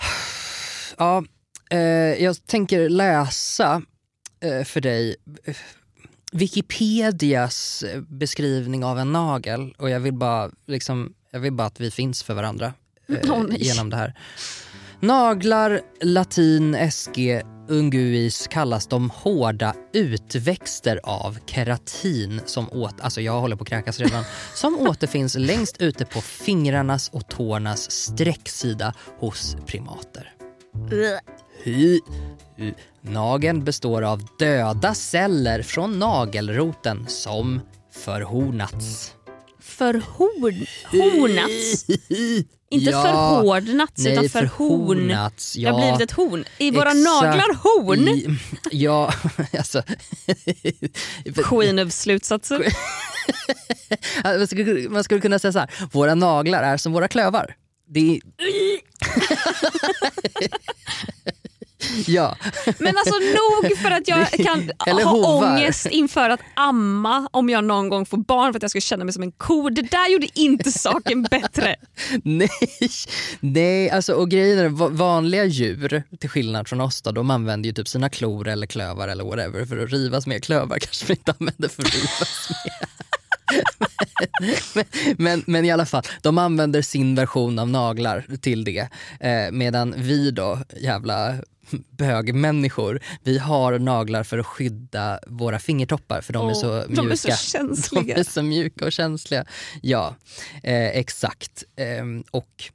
Ja, 0.97 1.23
eh, 1.71 1.79
jag 2.23 2.45
tänker 2.45 2.89
läsa 2.89 3.81
eh, 4.39 4.63
för 4.63 4.81
dig 4.81 5.15
eh, 5.43 5.55
Wikipedias 6.36 7.84
eh, 7.84 8.02
beskrivning 8.02 8.84
av 8.86 9.00
en 9.00 9.12
nagel 9.12 9.76
och 9.78 9.89
jag 9.89 10.00
vill 10.00 10.13
bara, 10.13 10.52
liksom, 10.67 11.13
jag 11.32 11.39
vill 11.39 11.54
bara 11.54 11.67
att 11.67 11.80
vi 11.80 11.91
finns 11.91 12.24
för 12.24 12.34
varandra 12.34 12.74
eh, 13.08 13.43
nej. 13.50 13.63
genom 13.63 13.89
det 13.89 13.98
här. 13.98 14.13
Naglar, 15.00 15.82
latin, 16.02 16.91
SG, 16.91 17.41
unguis 17.67 18.48
kallas 18.48 18.88
de 18.88 19.10
hårda 19.10 19.76
utväxter 19.93 21.00
av 21.04 21.38
keratin 21.45 22.41
som 22.45 22.69
åt, 22.71 23.02
alltså 23.02 23.21
jag 23.21 23.41
håller 23.41 23.56
på 23.56 23.62
att 23.62 23.69
kräkas 23.69 24.00
redan, 24.00 24.24
som 24.54 24.80
återfinns 24.80 25.36
längst 25.36 25.82
ute 25.82 26.06
på 26.06 26.21
fingrarnas 26.21 27.10
och 27.10 27.30
tårnas 27.30 27.91
sträcksida 27.91 28.93
hos 29.19 29.58
primater. 29.65 30.34
Hy. 31.65 31.99
Nageln 33.01 33.63
består 33.63 34.01
av 34.01 34.28
döda 34.39 34.93
celler 34.93 35.62
från 35.63 35.99
nagelroten 35.99 37.06
som 37.08 37.62
förhornats. 37.93 39.12
Förhornats. 39.62 41.86
Inte 42.69 42.91
Ja. 42.91 43.04
förhårdnats 43.04 44.04
Nej, 44.04 44.13
utan 44.13 44.30
förhorn. 44.30 44.97
förhornats. 44.97 45.54
Det 45.54 45.65
har 45.65 45.80
Ja. 45.80 45.86
blivit 45.86 46.01
ett 46.12 46.15
horn. 46.17 46.45
I 46.58 46.71
våra 46.71 46.91
Exakt. 46.91 47.04
naglar 47.23 47.54
horn? 47.56 48.08
I, 48.08 48.28
ja, 48.71 49.13
alltså... 49.58 49.84
Queen 51.43 51.80
of 51.80 51.91
slutsatser. 51.93 52.65
skulle, 54.47 54.89
man 54.89 55.04
skulle 55.04 55.21
kunna 55.21 55.39
säga 55.39 55.51
så 55.51 55.60
här, 55.60 55.69
våra 55.91 56.15
naglar 56.15 56.63
är 56.63 56.78
som 56.78 56.93
våra 56.93 57.08
klövar. 57.08 57.56
Det 57.88 57.99
är, 58.15 58.19
Ja, 62.08 62.38
Men 62.80 62.98
alltså 62.98 63.13
nog 63.15 63.78
för 63.78 63.91
att 63.91 64.08
jag 64.08 64.30
kan 64.45 64.71
ha 65.04 65.38
ångest 65.38 65.86
inför 65.86 66.30
att 66.30 66.39
amma 66.54 67.30
om 67.32 67.50
jag 67.50 67.63
någon 67.63 67.89
gång 67.89 68.06
får 68.06 68.17
barn 68.17 68.54
för 68.54 68.58
att 68.58 68.62
jag 68.63 68.71
ska 68.71 68.80
känna 68.82 69.04
mig 69.06 69.13
som 69.13 69.24
en 69.24 69.32
ko. 69.32 69.69
Det 69.69 69.82
där 69.82 70.12
gjorde 70.12 70.28
inte 70.34 70.71
saken 70.71 71.24
bättre. 71.24 71.76
nej, 72.24 72.50
nej 73.39 73.89
alltså, 73.89 74.13
och 74.13 74.30
grejen 74.30 74.60
är 74.60 74.69
va- 74.69 74.89
vanliga 74.91 75.45
djur 75.45 76.04
till 76.19 76.30
skillnad 76.30 76.67
från 76.67 76.82
oss 76.82 77.02
då, 77.02 77.12
de 77.12 77.30
använder 77.32 77.67
ju 77.67 77.74
typ 77.74 77.88
sina 77.88 78.10
klor 78.10 78.48
eller 78.48 78.67
klövar 78.67 79.08
eller 79.08 79.24
whatever 79.24 79.65
för 79.65 79.78
att 79.84 79.91
rivas 79.91 80.28
med. 80.28 80.43
Klövar 80.43 80.80
kanske 80.80 81.06
vi 81.06 81.13
inte 81.13 81.34
använder 81.39 81.69
för 81.69 81.84
att 81.84 81.95
rivas 81.95 82.50
med. 82.50 82.89
Men, 84.75 84.86
men, 85.17 85.43
men 85.47 85.65
i 85.65 85.71
alla 85.71 85.86
fall, 85.86 86.03
de 86.21 86.38
använder 86.38 86.81
sin 86.81 87.15
version 87.15 87.60
av 87.60 87.69
naglar 87.69 88.25
till 88.41 88.63
det. 88.63 88.88
Eh, 89.19 89.51
medan 89.51 89.95
vi 89.97 90.31
då, 90.31 90.60
jävla 90.77 91.36
bögmänniskor, 91.89 92.99
vi 93.23 93.38
har 93.38 93.79
naglar 93.79 94.23
för 94.23 94.38
att 94.38 94.45
skydda 94.45 95.19
våra 95.27 95.60
fingertoppar 95.60 96.21
för 96.21 96.34
de 96.34 96.47
är 96.47 96.51
Åh, 96.51 96.62
så 96.62 96.86
mjuka. 96.88 97.01
de 97.01 97.12
är 97.12 97.15
så 97.15 97.31
känsliga. 97.31 98.15
De 98.15 98.19
är 98.19 98.23
så 98.23 98.41
mjuka 98.41 98.86
och 98.86 98.91
känsliga. 98.91 99.45
Ja, 99.81 100.15
eh, 100.63 100.88
exakt. 100.88 101.63
Ehm, 101.75 102.23
och 102.31 102.71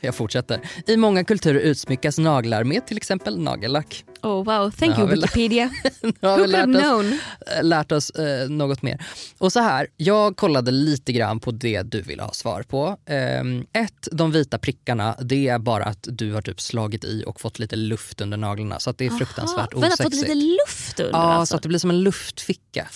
jag 0.00 0.14
fortsätter. 0.14 0.60
I 0.86 0.96
många 0.96 1.24
kulturer 1.24 1.60
utsmyckas 1.60 2.18
naglar 2.18 2.64
med 2.64 2.86
till 2.86 2.96
exempel 2.96 3.38
nagellack. 3.38 4.04
Oh 4.22 4.44
wow, 4.44 4.70
thank 4.70 4.98
you 4.98 5.08
Wikipedia. 5.08 5.70
Nu 6.02 6.28
har 6.28 6.38
vi 6.38 6.46
lärt 6.46 6.66
oss, 6.68 6.82
known? 6.82 7.18
eh, 7.56 7.64
lärt 7.64 7.92
oss 7.92 8.10
eh, 8.10 8.48
något 8.48 8.82
mer. 8.82 9.04
Och 9.38 9.52
så 9.52 9.60
här, 9.60 9.86
jag 9.96 10.36
kollade 10.36 10.70
lite 10.70 11.12
grann 11.12 11.40
på 11.40 11.50
det 11.50 11.82
du 11.82 12.02
vill 12.02 12.20
ha 12.20 12.32
svar 12.32 12.62
på. 12.62 12.96
Ehm, 13.06 13.66
ett, 13.72 14.08
de 14.12 14.30
vita 14.32 14.58
prickarna, 14.58 15.16
det 15.20 15.48
är 15.48 15.58
bara 15.58 15.84
att 15.84 16.06
du 16.10 16.32
har 16.32 16.42
typ 16.42 16.60
slagit 16.60 17.04
i 17.04 17.24
och 17.26 17.40
fått 17.40 17.58
lite 17.58 17.76
luft 17.76 18.20
under 18.20 18.36
naglarna. 18.36 18.78
Så 18.80 18.90
att 18.90 18.98
det 18.98 19.06
är 19.06 19.10
fruktansvärt 19.10 19.72
Aha, 19.74 19.80
Vänta, 19.80 19.96
fått 19.96 20.06
osexigt. 20.06 20.34
lite 20.34 20.46
luft 20.66 21.00
under 21.00 21.12
Ja, 21.18 21.18
alltså. 21.24 21.52
så 21.52 21.56
att 21.56 21.62
det 21.62 21.68
blir 21.68 21.78
som 21.78 21.90
en 21.90 22.00
luftficka. 22.02 22.88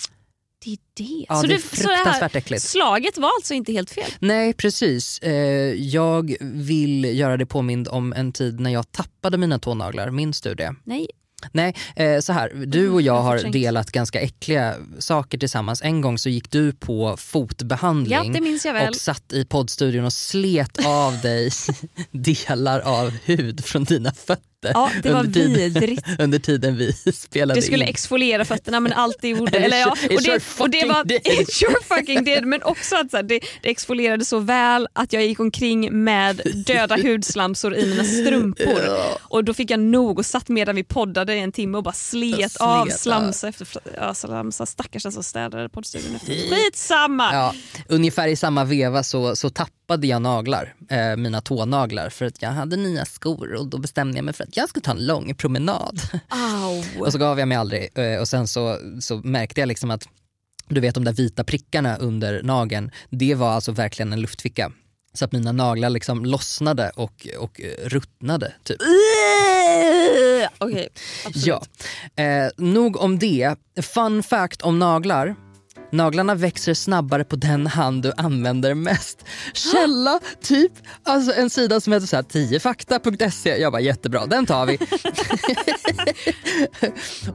Det 0.63 0.71
är 0.71 0.77
det. 0.93 1.25
Ja, 1.29 1.35
så 1.35 1.47
det 1.47 1.53
är 1.53 1.57
fruktansvärt 1.57 2.35
äckligt. 2.35 2.63
Slaget 2.63 3.17
var 3.17 3.29
alltså 3.37 3.53
inte 3.53 3.71
helt 3.71 3.89
fel? 3.91 4.11
Nej, 4.19 4.53
precis. 4.53 5.19
Eh, 5.19 5.33
jag 5.73 6.35
vill 6.41 7.03
göra 7.19 7.37
det 7.37 7.45
påmind 7.45 7.87
om 7.87 8.13
en 8.13 8.31
tid 8.31 8.59
när 8.59 8.69
jag 8.69 8.91
tappade 8.91 9.37
mina 9.37 9.59
tånaglar. 9.59 10.09
Minns 10.09 10.41
du 10.41 10.55
det? 10.55 10.75
Nej. 10.83 11.07
Nej, 11.51 11.75
eh, 11.95 12.19
så 12.19 12.33
här. 12.33 12.49
Du 12.65 12.89
och 12.89 13.01
jag 13.01 13.21
har 13.21 13.51
delat 13.51 13.91
ganska 13.91 14.19
äckliga 14.21 14.75
saker 14.99 15.37
tillsammans. 15.37 15.81
En 15.81 16.01
gång 16.01 16.17
så 16.17 16.29
gick 16.29 16.51
du 16.51 16.71
på 16.71 17.09
Ja, 17.09 17.17
fotbehandling 17.17 18.33
väl. 18.63 18.89
och 18.89 18.95
satt 18.95 19.33
i 19.33 19.45
poddstudion 19.45 20.05
och 20.05 20.13
slet 20.13 20.85
av 20.85 21.21
dig 21.21 21.51
delar 22.11 22.79
av 22.79 23.09
hud 23.09 23.65
från 23.65 23.83
dina 23.83 24.11
fötter. 24.11 24.52
Ja, 24.73 24.91
det 25.03 25.09
var 25.11 25.19
under 25.19 25.33
tiden- 25.33 25.53
vidrigt. 25.53 26.07
Under 26.19 26.39
tiden 26.39 26.77
vi 26.77 26.93
spelade 27.13 27.59
Det 27.59 27.61
skulle 27.63 27.83
in. 27.83 27.89
exfoliera 27.89 28.45
fötterna 28.45 28.79
men 28.79 28.93
allt 28.93 29.17
det 29.21 29.27
gjorde... 29.29 29.57
Eller 29.63 29.77
ja, 29.77 29.89
och, 29.91 30.21
det, 30.23 30.43
och 30.59 30.69
det 30.69 30.85
var 30.85 31.03
did. 31.03 31.21
it 31.25 31.53
sure 31.53 31.75
fucking 31.97 32.23
did 32.23 32.45
men 32.45 32.63
också 32.63 32.95
att 32.95 33.11
så 33.11 33.17
här, 33.17 33.23
det, 33.23 33.39
det 33.61 33.69
exfolierade 33.69 34.25
så 34.25 34.39
väl 34.39 34.87
att 34.93 35.13
jag 35.13 35.25
gick 35.25 35.39
omkring 35.39 36.03
med 36.03 36.41
döda 36.67 36.95
hudslamsor 36.95 37.75
i 37.75 37.85
mina 37.89 38.03
strumpor. 38.03 38.79
Och 39.21 39.43
då 39.43 39.53
fick 39.53 39.71
jag 39.71 39.79
nog 39.79 40.19
och 40.19 40.25
satt 40.25 40.49
medan 40.49 40.75
vi 40.75 40.83
poddade 40.83 41.35
i 41.35 41.39
en 41.39 41.51
timme 41.51 41.77
och 41.77 41.83
bara 41.83 41.93
slet, 41.93 42.35
Slet 42.35 42.57
av 42.61 42.81
av. 42.81 42.85
slamsa 42.87 43.47
efter 43.47 43.67
ja, 43.97 44.13
slamsa. 44.13 44.65
Stackars 44.65 45.03
den 45.03 45.11
som 45.11 45.23
städade 45.23 45.69
poddstudion 45.69 46.15
efter. 46.15 46.33
Skitsamma! 46.55 47.33
Ja, 47.33 47.53
ungefär 47.87 48.27
i 48.27 48.35
samma 48.35 48.63
veva 48.63 49.03
så, 49.03 49.35
så 49.35 49.49
tappade 49.49 49.73
jag 49.87 50.21
naglar, 50.21 50.75
eh, 50.89 51.15
mina 51.17 51.41
tånaglar 51.41 52.09
för 52.09 52.25
att 52.25 52.41
jag 52.41 52.49
hade 52.49 52.75
nya 52.75 53.05
skor 53.05 53.53
och 53.53 53.67
då 53.67 53.77
bestämde 53.77 54.17
jag 54.17 54.25
mig 54.25 54.33
för 54.33 54.43
att 54.43 54.57
jag 54.57 54.69
skulle 54.69 54.83
ta 54.83 54.91
en 54.91 55.05
lång 55.05 55.35
promenad. 55.35 56.01
Och 56.99 57.11
så 57.11 57.17
gav 57.17 57.39
jag 57.39 57.47
mig 57.47 57.57
aldrig 57.57 57.89
eh, 57.95 58.19
och 58.19 58.27
sen 58.27 58.47
så, 58.47 58.77
så 58.99 59.17
märkte 59.17 59.59
jag 59.59 59.67
liksom 59.67 59.91
att 59.91 60.07
du 60.67 60.81
vet 60.81 60.95
de 60.95 61.03
där 61.03 61.13
vita 61.13 61.43
prickarna 61.43 61.97
under 61.97 62.43
nageln, 62.43 62.91
det 63.09 63.35
var 63.35 63.51
alltså 63.51 63.71
verkligen 63.71 64.13
en 64.13 64.21
luftficka. 64.21 64.71
Så 65.13 65.25
att 65.25 65.31
mina 65.31 65.51
naglar 65.51 65.89
liksom 65.89 66.25
lossnade 66.25 66.91
och, 66.95 67.27
och 67.39 67.61
eh, 67.61 67.87
ruttnade. 67.87 68.53
Typ. 68.63 68.77
Okej, 70.57 70.89
absolut. 71.25 71.45
Ja. 72.15 72.23
Eh, 72.23 72.49
nog 72.57 72.97
om 72.97 73.19
det. 73.19 73.55
Fun 73.81 74.23
fact 74.23 74.61
om 74.61 74.79
naglar. 74.79 75.35
Naglarna 75.93 76.35
växer 76.35 76.73
snabbare 76.73 77.23
på 77.23 77.35
den 77.35 77.67
hand 77.67 78.03
du 78.03 78.13
använder 78.17 78.73
mest. 78.73 79.25
Källa, 79.53 80.19
typ 80.41 80.71
alltså 81.03 81.33
en 81.33 81.49
sida 81.49 81.79
som 81.81 81.93
heter 81.93 82.07
så 82.07 82.15
här 82.15 82.23
10fakta.se. 82.23 83.57
Jag 83.57 83.71
bara 83.71 83.81
jättebra, 83.81 84.25
den 84.25 84.45
tar 84.45 84.65
vi. 84.65 84.77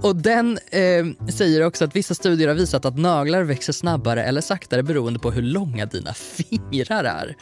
och 0.02 0.16
den 0.16 0.58
eh, 0.70 1.28
säger 1.32 1.62
också 1.66 1.84
att 1.84 1.96
vissa 1.96 2.14
studier 2.14 2.48
har 2.48 2.54
visat 2.54 2.84
att 2.84 2.98
naglar 2.98 3.42
växer 3.42 3.72
snabbare 3.72 4.24
eller 4.24 4.40
saktare 4.40 4.82
beroende 4.82 5.18
på 5.18 5.30
hur 5.30 5.42
långa 5.42 5.86
dina 5.86 6.14
fingrar 6.14 7.04
är. 7.04 7.36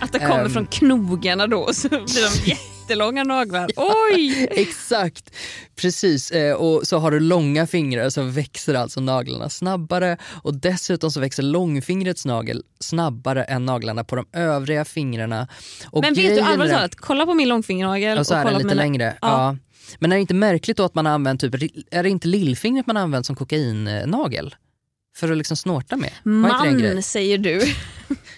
Att 0.00 0.12
det 0.12 0.18
kommer 0.18 0.44
Ehm. 0.44 0.50
från 0.50 0.66
knogarna 0.66 1.46
då 1.46 1.72
så 1.72 1.88
blir 1.88 2.46
de 2.46 2.56
jättelånga 2.90 3.24
naglar. 3.24 3.70
Oj! 3.76 4.48
Exakt, 4.50 5.30
precis. 5.76 6.30
Eh, 6.30 6.54
och 6.54 6.86
så 6.86 6.98
har 6.98 7.10
du 7.10 7.20
långa 7.20 7.66
fingrar 7.66 8.10
så 8.10 8.22
växer 8.22 8.74
alltså 8.74 9.00
naglarna 9.00 9.50
snabbare 9.50 10.16
och 10.42 10.54
dessutom 10.54 11.10
så 11.10 11.20
växer 11.20 11.42
långfingrets 11.42 12.26
nagel 12.26 12.62
snabbare 12.80 13.44
än 13.44 13.66
naglarna 13.66 14.04
på 14.04 14.16
de 14.16 14.26
övriga 14.32 14.84
fingrarna. 14.84 15.48
Och 15.90 16.02
Men 16.02 16.14
vet 16.14 16.36
du 16.36 16.40
allvarligt 16.40 16.72
talat, 16.74 16.94
kolla 16.94 17.26
på 17.26 17.34
min 17.34 17.48
långfingernagel 17.48 18.18
Och 18.18 18.26
så 18.26 18.34
är 18.34 18.44
den 18.44 18.54
lite 18.54 18.64
mina- 18.66 18.74
längre. 18.82 19.16
Ja. 19.20 19.28
Ja. 19.28 19.56
Men 19.98 20.12
är 20.12 20.16
det 20.16 20.20
inte 20.20 20.34
märkligt 20.34 20.76
då 20.76 20.84
att 20.84 20.94
man 20.94 21.06
använt 21.06 21.40
typ, 21.40 21.54
är 21.90 22.02
det 22.02 22.08
inte 22.10 22.28
lillfingret 22.28 22.86
man 22.86 22.96
använt 22.96 23.26
som 23.26 23.36
kokainnagel? 23.36 24.54
För 25.16 25.30
att 25.30 25.38
liksom 25.38 25.56
snorta 25.56 25.96
med? 25.96 26.12
Man 26.24 27.02
säger 27.02 27.38
du. 27.38 27.62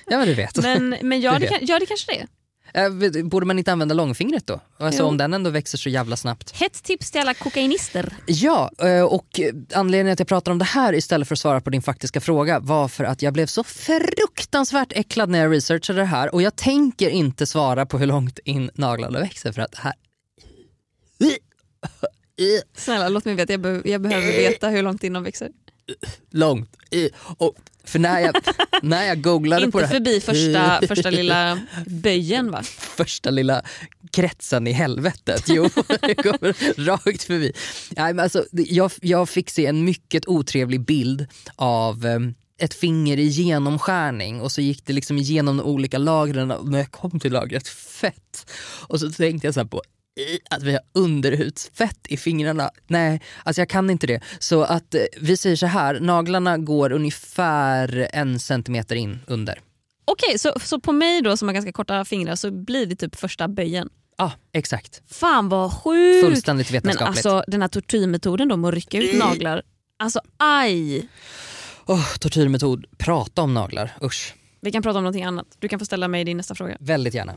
Ja 0.07 0.19
men 0.19 0.27
du 0.29 0.35
vet. 0.35 0.57
Men, 0.63 0.97
men 1.03 1.21
ja, 1.21 1.39
Det 1.39 1.47
kan, 1.47 1.59
ja, 1.63 1.79
det 1.79 1.87
kanske 1.87 2.13
det 2.13 2.21
är. 2.21 2.27
Eh, 2.75 3.23
Borde 3.25 3.47
man 3.47 3.59
inte 3.59 3.73
använda 3.73 3.95
långfingret 3.95 4.47
då? 4.47 4.61
Alltså 4.79 5.03
Jo. 5.03 5.07
om 5.09 5.17
den 5.17 5.35
ändå 5.35 5.51
växer 5.51 5.79
så 5.79 5.89
jävla 5.89 6.17
snabbt. 6.17 6.51
Hett 6.51 6.83
tips 6.83 7.11
till 7.11 7.21
alla 7.21 7.35
kokainister. 7.35 8.13
Ja, 8.27 8.71
eh, 8.79 9.03
och 9.03 9.41
anledningen 9.75 10.13
att 10.13 10.19
jag 10.19 10.29
pratar 10.29 10.53
om 10.53 10.59
det 10.59 10.65
här 10.65 10.95
istället 10.95 11.29
för 11.29 11.35
att 11.35 11.39
svara 11.39 11.61
på 11.61 11.71
din 11.71 11.83
faktiska 11.83 12.21
fråga 12.21 12.61
var 12.61 12.89
för 12.89 13.05
att 13.05 13.23
jag 13.23 13.33
blev 13.33 13.47
så 13.47 13.65
fruktansvärt 13.65 14.93
äcklad 14.93 15.29
när 15.31 15.39
jag 15.39 15.53
researchade 15.53 15.99
det 15.99 16.05
här 16.05 16.35
och 16.35 16.43
jag 16.43 16.57
tänker 16.57 17.09
inte 17.11 17.47
svara 17.47 17.87
på 17.87 17.99
hur 17.99 18.07
långt 18.07 18.39
in 18.45 18.71
naglarna 18.75 19.21
växer 19.21 19.53
för 19.53 19.63
att 19.63 19.73
det 19.73 19.79
här... 19.81 19.93
Snälla 22.77 23.09
låt 23.09 23.25
mig 23.25 23.35
veta, 23.35 23.53
jag, 23.53 23.61
be- 23.61 23.83
jag 23.85 24.01
behöver 24.01 24.27
veta 24.27 24.69
hur 24.69 24.83
långt 24.83 25.05
in 25.05 25.13
de 25.13 25.23
växer. 25.23 25.51
Långt. 26.31 26.77
Och 27.37 27.55
för 27.85 27.99
när 27.99 28.21
jag, 28.21 28.35
när 28.83 29.05
jag 29.05 29.23
googlade 29.23 29.63
på 29.63 29.67
Inte 29.67 29.79
det 29.79 29.87
här, 29.87 29.95
förbi 29.95 30.21
första, 30.21 30.81
första 30.95 31.11
lilla 31.11 31.61
böjen 31.87 32.51
va? 32.51 32.63
första 32.79 33.31
lilla 33.31 33.63
kretsen 34.11 34.67
i 34.67 34.73
helvetet. 34.73 35.45
Jo, 35.49 35.69
det 36.01 36.15
går 36.15 36.85
rakt 36.87 37.23
förbi. 37.23 37.53
Nej, 37.91 38.15
men 38.15 38.23
alltså, 38.23 38.45
jag, 38.53 38.91
jag 39.01 39.29
fick 39.29 39.51
se 39.51 39.67
en 39.67 39.85
mycket 39.85 40.29
otrevlig 40.29 40.81
bild 40.81 41.27
av 41.57 42.07
em, 42.07 42.35
ett 42.59 42.75
finger 42.75 43.17
i 43.19 43.27
genomskärning 43.27 44.41
och 44.41 44.53
så 44.53 44.61
gick 44.61 44.87
det 44.87 44.93
liksom 44.93 45.19
igenom 45.19 45.57
de 45.57 45.67
olika 45.67 45.99
lagren 45.99 46.51
och 46.51 46.69
när 46.69 46.79
jag 46.79 46.91
kom 46.91 47.21
till 47.21 47.33
lagret 47.33 47.69
fett 47.69 48.51
och 48.89 49.01
så 49.01 49.11
tänkte 49.11 49.47
jag 49.47 49.55
så 49.55 49.61
här 49.61 49.67
på 49.67 49.79
"I, 49.79 50.02
att 50.51 50.63
vi 50.63 50.73
har 50.73 50.81
underhudsfett 50.93 52.07
i 52.09 52.17
fingrarna. 52.17 52.71
Nej, 52.87 53.21
alltså 53.45 53.61
jag 53.61 53.69
kan 53.69 53.91
inte 53.91 54.07
det. 54.07 54.21
Så 54.39 54.63
att 54.63 54.95
eh, 54.95 55.01
vi 55.21 55.37
säger 55.37 55.57
så 55.57 55.67
här, 55.67 56.01
naglarna 56.01 56.59
går 56.59 56.93
ungefär 56.93 58.09
en 58.13 58.39
centimeter 58.39 58.97
in 58.97 59.21
under. 59.27 59.61
Okej, 60.05 60.39
så, 60.39 60.53
så 60.61 60.81
på 60.81 60.93
mig 60.93 61.23
då 61.23 61.37
som 61.37 61.49
har 61.49 61.53
ganska 61.53 61.73
korta 61.73 62.05
fingrar 62.05 62.37
så 62.37 62.51
blir 62.51 62.87
det 62.87 62.97
typ 62.97 63.17
första 63.17 63.49
böjen. 63.49 63.89
Ja, 64.17 64.33
exakt. 64.53 65.03
Fan 65.11 65.49
vad 65.49 65.73
sjukt! 65.73 66.27
Fullständigt 66.27 66.71
Men 66.71 66.75
vetenskapligt. 66.83 67.27
alltså 67.27 67.51
den 67.51 67.63
här 67.63 67.69
tortyrmetoden 67.69 68.49
då 68.49 68.57
med 68.57 68.69
att 68.69 68.75
rycka 68.75 68.99
ut 68.99 69.19
naglar. 69.19 69.63
Alltså 69.99 70.21
aj! 70.37 71.09
Oh, 71.87 72.15
tortyrmetod, 72.21 72.87
prata 72.99 73.43
om 73.43 73.55
naglar, 73.55 73.97
usch. 74.03 74.35
Vi 74.61 74.73
kan 74.73 74.83
prata 74.83 74.99
om 74.99 75.05
någonting 75.05 75.25
annat. 75.25 75.47
Du 75.59 75.69
kan 75.69 75.79
få 75.79 75.85
ställa 75.85 76.09
mig 76.09 76.25
din 76.25 76.37
nästa 76.37 76.55
fråga. 76.55 76.77
Väldigt 76.81 77.15
gärna. 77.15 77.37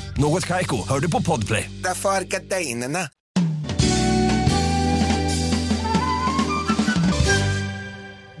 Något 0.17 0.47
Kaiko, 0.47 0.87
hör 0.89 0.99
du 0.99 1.11
på 1.11 1.21
Podplay. 1.21 1.71
Därför 1.83 2.09
är 2.09 2.21
gardinerna. 2.21 2.99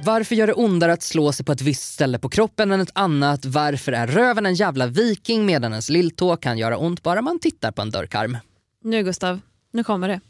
Varför 0.03 0.35
gör 0.35 0.47
det 0.47 0.53
ondare 0.53 0.93
att 0.93 1.03
slå 1.03 1.31
sig 1.31 1.45
på 1.45 1.51
ett 1.51 1.61
visst 1.61 1.93
ställe 1.93 2.19
på 2.19 2.29
kroppen 2.29 2.71
än 2.71 2.81
ett 2.81 2.91
annat? 2.93 3.45
Varför 3.45 3.91
är 3.91 4.07
röven 4.07 4.45
en 4.45 4.53
jävla 4.53 4.87
viking 4.87 5.45
medan 5.45 5.71
ens 5.71 5.89
lilltå 5.89 6.37
kan 6.37 6.57
göra 6.57 6.77
ont 6.77 7.03
bara 7.03 7.21
man 7.21 7.39
tittar 7.39 7.71
på 7.71 7.81
en 7.81 7.89
dörrkarm? 7.91 8.37
Nu 8.83 9.03
Gustav, 9.03 9.39
nu 9.73 9.83
kommer 9.83 10.07
det. 10.07 10.21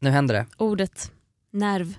Nu 0.00 0.10
händer 0.10 0.34
det. 0.34 0.46
Ordet 0.56 1.12
nerv. 1.52 1.94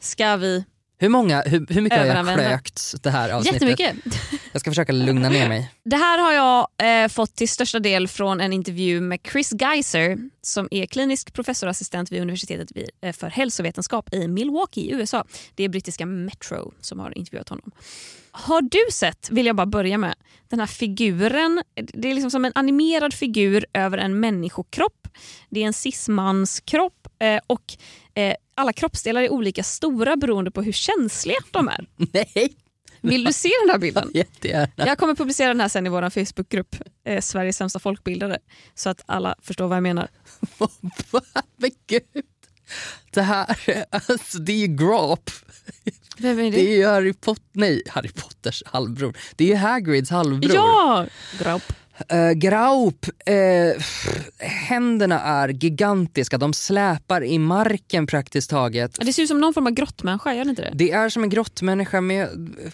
Ska 0.00 0.36
vi... 0.36 0.64
Hur, 1.00 1.08
många, 1.08 1.42
hur, 1.42 1.66
hur 1.68 1.80
mycket 1.80 1.98
har 1.98 2.06
jag 2.06 2.34
klökt 2.34 2.94
det 3.02 3.10
här 3.10 3.30
avsnittet? 3.30 3.62
Jättemycket. 3.68 4.20
Jag 4.52 4.60
ska 4.60 4.70
försöka 4.70 4.92
lugna 4.92 5.28
ner 5.28 5.48
mig. 5.48 5.72
Det 5.84 5.96
här 5.96 6.18
har 6.18 6.32
jag 6.32 7.02
eh, 7.02 7.08
fått 7.08 7.34
till 7.34 7.48
största 7.48 7.78
del 7.78 8.08
från 8.08 8.40
en 8.40 8.52
intervju 8.52 9.00
med 9.00 9.18
Chris 9.32 9.52
Geiser 9.60 10.18
som 10.42 10.68
är 10.70 10.86
klinisk 10.86 11.32
professorassistent 11.32 12.12
vid 12.12 12.22
universitetet 12.22 12.68
eh, 13.00 13.12
för 13.12 13.28
hälsovetenskap 13.30 14.14
i 14.14 14.28
Milwaukee 14.28 14.80
i 14.80 14.92
USA. 14.92 15.24
Det 15.54 15.64
är 15.64 15.68
brittiska 15.68 16.06
Metro 16.06 16.72
som 16.80 16.98
har 16.98 17.18
intervjuat 17.18 17.48
honom. 17.48 17.70
Har 18.40 18.62
du 18.62 18.92
sett, 18.92 19.30
vill 19.30 19.46
jag 19.46 19.56
bara 19.56 19.66
börja 19.66 19.98
med, 19.98 20.14
den 20.48 20.60
här 20.60 20.66
figuren. 20.66 21.62
Det 21.74 22.10
är 22.10 22.14
liksom 22.14 22.30
som 22.30 22.44
en 22.44 22.52
animerad 22.54 23.14
figur 23.14 23.66
över 23.72 23.98
en 23.98 24.20
människokropp. 24.20 25.08
Det 25.50 25.62
är 25.62 25.66
en 25.66 25.72
cismanskropp 25.72 27.08
eh, 27.18 27.40
och 27.46 27.64
eh, 28.14 28.34
alla 28.54 28.72
kroppsdelar 28.72 29.22
är 29.22 29.32
olika 29.32 29.62
stora 29.62 30.16
beroende 30.16 30.50
på 30.50 30.62
hur 30.62 30.72
känsliga 30.72 31.38
de 31.50 31.68
är. 31.68 31.86
Nej, 32.12 32.56
Vill 33.00 33.24
du 33.24 33.32
se 33.32 33.50
den 33.64 33.70
här 33.70 33.78
bilden? 33.78 34.10
jättegärna. 34.14 34.70
Jag 34.76 34.98
kommer 34.98 35.14
publicera 35.14 35.48
den 35.48 35.60
här 35.60 35.68
sen 35.68 35.86
i 35.86 35.88
vår 35.88 36.10
Facebookgrupp, 36.10 36.76
eh, 37.04 37.20
Sveriges 37.20 37.56
sämsta 37.56 37.78
folkbildare, 37.78 38.38
så 38.74 38.90
att 38.90 39.02
alla 39.06 39.34
förstår 39.42 39.68
vad 39.68 39.76
jag 39.76 39.82
menar. 39.82 40.08
Men 41.56 41.70
gud. 41.86 42.02
Det 43.10 43.22
här, 43.22 43.56
alltså 43.90 44.38
det 44.38 44.52
är 44.52 44.56
ju 44.56 44.66
Grop. 44.66 45.30
Vem 46.18 46.38
är 46.38 46.50
Det 46.50 46.60
är 46.60 46.76
ju 46.76 46.86
Harry 46.86 47.12
Potter, 47.12 47.44
nej 47.52 47.82
Harry 47.88 48.08
Potters 48.08 48.62
halvbror. 48.66 49.16
Det 49.36 49.44
är 49.44 49.48
ju 49.48 49.54
Hagrids 49.54 50.10
halvbror. 50.10 50.54
Ja! 50.54 51.06
Graup. 51.38 51.62
Uh, 52.12 52.32
Graup, 52.32 53.06
eh, 53.26 53.82
händerna 54.38 55.20
är 55.20 55.48
gigantiska, 55.48 56.38
de 56.38 56.52
släpar 56.52 57.24
i 57.24 57.38
marken 57.38 58.06
praktiskt 58.06 58.50
taget. 58.50 58.98
Det 59.00 59.12
ser 59.12 59.22
ut 59.22 59.28
som 59.28 59.40
någon 59.40 59.54
form 59.54 59.66
av 59.66 59.72
grottmänniska, 59.72 60.34
gör 60.34 60.44
det 60.44 60.50
inte 60.50 60.62
det? 60.62 60.70
Det 60.74 60.90
är 60.90 61.08
som 61.08 61.22
en 61.22 61.28
grottmänniska 61.30 62.00
med, 62.00 62.28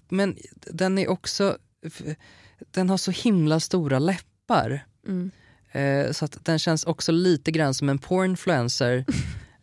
men 0.08 0.36
den 0.66 0.98
är 0.98 1.10
också, 1.10 1.56
den 2.70 2.90
har 2.90 2.96
så 2.96 3.10
himla 3.10 3.60
stora 3.60 3.98
läppar. 3.98 4.84
Mm. 5.06 5.30
Eh, 5.72 6.12
så 6.12 6.24
att 6.24 6.44
den 6.44 6.58
känns 6.58 6.84
också 6.84 7.12
lite 7.12 7.50
grann 7.50 7.74
som 7.74 7.88
en 7.88 7.98
pornfluencer. 7.98 9.04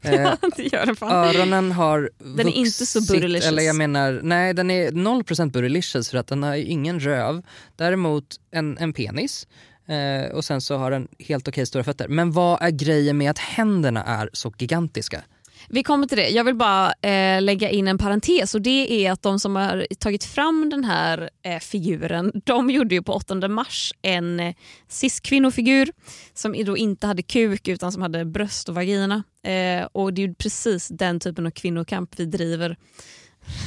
Eh, 0.02 0.34
det 0.58 0.64
gör 0.74 0.86
det 0.86 0.96
fan. 0.96 1.28
Öronen 1.28 1.72
har 1.72 2.10
Den 2.18 2.48
är 2.48 2.52
inte 2.52 2.86
så 2.86 3.00
vuxit, 3.00 3.22
burlicious. 3.22 3.46
Eller 3.46 3.64
jag 3.64 3.76
menar, 3.76 4.20
nej 4.24 4.54
den 4.54 4.72
är 4.72 4.92
0% 4.92 5.52
burlicious 5.52 6.10
för 6.10 6.18
att 6.18 6.28
den 6.28 6.44
har 6.44 6.56
ingen 6.56 7.00
röv. 7.00 7.44
Däremot 7.76 8.26
en, 8.52 8.78
en 8.78 8.94
penis. 8.94 9.48
Eh, 9.88 10.32
och 10.32 10.46
sen 10.46 10.62
så 10.62 10.78
har 10.78 10.92
den 10.92 11.08
helt 11.20 11.48
okej 11.48 11.66
stora 11.66 11.84
fötter. 11.84 12.08
Men 12.08 12.32
vad 12.32 12.62
är 12.62 12.70
grejen 12.70 13.18
med 13.18 13.32
att 13.32 13.40
händerna 13.40 14.04
är 14.04 14.30
så 14.34 14.54
gigantiska? 14.58 15.22
Vi 15.70 15.84
kommer 15.84 16.08
till 16.08 16.18
det. 16.18 16.30
Jag 16.30 16.44
vill 16.44 16.56
bara 16.56 16.94
eh, 17.02 17.42
lägga 17.42 17.70
in 17.70 17.88
en 17.88 17.98
parentes 17.98 18.56
och 18.56 18.62
det 18.62 19.06
är 19.06 19.12
att 19.12 19.22
de 19.22 19.40
som 19.40 19.56
har 19.56 19.88
tagit 20.00 20.24
fram 20.24 20.70
den 20.70 20.84
här 20.84 21.30
eh, 21.44 21.60
figuren, 21.60 22.32
de 22.46 22.70
gjorde 22.70 22.96
ju 22.96 23.02
på 23.02 23.14
8 23.14 23.48
mars 23.48 23.94
en 24.02 24.40
eh, 24.40 24.56
cis-kvinnofigur 24.88 25.92
som 26.34 26.66
då 26.66 26.78
inte 26.78 27.08
hade 27.08 27.24
kuk 27.24 27.68
utan 27.68 27.92
som 27.92 28.02
hade 28.02 28.26
bröst 28.26 28.70
och 28.70 28.76
vagina. 28.76 29.24
Eh, 29.44 29.88
och 29.92 30.14
det 30.14 30.22
är 30.22 30.28
ju 30.28 30.34
precis 30.34 30.88
den 30.88 31.20
typen 31.20 31.46
av 31.46 31.52
kvinnokamp 31.52 32.20
vi 32.20 32.26
driver. 32.26 32.78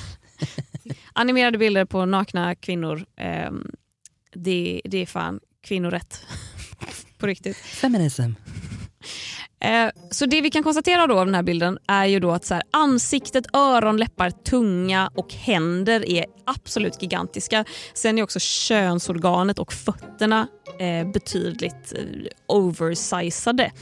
Animerade 1.12 1.58
bilder 1.58 1.84
på 1.84 2.04
nakna 2.04 2.54
kvinnor, 2.54 3.04
eh, 3.16 3.50
det, 4.34 4.80
det 4.84 4.98
är 4.98 5.06
fan 5.06 5.40
kvinnorätt. 5.62 6.26
på 7.18 7.26
riktigt. 7.26 7.56
Feminism. 7.56 8.32
Eh, 9.64 9.90
Så 10.10 10.26
det 10.26 10.40
vi 10.40 10.50
kan 10.50 10.62
konstatera 10.62 11.06
då 11.06 11.18
av 11.18 11.26
den 11.26 11.34
här 11.34 11.42
bilden 11.42 11.78
är 11.88 12.04
ju 12.04 12.20
då 12.20 12.30
att 12.30 12.44
så 12.44 12.54
här, 12.54 12.62
ansiktet, 12.70 13.44
öron, 13.52 13.96
läppar, 13.96 14.30
tunga 14.30 15.10
och 15.14 15.32
händer 15.32 16.08
är 16.10 16.24
absolut 16.46 17.02
gigantiska. 17.02 17.64
Sen 17.94 18.18
är 18.18 18.22
också 18.22 18.38
könsorganet 18.40 19.58
och 19.58 19.72
fötterna 19.72 20.48
eh, 20.78 21.12
betydligt 21.12 21.92
eh, 21.96 22.04
oversizade. 22.46 23.72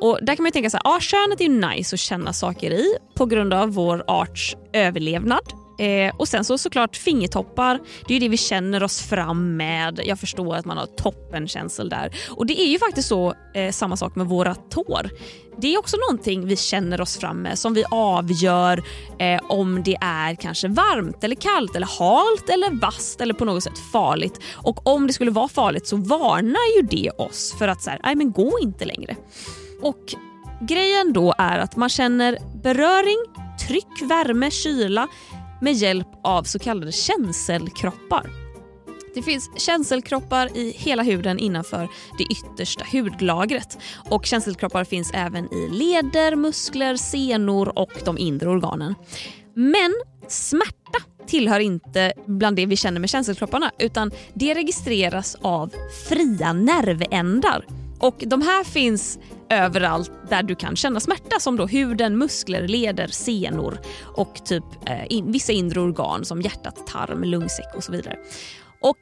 Och 0.00 0.18
där 0.22 0.36
kan 0.36 0.42
man 0.42 0.48
ju 0.48 0.52
tänka 0.52 0.70
så 0.70 0.76
här, 0.76 0.82
ja, 0.84 1.00
könet 1.00 1.40
är 1.40 1.44
ju 1.44 1.60
nice 1.68 1.96
att 1.96 2.00
känna 2.00 2.32
saker 2.32 2.70
i 2.70 2.96
på 3.14 3.26
grund 3.26 3.54
av 3.54 3.70
vår 3.70 4.04
arts 4.06 4.56
överlevnad. 4.72 5.65
Eh, 5.78 6.14
och 6.16 6.28
sen 6.28 6.44
så 6.44 6.58
såklart 6.58 6.96
fingertoppar, 6.96 7.80
det 8.08 8.14
är 8.14 8.20
ju 8.20 8.20
det 8.20 8.28
vi 8.28 8.36
känner 8.36 8.82
oss 8.82 9.02
fram 9.02 9.56
med. 9.56 10.00
Jag 10.04 10.18
förstår 10.18 10.56
att 10.56 10.64
man 10.64 10.76
har 10.76 10.86
toppenkänsel 10.86 11.88
där. 11.88 12.16
Och 12.30 12.46
det 12.46 12.60
är 12.60 12.66
ju 12.66 12.78
faktiskt 12.78 13.08
så 13.08 13.34
eh, 13.54 13.70
samma 13.70 13.96
sak 13.96 14.16
med 14.16 14.26
våra 14.26 14.54
tår. 14.54 15.10
Det 15.58 15.74
är 15.74 15.78
också 15.78 15.96
någonting 15.96 16.46
vi 16.46 16.56
känner 16.56 17.00
oss 17.00 17.18
fram 17.18 17.42
med 17.42 17.58
som 17.58 17.74
vi 17.74 17.84
avgör 17.90 18.82
eh, 19.18 19.40
om 19.48 19.82
det 19.82 19.96
är 20.00 20.34
kanske 20.34 20.68
varmt 20.68 21.24
eller 21.24 21.36
kallt 21.36 21.76
eller 21.76 21.98
halt 21.98 22.48
eller 22.48 22.80
vasst 22.80 23.20
eller 23.20 23.34
på 23.34 23.44
något 23.44 23.62
sätt 23.62 23.78
farligt. 23.92 24.40
Och 24.52 24.86
om 24.86 25.06
det 25.06 25.12
skulle 25.12 25.30
vara 25.30 25.48
farligt 25.48 25.86
så 25.86 25.96
varnar 25.96 26.76
ju 26.76 26.82
det 26.82 27.10
oss 27.10 27.54
för 27.58 27.68
att 27.68 27.82
så 27.82 27.90
här, 27.90 28.00
nej 28.02 28.14
men 28.14 28.32
gå 28.32 28.58
inte 28.62 28.84
längre. 28.84 29.16
Och 29.82 30.14
grejen 30.60 31.12
då 31.12 31.34
är 31.38 31.58
att 31.58 31.76
man 31.76 31.88
känner 31.88 32.38
beröring, 32.62 33.18
tryck, 33.66 34.02
värme, 34.10 34.50
kyla 34.50 35.08
med 35.60 35.72
hjälp 35.72 36.08
av 36.24 36.42
så 36.42 36.58
kallade 36.58 36.92
känselkroppar. 36.92 38.46
Det 39.14 39.22
finns 39.22 39.50
känselkroppar 39.56 40.56
i 40.56 40.70
hela 40.70 41.02
huden 41.02 41.38
innanför 41.38 41.88
det 42.18 42.24
yttersta 42.24 42.84
hudlagret. 42.92 43.78
Och 44.10 44.26
Känselkroppar 44.26 44.84
finns 44.84 45.10
även 45.14 45.54
i 45.54 45.68
leder, 45.68 46.36
muskler, 46.36 46.96
senor 46.96 47.78
och 47.78 47.92
de 48.04 48.18
inre 48.18 48.48
organen. 48.48 48.94
Men 49.54 49.94
smärta 50.28 50.98
tillhör 51.26 51.60
inte 51.60 52.12
bland 52.26 52.56
det 52.56 52.66
vi 52.66 52.76
känner 52.76 53.00
med 53.00 53.10
känselkropparna 53.10 53.70
utan 53.78 54.10
det 54.34 54.54
registreras 54.54 55.36
av 55.40 55.72
fria 56.08 56.52
nervändar. 56.52 57.64
Och 57.98 58.24
De 58.26 58.42
här 58.42 58.64
finns 58.64 59.18
överallt 59.50 60.10
där 60.28 60.42
du 60.42 60.54
kan 60.54 60.76
känna 60.76 61.00
smärta 61.00 61.40
som 61.40 61.56
då 61.56 61.66
huden, 61.66 62.18
muskler, 62.18 62.68
leder, 62.68 63.06
senor 63.06 63.78
och 64.02 64.44
typ 64.44 64.64
eh, 64.86 65.06
in, 65.08 65.32
vissa 65.32 65.52
inre 65.52 65.80
organ 65.80 66.24
som 66.24 66.42
hjärtat, 66.42 66.86
tarm, 66.86 67.24
lungsäck 67.24 67.74
och 67.76 67.84
så 67.84 67.92
vidare. 67.92 68.16
Och 68.80 68.96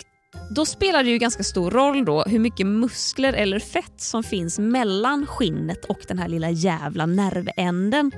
då 0.51 0.67
spelar 0.67 1.05
det 1.05 1.11
ju 1.11 1.19
ganska 1.19 1.43
stor 1.43 1.71
roll 1.71 2.05
då 2.05 2.23
hur 2.23 2.39
mycket 2.39 2.67
muskler 2.67 3.33
eller 3.33 3.59
fett 3.59 4.01
som 4.01 4.23
finns 4.23 4.59
mellan 4.59 5.27
skinnet 5.27 5.85
och 5.85 5.99
den 6.09 6.19
här 6.19 6.29
lilla 6.29 6.51
jävla 6.51 7.07
nervänden. 7.07 8.13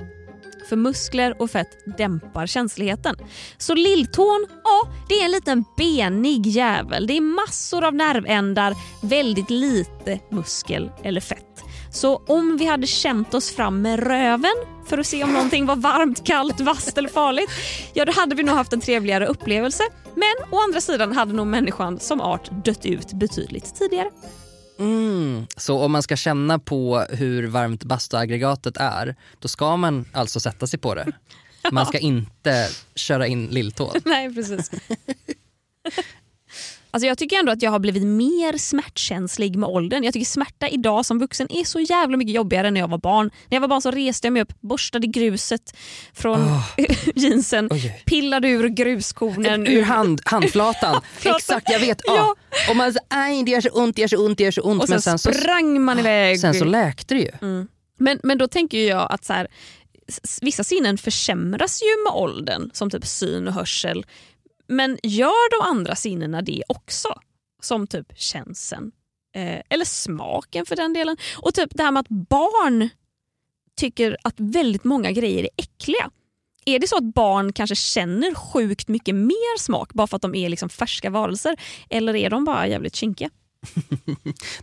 För 0.69 0.75
muskler 0.75 1.41
och 1.41 1.51
fett 1.51 1.97
dämpar 1.97 2.47
känsligheten. 2.47 3.15
Så 3.57 3.73
lilltån, 3.73 4.47
ja 4.63 4.91
det 5.09 5.13
är 5.13 5.25
en 5.25 5.31
liten 5.31 5.63
benig 5.77 6.47
jävel. 6.47 7.07
Det 7.07 7.17
är 7.17 7.21
massor 7.21 7.83
av 7.83 7.93
nervändar, 7.93 8.75
väldigt 9.01 9.49
lite 9.49 10.19
muskel 10.31 10.91
eller 11.03 11.21
fett. 11.21 11.63
Så 11.91 12.15
om 12.27 12.57
vi 12.57 12.65
hade 12.65 12.87
känt 12.87 13.33
oss 13.33 13.51
fram 13.51 13.81
med 13.81 13.99
röven 13.99 14.55
för 14.87 14.97
att 14.97 15.05
se 15.07 15.23
om 15.23 15.33
någonting 15.33 15.65
var 15.65 15.75
varmt, 15.75 16.23
kallt, 16.23 16.59
vasst 16.59 16.97
eller 16.97 17.09
farligt, 17.09 17.49
ja 17.93 18.05
då 18.05 18.11
hade 18.11 18.35
vi 18.35 18.43
nog 18.43 18.55
haft 18.55 18.73
en 18.73 18.81
trevligare 18.81 19.27
upplevelse. 19.27 19.83
Men 20.15 20.49
å 20.51 20.59
andra 20.59 20.81
sidan 20.81 21.13
hade 21.13 21.33
nog 21.33 21.47
människan 21.47 21.99
som 21.99 22.21
art 22.21 22.49
dött 22.65 22.85
ut 22.85 23.13
betydligt 23.13 23.75
tidigare. 23.75 24.09
Mm. 24.79 25.47
Så 25.57 25.79
om 25.79 25.91
man 25.91 26.03
ska 26.03 26.15
känna 26.15 26.59
på 26.59 27.05
hur 27.09 27.47
varmt 27.47 27.83
bastuaggregatet 27.83 28.77
är, 28.77 29.15
då 29.39 29.47
ska 29.47 29.77
man 29.77 30.05
alltså 30.13 30.39
sätta 30.39 30.67
sig 30.67 30.79
på 30.79 30.95
det. 30.95 31.11
Man 31.71 31.85
ska 31.85 31.97
inte 31.99 32.69
köra 32.95 33.27
in 33.27 33.47
lilltån. 33.47 33.95
Nej, 34.05 34.33
precis. 34.35 34.71
Alltså 36.91 37.07
jag 37.07 37.17
tycker 37.17 37.39
ändå 37.39 37.51
att 37.51 37.61
jag 37.61 37.71
har 37.71 37.79
blivit 37.79 38.03
mer 38.03 38.57
smärtkänslig 38.57 39.55
med 39.55 39.69
åldern. 39.69 40.03
Jag 40.03 40.13
tycker 40.13 40.25
smärta 40.25 40.67
idag 40.67 41.05
som 41.05 41.19
vuxen 41.19 41.47
är 41.51 41.63
så 41.63 41.79
jävla 41.79 42.17
mycket 42.17 42.35
jobbigare 42.35 42.67
än 42.67 42.73
när 42.73 42.81
jag 42.81 42.87
var 42.87 42.97
barn. 42.97 43.31
När 43.49 43.55
jag 43.55 43.61
var 43.61 43.67
barn 43.67 43.81
så 43.81 43.91
reste 43.91 44.27
jag 44.27 44.33
mig 44.33 44.41
upp, 44.41 44.53
borstade 44.61 45.07
gruset 45.07 45.77
från 46.13 46.39
jeansen, 47.15 47.67
Oj. 47.71 48.01
pillade 48.05 48.49
ur 48.49 48.67
gruskornen. 48.67 49.67
Ur 49.67 49.81
hand, 49.81 50.21
handflatan. 50.25 51.01
Flatan. 51.17 51.37
Exakt, 51.37 51.69
jag 51.69 51.79
vet. 51.79 52.01
Ja. 52.05 52.15
Ja. 52.15 52.35
Och 52.69 52.75
man 52.75 52.93
säger 52.93 53.05
aj 53.09 53.43
det 53.43 53.51
gör 53.51 53.61
så 53.61 53.69
ont, 53.69 53.95
det 53.95 54.01
gör 54.01 54.07
så 54.07 54.25
ont, 54.25 54.37
det 54.37 54.43
gör 54.43 54.51
så 54.51 54.61
ont. 54.61 54.81
och 54.81 54.87
sen, 54.87 54.93
men 54.95 55.01
sen 55.01 55.19
så, 55.19 55.31
sprang 55.33 55.81
man 55.81 55.99
iväg. 55.99 56.39
sen 56.39 56.53
så 56.53 56.65
läkte 56.65 57.13
det 57.15 57.21
ju. 57.21 57.65
Men, 57.99 58.19
men 58.23 58.37
då 58.37 58.47
tänker 58.47 58.87
jag 58.87 59.07
att 59.11 59.25
så 59.25 59.33
här, 59.33 59.47
vissa 60.41 60.63
sinnen 60.63 60.97
försämras 60.97 61.81
ju 61.81 62.03
med 62.03 62.13
åldern, 62.13 62.69
som 62.73 62.89
typ 62.89 63.05
syn 63.05 63.47
och 63.47 63.53
hörsel. 63.53 64.05
Men 64.67 64.99
gör 65.03 65.59
de 65.59 65.69
andra 65.69 65.95
sinnena 65.95 66.41
det 66.41 66.63
också? 66.67 67.19
Som 67.61 67.87
typ 67.87 68.19
känseln, 68.19 68.91
Eh, 69.37 69.61
eller 69.69 69.85
smaken 69.85 70.65
för 70.65 70.75
den 70.75 70.93
delen. 70.93 71.17
Och 71.37 71.53
typ 71.53 71.69
det 71.73 71.83
här 71.83 71.91
med 71.91 71.99
att 71.99 72.09
barn 72.09 72.89
tycker 73.75 74.17
att 74.23 74.35
väldigt 74.37 74.83
många 74.83 75.11
grejer 75.11 75.43
är 75.43 75.49
äckliga. 75.57 76.09
Är 76.65 76.79
det 76.79 76.87
så 76.87 76.97
att 76.97 77.13
barn 77.13 77.53
kanske 77.53 77.75
känner 77.75 78.35
sjukt 78.35 78.87
mycket 78.87 79.15
mer 79.15 79.59
smak 79.59 79.93
bara 79.93 80.07
för 80.07 80.15
att 80.15 80.21
de 80.21 80.35
är 80.35 80.49
liksom 80.49 80.69
färska 80.69 81.09
varelser? 81.09 81.55
Eller 81.89 82.15
är 82.15 82.29
de 82.29 82.45
bara 82.45 82.67
jävligt 82.67 82.95
kinkiga? 82.95 83.29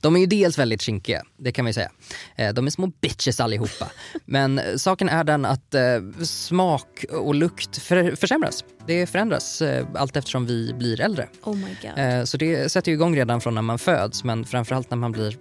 De 0.00 0.16
är 0.16 0.20
ju 0.20 0.26
dels 0.26 0.58
väldigt 0.58 0.82
kinkiga, 0.82 1.22
det 1.36 1.52
kan 1.52 1.64
man 1.64 1.68
ju 1.68 1.74
säga. 1.74 1.90
Eh, 2.36 2.52
De 2.54 2.66
är 2.66 2.70
små 2.70 2.86
bitches 3.00 3.40
allihopa. 3.40 3.86
Men 4.24 4.60
saken 4.78 5.08
är 5.08 5.24
den 5.24 5.44
att 5.44 5.74
eh, 5.74 5.82
smak 6.24 7.04
och 7.10 7.34
lukt 7.34 7.76
för, 7.78 8.16
försämras. 8.16 8.64
Det 8.86 9.06
förändras 9.06 9.62
eh, 9.62 9.86
allt 9.94 10.16
eftersom 10.16 10.46
vi 10.46 10.74
blir 10.74 11.00
äldre. 11.00 11.28
Oh 11.42 11.56
my 11.56 11.76
god. 11.82 12.28
Så 12.28 12.36
det 12.36 12.72
sätter 12.72 12.90
ju 12.90 12.94
igång 12.96 13.16
redan 13.16 13.40
från 13.40 13.54
när 13.54 13.62
man 13.62 13.78
föds 13.78 14.24
men 14.24 14.44
framförallt 14.44 14.90
när 14.90 14.96
man 14.96 15.12
blir 15.12 15.36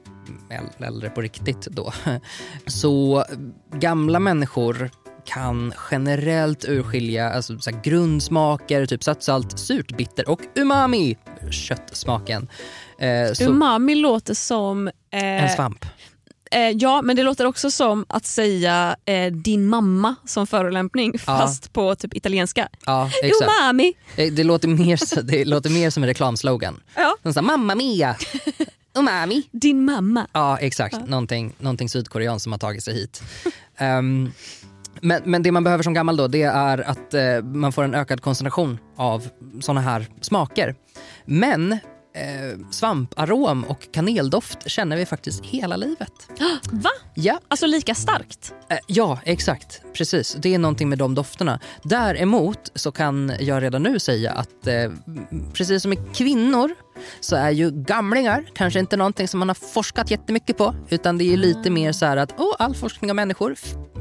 äl- 0.50 0.86
äldre 0.88 1.10
på 1.10 1.22
riktigt 1.22 1.62
då. 1.62 1.94
Så 2.68 3.26
gamla 3.74 4.20
människor 4.20 4.92
kan 5.26 5.74
generellt 5.92 6.66
urskilja 6.66 7.30
alltså, 7.34 7.60
så 7.60 7.72
grundsmaker, 7.84 8.86
typ 8.86 9.04
salt, 9.04 9.60
surt, 9.60 9.98
bitter 9.98 10.30
och 10.30 10.40
umami, 10.56 11.18
köttsmaken. 11.52 12.48
Eh, 13.00 13.48
Umami 13.48 13.96
låter 13.96 14.34
som... 14.34 14.88
Eh, 14.88 15.44
en 15.44 15.50
svamp. 15.50 15.86
eh, 16.52 16.60
ja, 16.70 17.02
men 17.02 17.16
det 17.16 17.24
låter 17.24 17.46
också 17.46 17.72
som 17.72 18.06
att 18.10 18.26
säga 18.26 18.96
eh, 19.06 19.32
din 19.34 19.68
mamma 19.68 20.16
som 20.26 20.48
förolämpning 20.48 21.20
fast 21.20 21.74
på 21.74 21.96
typ 21.96 22.14
italienska. 22.16 22.68
Ja, 22.86 23.10
exakt. 23.24 23.52
Umami! 23.62 23.94
Eh, 24.16 24.34
Det 24.34 24.44
låter 24.44 24.68
mer, 24.68 25.22
det 25.24 25.46
låter 25.46 25.70
mer 25.70 25.90
som 25.90 26.04
en 26.04 26.08
reklamslogan. 26.08 26.82
Ja. 26.96 27.32
Sa 27.34 27.42
mamma 27.42 27.76
mia, 27.76 28.16
umami. 28.98 29.44
Din 29.52 29.86
mamma. 29.86 30.28
Ja, 30.34 30.58
exakt. 30.58 31.08
Någonting, 31.08 31.54
någonting 31.60 31.90
sydkoreanskt 31.90 32.44
som 32.44 32.52
har 32.52 32.60
tagit 32.60 32.84
sig 32.84 32.94
hit. 32.94 33.24
Ehm, 33.78 34.32
men, 35.04 35.22
men 35.26 35.44
det 35.44 35.52
man 35.52 35.64
behöver 35.64 35.84
som 35.84 35.94
gammal 35.94 36.18
då, 36.18 36.28
det 36.28 36.44
är 36.44 36.90
att 36.90 37.14
eh, 37.14 37.42
man 37.44 37.72
får 37.72 37.84
en 37.84 37.94
ökad 37.96 38.22
koncentration 38.22 38.80
av 38.96 39.28
såna 39.62 39.82
här 39.82 40.08
smaker. 40.22 40.76
Men 41.26 41.72
eh, 41.72 41.80
svamparom 42.72 43.64
och 43.64 43.88
kaneldoft 43.94 44.70
känner 44.70 44.98
vi 44.98 45.06
faktiskt 45.06 45.46
hela 45.46 45.76
livet. 45.76 46.12
Va? 46.72 46.90
Ja, 47.16 47.40
Alltså 47.48 47.68
lika 47.68 47.96
starkt? 47.96 48.54
Eh, 48.70 48.78
Ja, 48.88 49.20
exakt. 49.26 49.82
Precis. 49.94 50.38
Det 50.40 50.54
är 50.54 50.60
någonting 50.60 50.90
med 50.90 50.98
de 50.98 51.16
dofterna. 51.16 51.60
Däremot 51.84 52.72
så 52.76 52.92
kan 52.92 53.34
jag 53.40 53.64
redan 53.64 53.84
nu 53.84 54.00
säga 54.00 54.32
att 54.32 54.68
eh, 54.68 54.92
precis 55.54 55.82
som 55.82 55.90
med 55.90 56.16
kvinnor 56.16 56.72
så 57.20 57.36
är 57.36 57.52
ju 57.52 57.72
gamlingar 57.72 58.46
kanske 58.56 58.80
inte 58.80 58.98
någonting 58.98 59.28
som 59.28 59.40
man 59.40 59.50
har 59.50 59.56
forskat 59.74 60.12
jättemycket 60.12 60.58
på 60.58 60.76
utan 60.90 61.18
det 61.18 61.34
är 61.34 61.38
lite 61.38 61.70
mer 61.70 61.92
så 61.92 62.06
här 62.06 62.18
att 62.18 62.40
oh, 62.40 62.56
all 62.60 62.76
forskning 62.76 63.12
av 63.12 63.16
människor 63.16 63.56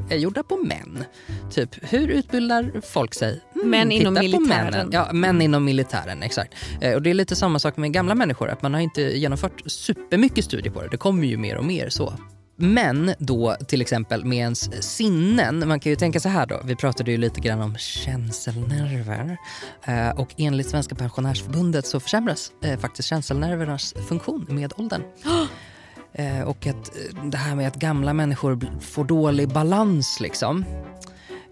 är 0.09 0.17
gjorda 0.17 0.43
på 0.43 0.57
män. 0.57 1.03
Typ, 1.51 1.93
hur 1.93 2.07
utbildar 2.07 2.71
folk 2.81 3.13
sig? 3.13 3.41
Mm, 3.55 3.69
Män 3.69 3.91
inom 3.91 4.13
militären. 4.13 4.47
männen. 4.47 4.89
Ja, 4.91 5.13
män 5.13 5.41
inom 5.41 5.65
militären, 5.65 6.23
exakt. 6.23 6.53
Eh, 6.81 6.93
och 6.93 7.01
det 7.01 7.09
är 7.09 7.13
lite 7.13 7.35
samma 7.35 7.59
sak 7.59 7.77
med 7.77 7.93
gamla 7.93 8.15
människor, 8.15 8.49
att 8.49 8.61
man 8.61 8.73
har 8.73 8.81
inte 8.81 9.01
genomfört 9.01 9.61
supermycket 9.65 10.45
studier 10.45 10.73
på 10.73 10.81
det. 10.81 10.87
Det 10.87 10.97
kommer 10.97 11.27
ju 11.27 11.37
mer 11.37 11.57
och 11.57 11.65
mer 11.65 11.89
så. 11.89 12.13
Men 12.63 13.13
då 13.19 13.55
till 13.67 13.81
exempel 13.81 14.25
med 14.25 14.37
ens 14.37 14.83
sinnen, 14.95 15.67
man 15.67 15.79
kan 15.79 15.89
ju 15.89 15.95
tänka 15.95 16.19
så 16.19 16.29
här 16.29 16.45
då, 16.45 16.61
vi 16.63 16.75
pratade 16.75 17.11
ju 17.11 17.17
lite 17.17 17.41
grann 17.41 17.61
om 17.61 17.77
känselnerver 17.77 19.37
eh, 19.85 20.09
och 20.09 20.29
enligt 20.37 20.69
Svenska 20.69 20.95
pensionärsförbundet 20.95 21.87
så 21.87 21.99
försämras 21.99 22.51
eh, 22.61 22.79
faktiskt 22.79 23.09
känselnervernas 23.09 23.93
funktion 24.07 24.45
med 24.49 24.73
åldern. 24.77 25.01
Eh, 26.15 26.41
och 26.41 26.67
att 26.67 26.91
det 27.23 27.37
här 27.37 27.55
med 27.55 27.67
att 27.67 27.75
gamla 27.75 28.13
människor 28.13 28.79
får 28.81 29.03
dålig 29.03 29.49
balans 29.49 30.19
liksom. 30.19 30.65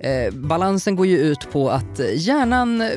Eh, 0.04 0.34
balansen 0.34 0.96
går 0.96 1.08
ju 1.08 1.18
ut 1.18 1.52
på 1.52 1.70
att 1.70 2.00
hjärnan 2.14 2.82
eh, 2.82 2.88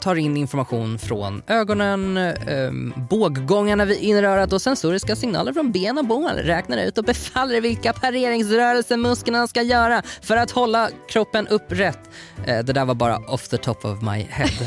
tar 0.00 0.16
in 0.16 0.36
information 0.36 0.98
från 0.98 1.42
ögonen, 1.46 2.16
eh, 2.16 2.70
båggångarna 3.10 3.84
vid 3.84 3.98
inrörat 3.98 4.52
och 4.52 4.62
sensoriska 4.62 5.16
signaler 5.16 5.52
från 5.52 5.72
ben 5.72 5.98
och 5.98 6.04
bål. 6.04 6.32
Räknar 6.36 6.78
ut 6.78 6.98
och 6.98 7.04
befaller 7.04 7.60
vilka 7.60 7.92
pareringsrörelser 7.92 8.96
musklerna 8.96 9.46
ska 9.46 9.62
göra 9.62 10.02
för 10.22 10.36
att 10.36 10.50
hålla 10.50 10.90
kroppen 11.08 11.48
upprätt. 11.48 12.00
Eh, 12.46 12.58
det 12.58 12.72
där 12.72 12.84
var 12.84 12.94
bara 12.94 13.18
off 13.18 13.48
the 13.48 13.56
top 13.56 13.84
of 13.84 14.02
my 14.02 14.26
head. 14.30 14.66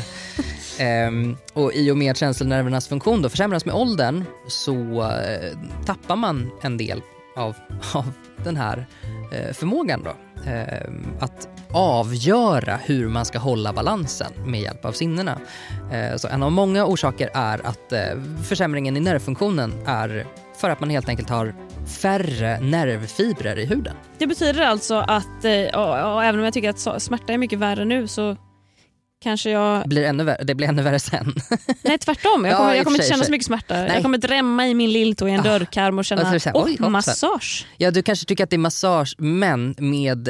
Ehm, 0.78 1.36
och 1.52 1.74
I 1.74 1.90
och 1.90 1.96
med 1.96 2.10
att 2.10 2.16
känselnervernas 2.16 2.88
funktion 2.88 3.22
då 3.22 3.28
försämras 3.28 3.64
med 3.64 3.74
åldern 3.74 4.24
så 4.48 5.02
eh, 5.02 5.58
tappar 5.86 6.16
man 6.16 6.50
en 6.62 6.76
del 6.76 7.02
av, 7.36 7.56
av 7.94 8.12
den 8.44 8.56
här 8.56 8.86
eh, 9.32 9.52
förmågan 9.52 10.02
då 10.04 10.16
eh, 10.46 10.90
att 11.20 11.48
avgöra 11.72 12.76
hur 12.76 13.08
man 13.08 13.24
ska 13.24 13.38
hålla 13.38 13.72
balansen 13.72 14.32
med 14.46 14.60
hjälp 14.60 14.84
av 14.84 14.92
sinnena. 14.92 15.38
Eh, 15.92 16.16
så 16.16 16.28
en 16.28 16.42
av 16.42 16.52
många 16.52 16.86
orsaker 16.86 17.30
är 17.34 17.66
att 17.66 17.92
eh, 17.92 18.00
försämringen 18.42 18.96
i 18.96 19.00
nervfunktionen 19.00 19.72
är 19.86 20.26
för 20.56 20.70
att 20.70 20.80
man 20.80 20.90
helt 20.90 21.08
enkelt 21.08 21.30
har 21.30 21.54
färre 22.00 22.60
nervfibrer 22.60 23.58
i 23.58 23.66
huden. 23.66 23.94
Det 24.18 24.26
betyder 24.26 24.62
alltså 24.62 24.94
att, 24.94 25.44
eh, 25.44 25.80
och, 25.80 26.14
och 26.14 26.24
även 26.24 26.40
om 26.40 26.44
jag 26.44 26.54
tycker 26.54 26.70
att 26.70 27.02
smärta 27.02 27.32
är 27.32 27.38
mycket 27.38 27.58
värre 27.58 27.84
nu 27.84 28.08
så 28.08 28.36
kanske 29.24 29.50
jag... 29.50 29.82
Det 29.82 29.88
blir 29.88 30.02
ännu 30.04 30.24
värre, 30.24 30.44
det 30.44 30.54
blir 30.54 30.68
ännu 30.68 30.82
värre 30.82 30.98
sen. 31.00 31.34
Nej 31.82 31.98
tvärtom, 31.98 32.44
jag 32.44 32.52
Ja, 32.52 32.56
kommer, 32.58 32.72
i 32.74 32.76
jag 32.76 32.80
och 32.80 32.84
kommer 32.84 32.98
inte 32.98 33.08
känna 33.08 33.20
och 33.20 33.26
så 33.26 33.30
mycket 33.32 33.46
smärta. 33.46 33.74
Nej. 33.74 33.90
Jag 33.94 34.02
kommer 34.02 34.18
drämma 34.18 34.66
i 34.68 34.74
min 34.74 34.92
lilltå 34.92 35.28
i 35.28 35.32
en 35.32 35.40
Ah. 35.40 35.42
dörrkarm 35.42 35.98
och 35.98 36.04
känna 36.04 36.24
skulle 36.24 36.40
säga, 36.40 36.52
oj, 36.56 36.62
oj, 36.64 36.70
hoppsan." 36.70 36.92
massage. 36.92 37.66
Ja, 37.76 37.90
du 37.90 38.02
kanske 38.02 38.26
tycker 38.26 38.44
att 38.44 38.50
det 38.50 38.56
är 38.56 38.58
massage, 38.58 39.14
men 39.18 39.74
med 39.78 40.28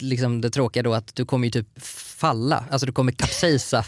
liksom 0.00 0.40
det 0.40 0.50
tråkiga 0.50 0.82
då 0.82 0.94
att 0.94 1.14
du 1.16 1.24
kommer 1.24 1.46
ju 1.46 1.50
typ 1.50 1.68
falla, 2.16 2.64
alltså 2.70 2.86
du 2.86 2.92
kommer 2.92 3.12
kapsejsa 3.12 3.84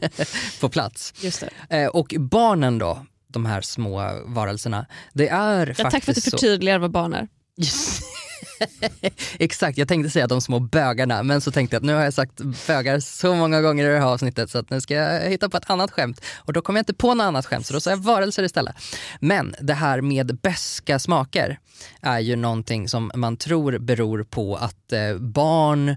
på 0.60 0.68
plats. 0.68 1.14
Just 1.20 1.44
det. 1.68 1.82
Eh, 1.82 1.88
och 1.88 2.14
barnen 2.18 2.78
då, 2.78 3.06
de 3.28 3.46
här 3.46 3.60
små 3.60 4.02
varelserna, 4.26 4.86
det 5.12 5.28
är 5.28 5.66
Ja, 5.66 5.74
faktiskt 5.74 5.90
tack 5.92 6.04
för 6.04 6.10
att 6.12 6.14
du 6.14 6.20
så... 6.20 6.30
förtydligar 6.30 6.78
vad 6.78 6.90
barn 6.90 7.14
är. 7.14 7.28
Exakt, 9.38 9.78
jag 9.78 9.88
tänkte 9.88 10.10
säga 10.10 10.26
de 10.26 10.40
små 10.40 10.58
bögarna 10.58 11.22
men 11.22 11.40
så 11.40 11.50
tänkte 11.50 11.76
jag 11.76 11.80
att 11.80 11.86
nu 11.86 11.94
har 11.94 12.02
jag 12.02 12.14
sagt 12.14 12.40
bögar 12.66 13.00
så 13.00 13.34
många 13.34 13.60
gånger 13.62 13.84
i 13.84 13.88
det 13.88 13.98
här 13.98 14.06
avsnittet 14.06 14.50
så 14.50 14.58
att 14.58 14.70
nu 14.70 14.80
ska 14.80 14.94
jag 14.94 15.30
hitta 15.30 15.48
på 15.48 15.56
ett 15.56 15.70
annat 15.70 15.90
skämt. 15.90 16.20
Och 16.36 16.52
då 16.52 16.62
kom 16.62 16.76
jag 16.76 16.80
inte 16.80 16.94
på 16.94 17.14
något 17.14 17.24
annat 17.24 17.46
skämt 17.46 17.66
så 17.66 17.74
då 17.74 17.80
sa 17.80 17.90
jag 17.90 17.96
varelser 17.96 18.42
istället. 18.42 18.76
Men 19.20 19.54
det 19.60 19.74
här 19.74 20.00
med 20.00 20.38
beska 20.42 20.98
smaker 20.98 21.58
är 22.00 22.18
ju 22.18 22.36
någonting 22.36 22.88
som 22.88 23.10
man 23.14 23.36
tror 23.36 23.78
beror 23.78 24.22
på 24.24 24.56
att 24.56 24.92
eh, 24.92 25.18
barn 25.18 25.96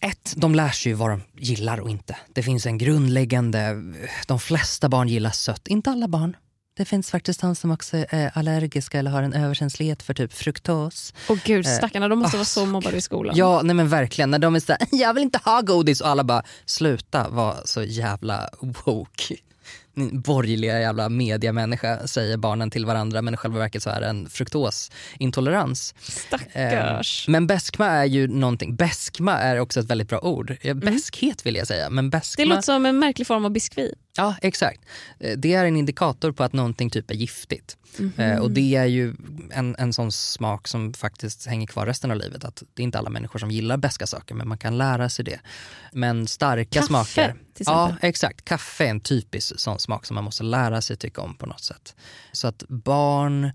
ett, 0.00 0.34
de 0.36 0.54
lär 0.54 0.68
sig 0.68 0.92
ju 0.92 0.96
vad 0.96 1.10
de 1.10 1.22
gillar 1.38 1.80
och 1.80 1.90
inte. 1.90 2.16
Det 2.34 2.42
finns 2.42 2.66
en 2.66 2.78
grundläggande, 2.78 3.76
de 4.26 4.38
flesta 4.38 4.88
barn 4.88 5.08
gillar 5.08 5.30
sött, 5.30 5.68
inte 5.68 5.90
alla 5.90 6.08
barn. 6.08 6.36
Det 6.78 6.84
finns 6.84 7.10
faktiskt 7.10 7.40
de 7.40 7.54
som 7.54 7.70
också 7.70 7.96
är 8.10 8.30
allergiska 8.34 8.98
eller 8.98 9.10
har 9.10 9.22
en 9.22 9.32
överkänslighet 9.32 10.02
för 10.02 10.14
typ 10.14 10.32
fruktos. 10.32 11.14
Åh 11.28 11.38
gud, 11.44 11.66
Eh, 11.66 11.72
stackarna, 11.72 12.08
de 12.08 12.18
måste 12.18 12.36
ah, 12.36 12.38
vara 12.38 12.44
så 12.44 12.66
mobbade 12.66 12.96
i 12.96 13.00
skolan. 13.00 13.36
Ja, 13.36 13.60
nej 13.64 13.74
men 13.74 13.88
verkligen. 13.88 14.30
När 14.30 14.38
de 14.38 14.54
är 14.54 14.60
såhär, 14.60 14.80
jag 14.90 15.14
vill 15.14 15.22
inte 15.22 15.40
ha 15.44 15.60
godis 15.60 16.00
och 16.00 16.08
alla 16.08 16.24
bara, 16.24 16.42
sluta 16.66 17.28
vara 17.28 17.56
så 17.64 17.82
jävla 17.82 18.48
woke. 18.60 19.36
Borgerliga 20.12 20.80
jävla 20.80 21.08
mediamänniska 21.08 22.06
säger 22.06 22.36
barnen 22.36 22.70
till 22.70 22.86
varandra 22.86 23.22
men 23.22 23.34
i 23.34 23.36
själva 23.36 23.58
verket 23.58 23.82
så 23.82 23.90
är 23.90 24.00
det 24.00 24.06
en 24.06 24.28
fruktosintolerans. 24.28 25.94
Stackars. 26.00 27.28
Eh, 27.28 27.32
Men 27.32 27.46
beskma 27.46 27.86
är 27.86 28.04
ju 28.04 28.28
någonting, 28.28 28.76
beskma 28.76 29.38
är 29.38 29.60
också 29.60 29.80
ett 29.80 29.86
väldigt 29.86 30.08
bra 30.08 30.20
ord. 30.20 30.56
Ja, 30.62 30.74
Beskhet 30.74 31.46
vill 31.46 31.56
jag 31.56 31.66
säga, 31.66 31.90
men 31.90 32.10
beskma... 32.10 32.44
Det 32.44 32.48
låter 32.48 32.62
som 32.62 32.86
en 32.86 32.98
märklig 32.98 33.26
form 33.26 33.44
av 33.44 33.50
biskvi. 33.50 33.94
Ja, 34.16 34.34
exakt. 34.42 34.80
Eh, 35.20 35.38
Det 35.38 35.54
är 35.54 35.64
en 35.64 35.76
indikator 35.76 36.32
på 36.32 36.44
att 36.44 36.52
någonting 36.52 36.90
typ 36.90 37.10
är 37.10 37.14
giftigt. 37.14 37.76
Eh, 38.16 38.36
Och 38.38 38.50
det 38.50 38.74
är 38.76 38.84
ju 38.84 39.14
en, 39.50 39.76
en 39.78 39.92
sån 39.92 40.12
smak 40.12 40.68
som 40.68 40.94
faktiskt 40.94 41.46
hänger 41.46 41.66
kvar 41.66 41.86
resten 41.86 42.10
av 42.10 42.16
livet. 42.16 42.44
Att 42.44 42.62
det 42.74 42.82
är 42.82 42.84
inte 42.84 42.98
alla 42.98 43.10
människor 43.10 43.38
som 43.38 43.50
gillar 43.50 43.76
beska 43.76 44.06
saker, 44.06 44.34
men 44.34 44.48
man 44.48 44.58
kan 44.58 44.78
lära 44.78 45.08
sig 45.08 45.24
det. 45.24 45.40
Men 45.92 46.26
starka 46.26 46.70
Kaffe, 46.80 46.86
smaker... 46.86 47.34
till 47.54 47.64
Ja, 47.68 47.96
exakt. 48.02 48.44
Kaffe 48.44 48.84
är 48.84 48.90
en 48.90 49.00
typisk 49.00 49.60
sån 49.60 49.78
smak 49.78 50.06
som 50.06 50.14
man 50.14 50.24
måste 50.24 50.42
lära 50.44 50.80
sig 50.80 50.96
tycka 50.96 51.20
om 51.20 51.34
på 51.34 51.46
något 51.46 51.64
sätt. 51.64 51.96
Så 52.32 52.48
att 52.48 52.62
barn 52.68 53.50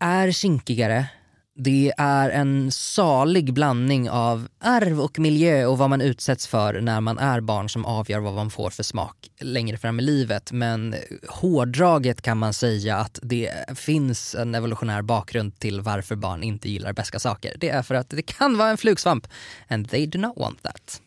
är 0.00 0.32
kinkigare. 0.32 1.06
Det 1.54 1.92
är 1.98 2.30
en 2.30 2.70
salig 2.70 3.52
blandning 3.52 4.10
av 4.10 4.48
arv 4.60 5.00
och 5.00 5.18
miljö 5.18 5.66
och 5.66 5.78
vad 5.78 5.90
man 5.90 6.00
utsätts 6.00 6.46
för 6.46 6.80
när 6.80 7.00
man 7.00 7.18
är 7.18 7.40
barn 7.40 7.68
som 7.68 7.84
avgör 7.84 8.20
vad 8.20 8.34
man 8.34 8.50
får 8.50 8.70
för 8.70 8.82
smak 8.82 9.30
längre 9.40 9.76
fram 9.76 10.00
i 10.00 10.02
livet. 10.02 10.52
Men 10.52 10.94
hårdraget 11.28 12.22
kan 12.22 12.38
man 12.38 12.52
säga 12.52 12.96
att 12.96 13.18
det 13.22 13.50
finns 13.74 14.34
en 14.34 14.54
evolutionär 14.54 15.02
bakgrund 15.02 15.58
till 15.58 15.80
varför 15.80 16.16
barn 16.16 16.42
inte 16.42 16.70
gillar 16.70 16.92
beska 16.92 17.18
saker. 17.18 17.56
Det 17.58 17.68
är 17.68 17.82
för 17.82 17.94
att 17.94 18.10
det 18.10 18.22
kan 18.22 18.58
vara 18.58 18.70
en 18.70 18.78
flugsvamp 18.78 19.26
and 19.68 19.90
they 19.90 20.06
do 20.06 20.18
not 20.18 20.36
want 20.36 20.62
that. 20.62 21.00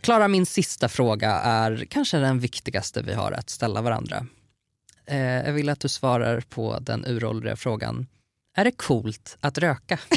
Klara, 0.00 0.28
min 0.28 0.46
sista 0.46 0.88
fråga 0.88 1.30
är 1.30 1.86
kanske 1.90 2.18
den 2.18 2.38
viktigaste 2.38 3.02
vi 3.02 3.14
har 3.14 3.32
att 3.32 3.50
ställa 3.50 3.82
varandra. 3.82 4.26
Eh, 5.06 5.18
jag 5.18 5.52
vill 5.52 5.68
att 5.68 5.80
du 5.80 5.88
svarar 5.88 6.40
på 6.40 6.78
den 6.80 7.04
uråldriga 7.06 7.56
frågan. 7.56 8.06
Är 8.56 8.64
det 8.64 8.70
coolt 8.70 9.36
att 9.40 9.58
röka? 9.58 9.98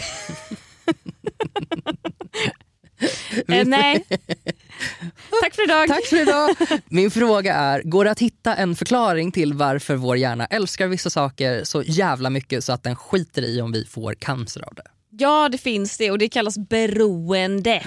Eh, 3.48 3.66
nej. 3.68 4.04
Tack 5.42 5.56
för 5.56 5.64
idag. 5.64 5.88
Tack 5.88 6.06
för 6.06 6.22
idag. 6.22 6.56
Min 6.88 7.12
fråga 7.12 7.56
är, 7.56 7.82
går 7.84 8.06
det 8.06 8.12
att 8.12 8.20
hitta 8.20 8.56
en 8.56 8.76
förklaring 8.76 9.32
till 9.32 9.54
varför 9.54 9.96
vår 9.96 10.18
hjärna 10.18 10.46
älskar 10.46 10.88
vissa 10.88 11.10
saker 11.10 11.64
så 11.64 11.84
jävla 11.86 12.30
mycket 12.30 12.64
så 12.64 12.74
att 12.74 12.84
den 12.84 12.96
skiter 12.96 13.42
i 13.42 13.62
om 13.62 13.72
vi 13.72 13.86
får 13.86 14.14
cancer 14.14 14.62
av 14.62 14.74
det? 14.76 14.84
Ja 15.12 15.50
det 15.50 15.58
finns 15.58 15.98
det 15.98 16.12
och 16.12 16.18
det 16.18 16.30
kallas 16.30 16.58
beroende. 16.58 17.84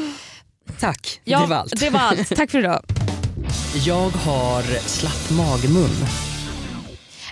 Tack, 0.80 1.20
Ja, 1.24 1.40
det 1.40 1.46
var 1.46 1.56
allt. 1.56 1.80
det 1.80 1.90
var 1.90 2.00
allt. 2.00 2.36
Tack 2.36 2.50
för 2.50 2.58
idag. 2.58 2.82
Jag 3.86 4.10
har 4.10 4.62
slapp 4.88 5.30
magmun. 5.30 5.90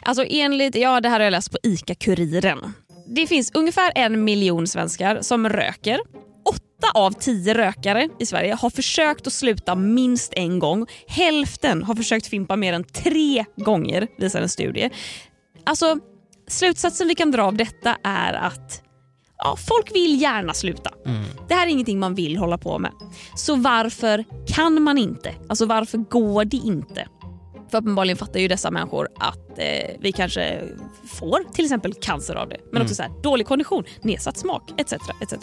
Alltså 0.05 0.25
enligt, 0.29 0.75
ja 0.75 1.01
det 1.01 1.09
här 1.09 1.21
har 1.21 1.25
jag 1.25 1.31
läst 1.31 1.51
på 1.51 1.59
ICA-Kuriren. 1.63 2.73
Det 3.07 3.27
finns 3.27 3.51
ungefär 3.55 3.93
en 3.95 4.25
miljon 4.25 4.67
svenskar 4.67 5.19
som 5.23 5.49
röker. 5.49 6.01
Åtta 6.45 6.91
av 6.95 7.11
tio 7.11 7.55
rökare 7.55 8.09
i 8.19 8.27
Sverige 8.27 8.55
har 8.55 8.71
försökt 8.71 9.27
att 9.27 9.33
sluta 9.33 9.75
minst 9.75 10.33
en 10.37 10.59
gång. 10.59 10.87
Hälften 11.07 11.83
har 11.83 11.95
försökt 11.95 12.27
fimpa 12.27 12.57
mer 12.57 12.73
än 12.73 12.85
tre 12.85 13.45
gånger, 13.57 14.09
visar 14.19 14.43
en 14.43 14.49
studie. 14.49 14.91
Alltså, 15.65 15.99
slutsatsen 16.49 17.09
vi 17.09 17.15
kan 17.15 17.31
dra 17.31 17.43
av 17.43 17.57
detta 17.57 17.97
är 18.03 18.33
att 18.33 18.83
ja, 19.39 19.57
folk 19.69 19.95
vill 19.95 20.21
gärna 20.23 20.55
sluta. 20.55 20.91
Det 21.49 21.55
här 21.55 21.67
är 21.67 21.71
ingenting 21.71 21.99
man 21.99 22.15
vill 22.15 22.37
hålla 22.37 22.59
på 22.59 22.79
med. 22.79 22.93
Så 23.37 23.57
varför 23.57 24.25
kan 24.55 24.83
man 24.83 24.99
inte? 24.99 25.35
Alltså 25.49 25.67
varför 25.67 25.99
går 25.99 26.45
det 26.45 26.57
inte? 26.57 27.09
För 27.75 27.79
uppenbarligen 27.79 28.17
fattar 28.17 28.41
ju 28.41 28.49
dessa 28.49 28.71
människor 28.71 29.09
att 29.19 29.59
eh, 29.59 29.97
vi 30.01 30.13
kanske 30.13 30.63
får 31.05 31.53
till 31.53 31.65
exempel 31.65 31.95
cancer 31.95 32.35
av 32.35 32.49
det. 32.49 32.57
Men 32.73 32.83
också 32.83 32.95
så 32.95 33.03
här, 33.03 33.23
dålig 33.23 33.47
kondition, 33.47 33.85
nedsatt 34.03 34.37
smak 34.37 34.73
etc. 34.77 34.93
etc. 34.93 35.35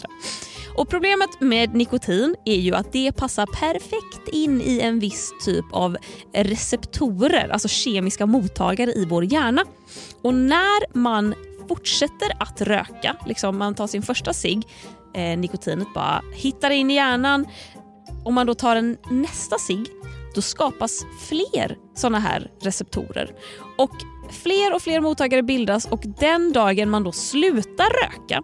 Och 0.76 0.88
Problemet 0.88 1.40
med 1.40 1.74
nikotin 1.74 2.36
är 2.44 2.56
ju 2.56 2.74
att 2.74 2.92
det 2.92 3.12
passar 3.12 3.46
perfekt 3.46 4.28
in 4.28 4.60
i 4.60 4.80
en 4.80 4.98
viss 4.98 5.32
typ 5.44 5.64
av 5.72 5.96
receptorer, 6.34 7.48
alltså 7.48 7.68
kemiska 7.68 8.26
mottagare 8.26 8.92
i 8.92 9.06
vår 9.08 9.24
hjärna. 9.24 9.64
Och 10.22 10.34
när 10.34 10.98
man 10.98 11.34
fortsätter 11.68 12.32
att 12.38 12.60
röka, 12.60 13.16
liksom 13.26 13.58
man 13.58 13.74
tar 13.74 13.86
sin 13.86 14.02
första 14.02 14.32
cigg, 14.32 14.62
eh, 15.14 15.38
nikotinet 15.38 15.94
bara 15.94 16.22
hittar 16.34 16.70
in 16.70 16.90
i 16.90 16.94
hjärnan. 16.94 17.46
Om 18.24 18.34
man 18.34 18.46
då 18.46 18.54
tar 18.54 18.76
en 18.76 18.96
nästa 19.10 19.58
cigg 19.58 19.86
då 20.34 20.42
skapas 20.42 21.04
fler 21.28 21.76
såna 21.94 22.18
här 22.18 22.50
receptorer. 22.60 23.34
Och 23.78 23.96
fler 24.30 24.74
och 24.74 24.82
fler 24.82 25.00
mottagare 25.00 25.42
bildas 25.42 25.86
och 25.86 26.02
den 26.20 26.52
dagen 26.52 26.90
man 26.90 27.04
då 27.04 27.12
slutar 27.12 27.86
röka 28.02 28.42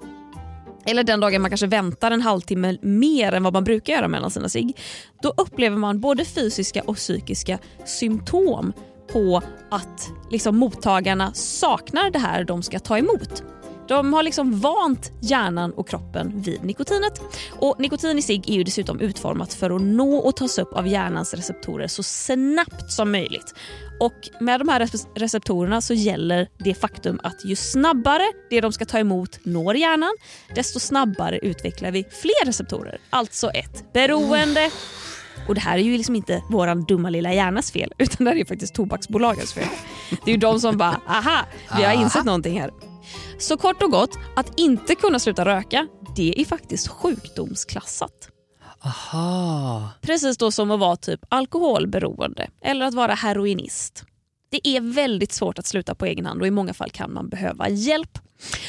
eller 0.86 1.04
den 1.04 1.20
dagen 1.20 1.42
man 1.42 1.50
kanske 1.50 1.66
väntar 1.66 2.10
en 2.10 2.22
halvtimme 2.22 2.78
mer 2.82 3.32
än 3.32 3.42
vad 3.42 3.52
man 3.52 3.64
brukar 3.64 3.92
göra 3.92 4.08
mellan 4.08 4.30
sina 4.30 4.48
cigg, 4.48 4.76
då 5.22 5.34
upplever 5.36 5.76
man 5.76 6.00
både 6.00 6.24
fysiska 6.24 6.82
och 6.82 6.96
psykiska 6.96 7.58
symptom 7.84 8.72
på 9.12 9.42
att 9.70 10.10
liksom, 10.30 10.56
mottagarna 10.56 11.34
saknar 11.34 12.10
det 12.10 12.18
här 12.18 12.44
de 12.44 12.62
ska 12.62 12.78
ta 12.78 12.98
emot. 12.98 13.42
De 13.88 14.12
har 14.12 14.22
liksom 14.22 14.60
vant 14.60 15.12
hjärnan 15.20 15.72
och 15.72 15.88
kroppen 15.88 16.32
vid 16.42 16.64
nikotinet. 16.64 17.20
Och 17.58 17.80
Nikotin 17.80 18.18
i 18.18 18.22
sig 18.22 18.42
är 18.46 18.52
ju 18.54 18.64
dessutom 18.64 19.00
utformat 19.00 19.54
för 19.54 19.70
att 19.76 19.82
nå 19.82 20.16
och 20.16 20.36
tas 20.36 20.58
upp 20.58 20.72
av 20.72 20.86
hjärnans 20.88 21.34
receptorer 21.34 21.86
så 21.86 22.02
snabbt 22.02 22.92
som 22.92 23.12
möjligt. 23.12 23.54
Och 24.00 24.28
Med 24.40 24.60
de 24.60 24.68
här 24.68 24.80
rece- 24.80 25.06
receptorerna 25.14 25.80
så 25.80 25.94
gäller 25.94 26.48
det 26.58 26.74
faktum 26.74 27.20
att 27.22 27.44
ju 27.44 27.56
snabbare 27.56 28.22
det 28.50 28.60
de 28.60 28.72
ska 28.72 28.84
ta 28.84 28.98
emot 28.98 29.38
når 29.42 29.76
hjärnan, 29.76 30.16
desto 30.54 30.80
snabbare 30.80 31.38
utvecklar 31.38 31.90
vi 31.90 32.04
fler 32.04 32.46
receptorer. 32.46 32.98
Alltså 33.10 33.50
ett 33.50 33.92
beroende. 33.92 34.70
Och 35.48 35.54
det 35.54 35.60
här 35.60 35.78
är 35.78 35.82
ju 35.82 35.96
liksom 35.96 36.16
inte 36.16 36.42
våran 36.50 36.84
dumma 36.84 37.10
lilla 37.10 37.34
hjärnas 37.34 37.72
fel 37.72 37.92
utan 37.98 38.24
det 38.24 38.30
här 38.30 38.38
är 38.38 38.44
faktiskt 38.44 38.74
tobaksbolagens 38.74 39.52
fel. 39.52 39.68
Det 40.24 40.30
är 40.30 40.34
ju 40.34 40.40
de 40.40 40.60
som 40.60 40.76
bara, 40.76 41.00
aha, 41.08 41.38
vi 41.76 41.84
har 41.84 41.92
insett 41.92 42.24
någonting 42.24 42.60
här. 42.60 42.70
Så 43.38 43.56
kort 43.56 43.82
och 43.82 43.90
gott, 43.90 44.18
att 44.36 44.58
inte 44.58 44.94
kunna 44.94 45.18
sluta 45.18 45.44
röka, 45.44 45.86
det 46.16 46.40
är 46.40 46.44
faktiskt 46.44 46.88
sjukdomsklassat. 46.88 48.30
Aha. 48.84 49.90
Precis 50.00 50.38
då 50.38 50.50
som 50.50 50.70
att 50.70 50.80
vara 50.80 50.96
typ 50.96 51.20
alkoholberoende 51.28 52.48
eller 52.62 52.86
att 52.86 52.94
vara 52.94 53.14
heroinist. 53.14 54.04
Det 54.50 54.68
är 54.68 54.80
väldigt 54.80 55.32
svårt 55.32 55.58
att 55.58 55.66
sluta 55.66 55.94
på 55.94 56.06
egen 56.06 56.26
hand 56.26 56.40
och 56.40 56.46
i 56.46 56.50
många 56.50 56.74
fall 56.74 56.90
kan 56.90 57.12
man 57.12 57.28
behöva 57.28 57.68
hjälp. 57.68 58.18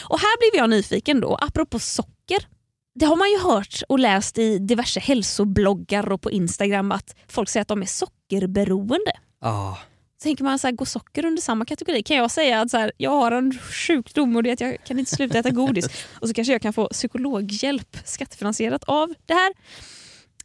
Och 0.03 0.19
här 0.19 0.51
blev 0.51 0.61
jag 0.61 0.69
nyfiken 0.69 1.21
då, 1.21 1.35
apropå 1.41 1.79
socker. 1.79 2.47
Det 2.95 3.05
har 3.05 3.15
man 3.15 3.29
ju 3.29 3.39
hört 3.39 3.81
och 3.89 3.99
läst 3.99 4.37
i 4.37 4.59
diverse 4.59 4.99
hälsobloggar 4.99 6.11
och 6.11 6.21
på 6.21 6.31
Instagram 6.31 6.91
att 6.91 7.15
folk 7.27 7.49
säger 7.49 7.61
att 7.61 7.67
de 7.67 7.81
är 7.81 7.85
sockerberoende. 7.85 9.11
Ah. 9.41 9.75
Tänker 10.23 10.43
man, 10.43 10.59
så 10.59 10.67
här, 10.67 10.71
går 10.71 10.85
socker 10.85 11.25
under 11.25 11.41
samma 11.41 11.65
kategori? 11.65 12.03
Kan 12.03 12.17
jag 12.17 12.31
säga 12.31 12.61
att 12.61 12.71
så 12.71 12.77
här, 12.77 12.91
jag 12.97 13.11
har 13.11 13.31
en 13.31 13.59
sjukdom 13.59 14.35
och 14.35 14.43
det 14.43 14.51
att 14.51 14.61
jag 14.61 14.77
kan 14.85 14.99
inte 14.99 15.15
sluta 15.15 15.39
äta 15.39 15.49
godis 15.49 15.85
och 16.19 16.27
så 16.27 16.33
kanske 16.33 16.51
jag 16.53 16.61
kan 16.61 16.73
få 16.73 16.87
psykologhjälp 16.87 17.97
skattefinansierat 18.05 18.83
av 18.83 19.13
det 19.25 19.33
här? 19.33 19.53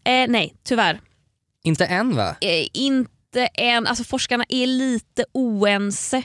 Eh, 0.05 0.31
nej, 0.31 0.55
tyvärr. 0.65 1.01
Inte 1.65 1.87
än 1.87 2.17
va? 2.17 2.37
Eh, 2.41 2.67
inte 2.73 3.47
än. 3.47 3.87
Alltså 3.87 4.05
forskarna 4.05 4.45
är 4.49 4.67
lite 4.67 5.25
oense. 5.33 6.23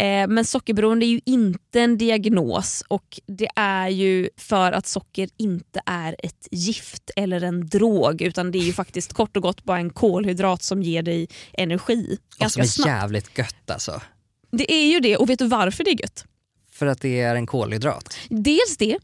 Eh, 0.00 0.28
men 0.28 0.44
sockerberoende 0.44 1.06
är 1.06 1.08
ju 1.08 1.20
inte 1.24 1.80
en 1.80 1.98
diagnos 1.98 2.84
och 2.88 3.20
det 3.26 3.48
är 3.56 3.88
ju 3.88 4.28
för 4.36 4.72
att 4.72 4.86
socker 4.86 5.28
inte 5.36 5.80
är 5.86 6.16
ett 6.18 6.48
gift 6.50 7.10
eller 7.16 7.40
en 7.40 7.68
drog 7.68 8.22
utan 8.22 8.50
det 8.50 8.58
är 8.58 8.62
ju 8.62 8.72
faktiskt 8.72 9.12
kort 9.12 9.36
och 9.36 9.42
gott 9.42 9.64
bara 9.64 9.78
en 9.78 9.90
kolhydrat 9.90 10.62
som 10.62 10.82
ger 10.82 11.02
dig 11.02 11.28
energi 11.52 12.18
Och 12.40 12.52
som 12.52 12.62
är 12.62 12.86
jävligt 12.86 13.38
gött 13.38 13.70
alltså. 13.70 14.02
Det 14.50 14.72
är 14.72 14.92
ju 14.92 15.00
det 15.00 15.16
och 15.16 15.30
vet 15.30 15.38
du 15.38 15.46
varför 15.46 15.84
det 15.84 15.90
är 15.90 16.00
gött? 16.00 16.24
För 16.72 16.86
att 16.86 17.00
det 17.00 17.20
är 17.20 17.34
en 17.34 17.46
kolhydrat. 17.46 18.16
Dels 18.28 18.76
det, 18.78 18.98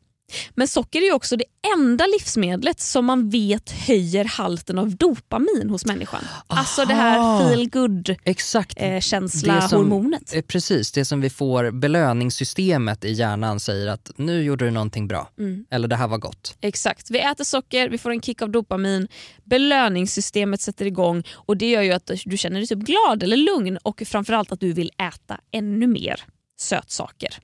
men 0.54 0.68
socker 0.68 0.98
är 1.00 1.04
ju 1.04 1.12
också 1.12 1.36
det 1.36 1.44
enda 1.76 2.04
livsmedlet 2.06 2.80
som 2.80 3.04
man 3.04 3.30
vet 3.30 3.70
höjer 3.70 4.24
halten 4.24 4.78
av 4.78 4.96
dopamin 4.96 5.70
hos 5.70 5.86
människan. 5.86 6.24
Alltså 6.46 6.84
det 6.84 6.94
här 6.94 7.18
Aha. 7.18 7.48
feel 7.48 7.70
good 7.70 8.14
Exakt. 8.24 8.74
eh, 8.76 9.00
känsla 9.00 9.68
som- 9.68 9.78
hormonet. 9.78 10.34
Eh, 10.34 10.42
Precis, 10.42 10.92
det 10.92 11.04
som 11.04 11.20
vi 11.20 11.30
får 11.30 11.70
belöningssystemet 11.70 13.04
i 13.04 13.12
hjärnan 13.12 13.60
säger 13.60 13.86
att 13.86 14.10
nu 14.16 14.42
gjorde 14.42 14.64
du 14.64 14.70
någonting 14.70 15.08
bra. 15.08 15.30
Mm. 15.38 15.64
Eller 15.70 15.88
det 15.88 15.96
här 15.96 16.08
var 16.08 16.18
gott. 16.18 16.56
Exakt. 16.60 17.10
Vi 17.10 17.18
äter 17.20 17.44
socker, 17.44 17.88
vi 17.88 17.98
får 17.98 18.10
en 18.10 18.20
kick 18.20 18.42
av 18.42 18.50
dopamin, 18.50 19.08
belöningssystemet 19.44 20.60
sätter 20.60 20.86
igång 20.86 21.22
och 21.32 21.56
det 21.56 21.70
gör 21.70 21.82
ju 21.82 21.92
att 21.92 22.10
du 22.24 22.36
känner 22.36 22.56
dig 22.60 22.66
typ 22.66 22.78
glad 22.78 23.22
eller 23.22 23.36
lugn 23.36 23.78
och 23.82 24.02
framförallt 24.06 24.52
att 24.52 24.60
du 24.60 24.72
vill 24.72 24.90
äta 24.98 25.40
ännu 25.52 25.86
mer 25.86 26.20
sötsaker. 26.58 27.38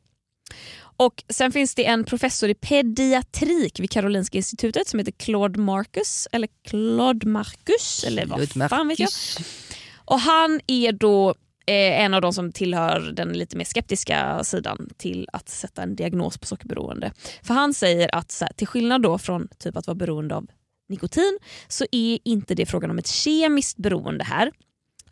Och 1.07 1.25
Sen 1.29 1.53
finns 1.53 1.75
det 1.75 1.87
en 1.87 2.05
professor 2.05 2.51
i 2.51 2.55
pediatrik 2.55 3.81
vid 3.81 3.91
Karolinska 3.91 4.39
institutet 4.39 4.89
som 4.89 4.99
heter 4.99 5.13
Claude 5.13 5.61
Marcus, 5.61 6.29
eller 6.33 6.49
Claude 6.69 7.27
Marcus, 7.27 8.05
eller 8.07 8.27
vad 8.27 8.71
fan 8.71 8.89
vet 8.89 8.99
jag. 8.99 9.11
Och 10.05 10.21
han 10.21 10.61
är 10.67 10.93
då 10.93 11.31
eh, 11.67 12.01
en 12.01 12.15
av 12.15 12.21
de 12.21 12.33
som 12.33 12.53
tillhör 12.53 13.01
den 13.01 13.33
lite 13.33 13.57
mer 13.57 13.65
skeptiska 13.65 14.45
sidan 14.45 14.89
till 14.97 15.29
att 15.33 15.49
sätta 15.49 15.83
en 15.83 15.97
diagnos 15.97 16.39
på 16.39 16.47
sockerberoende. 16.47 17.13
För 17.43 17.55
han 17.55 17.75
säger 17.75 18.15
att 18.15 18.39
här, 18.41 18.53
till 18.57 18.67
skillnad 18.67 19.03
då 19.03 19.19
från 19.19 19.49
typ 19.59 19.77
att 19.77 19.87
vara 19.87 19.95
beroende 19.95 20.35
av 20.35 20.47
nikotin 20.89 21.39
så 21.69 21.85
är 21.93 22.19
inte 22.25 22.55
det 22.55 22.67
frågan 22.67 22.91
om 22.91 22.99
ett 22.99 23.09
kemiskt 23.09 23.79
beroende 23.79 24.25
här. 24.25 24.53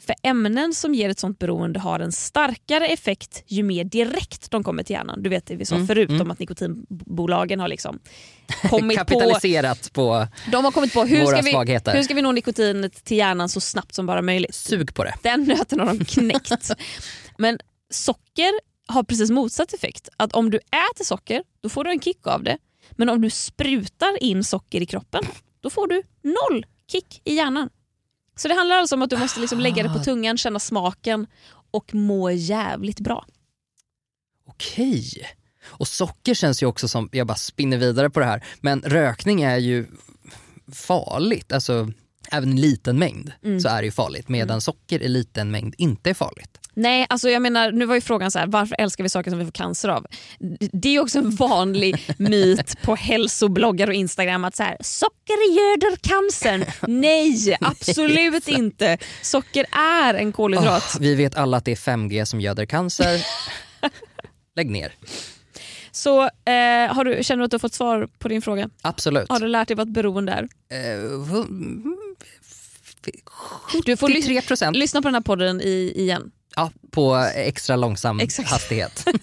För 0.07 0.15
ämnen 0.23 0.75
som 0.75 0.95
ger 0.95 1.09
ett 1.09 1.19
sånt 1.19 1.39
beroende 1.39 1.81
har 1.81 2.01
en 2.01 2.13
starkare 2.13 2.87
effekt 2.87 3.45
ju 3.47 3.63
mer 3.63 3.85
direkt 3.85 4.51
de 4.51 4.65
kommer 4.65 4.83
till 4.83 4.95
hjärnan. 4.95 5.23
Du 5.23 5.31
vet 5.31 5.47
det 5.47 5.57
vi 5.57 5.65
sa 5.67 5.75
Mm, 5.75 5.87
förut 5.87 6.09
mm. 6.09 6.23
om 6.23 6.31
att 6.31 6.39
nikotinbolagen 6.39 7.61
har 7.61 7.69
liksom 7.69 7.99
kommit 8.71 8.99
på 8.99 9.05
Kapitaliserat 9.05 9.93
på, 9.93 10.27
de 10.53 10.65
har 10.65 10.73
kommit 10.73 10.93
på 10.93 11.05
hur 11.05 11.27
ska, 11.27 11.41
vi, 11.41 11.51
svagheter. 11.51 11.93
hur 11.93 12.03
ska 12.03 12.15
vi 12.15 12.23
nå 12.23 12.33
nikotinet 12.33 13.05
till 13.05 13.17
hjärnan 13.17 13.49
så 13.49 13.61
snabbt 13.61 13.95
som 13.95 14.07
bara 14.07 14.23
möjligt. 14.23 14.55
sug 14.55 14.95
på 14.95 15.05
det. 15.05 15.15
Den 15.23 15.45
nöten 15.45 15.81
har 15.81 15.87
de 15.87 16.05
knäckt. 16.05 16.71
Men 17.39 17.59
socker 17.91 18.51
har 18.87 19.03
precis 19.03 19.31
motsatt 19.31 19.73
effekt. 19.73 20.09
Att 20.17 20.33
Om 20.33 20.51
du 20.51 20.57
äter 20.59 21.05
socker 21.05 21.43
då 21.63 21.69
får 21.69 21.85
du 21.85 21.91
en 21.91 22.01
kick 22.01 22.27
av 22.27 22.43
det. 22.43 22.59
Men 22.91 23.09
om 23.09 23.21
du 23.21 23.31
sprutar 23.31 24.23
in 24.23 24.45
socker 24.45 24.81
i 24.81 24.87
kroppen 24.87 25.25
då 25.61 25.71
får 25.71 25.87
du 25.87 26.03
noll 26.23 26.67
kick 26.93 27.21
i 27.25 27.35
hjärnan. 27.35 27.71
Så 28.41 28.49
det 28.49 28.55
handlar 28.55 28.77
alltså 28.77 28.95
om 28.95 29.03
att 29.03 29.11
du 29.11 29.17
måste 29.17 29.41
liksom 29.41 29.61
lägga 29.61 29.83
det 29.83 29.89
på 29.89 29.99
tungan, 29.99 30.37
känna 30.39 30.59
smaken 30.59 31.27
och 31.71 31.95
må 31.95 32.31
jävligt 32.31 33.01
bra. 33.01 33.27
Okej. 34.47 35.11
Och 35.65 35.89
socker 35.89 36.35
känns 36.35 36.63
ju 36.63 36.67
också 36.67 36.89
som, 36.89 37.09
jag 37.13 37.27
bara 37.27 37.37
spinner 37.37 37.77
vidare 37.77 38.11
på 38.11 38.21
det 38.21 38.27
här, 38.27 38.45
men 38.61 38.83
rökning 38.83 39.43
är 39.43 39.57
ju 39.57 39.87
farligt. 40.73 41.53
Alltså, 41.53 41.93
även 42.31 42.59
i 42.59 42.61
liten 42.61 42.99
mängd 42.99 43.33
så 43.63 43.69
är 43.69 43.83
det 43.83 43.85
ju 43.85 43.91
farligt 43.91 44.29
medan 44.29 44.61
socker 44.61 45.03
i 45.03 45.09
liten 45.09 45.51
mängd 45.51 45.75
inte 45.79 46.11
är 46.11 46.15
farligt. 46.15 46.60
Nej, 46.75 47.07
alltså 47.09 47.31
jag 47.31 47.43
menar, 47.43 47.73
nu 47.73 47.87
var 47.87 47.95
ju 47.95 48.01
frågan 48.01 48.31
så 48.31 48.39
här, 48.39 48.47
varför 48.47 48.77
älskar 48.79 49.05
vi 49.05 49.11
saker 49.11 49.31
som 49.31 49.39
vi 49.39 49.45
får 49.45 49.53
cancer 49.53 49.89
av? 49.89 50.07
Det 50.73 50.89
är 50.89 50.93
ju 50.93 51.01
också 51.01 51.19
en 51.19 51.31
vanlig 51.31 52.15
myt 52.19 52.83
på 52.83 52.95
hälsobloggar 52.95 53.89
och 53.89 53.95
Instagram 53.95 54.45
att 54.45 54.57
så 54.57 54.63
här, 54.63 54.77
socker 54.81 55.55
göder 55.57 55.97
cancern. 55.97 56.65
Nej, 56.89 57.57
absolut 57.61 58.49
inte. 58.49 58.99
Socker 59.23 59.67
är 59.73 60.15
en 60.15 60.33
kolhydrat. 60.33 60.93
Ah, 60.97 60.99
vi 61.01 61.15
vet 61.15 61.37
alla 61.37 61.57
att 61.57 61.65
det 61.65 61.71
är 61.73 61.77
5G 61.77 62.25
som 62.25 62.41
göder 62.41 62.67
cancer. 62.67 63.27
Lägg 64.57 64.71
ner. 64.71 64.93
Så 65.93 66.23
eh, 66.23 66.95
har 66.95 67.05
du, 67.05 67.25
känner 67.25 67.39
du 67.39 67.45
att 67.45 67.51
du 67.51 67.55
har 67.55 67.59
fått 67.61 67.75
svar 67.75 68.09
på 68.19 68.29
din 68.29 68.43
fråga? 68.43 68.71
Absolut. 68.83 69.29
Har 69.29 69.41
du 69.41 69.49
lärt 69.49 69.69
dig 69.69 69.77
vad 69.77 69.89
ett 69.89 69.95
beroende 69.95 70.33
är? 70.33 70.43
Eh, 70.43 71.01
Du 73.85 73.97
får 73.97 74.09
ly- 74.09 74.15
73 74.23 74.43
procent. 74.43 74.77
lyssna 74.77 75.03
på 75.03 75.09
den 75.09 75.15
här 75.15 75.21
podden 75.23 75.61
i, 75.61 75.93
igen. 75.97 76.31
Ja, 76.57 76.71
på 76.91 77.17
extra 77.35 77.77
långsam 77.77 78.21
Exakt. 78.21 78.51
hastighet. 78.51 79.05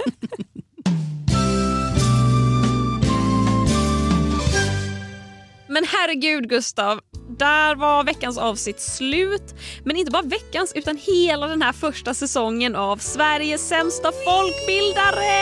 Men 5.70 5.84
herregud 5.88 6.50
Gustav, 6.50 7.00
där 7.38 7.76
var 7.76 8.04
veckans 8.04 8.38
avsnitt 8.38 8.80
slut. 8.82 9.56
Men 9.84 9.96
inte 9.96 10.12
bara 10.12 10.22
veckans 10.22 10.72
utan 10.76 10.98
hela 10.98 11.48
den 11.48 11.62
här 11.62 11.74
första 11.74 12.14
säsongen 12.14 12.76
av 12.76 12.98
Sveriges 12.98 13.68
sämsta 13.68 14.12
folkbildare. 14.26 15.38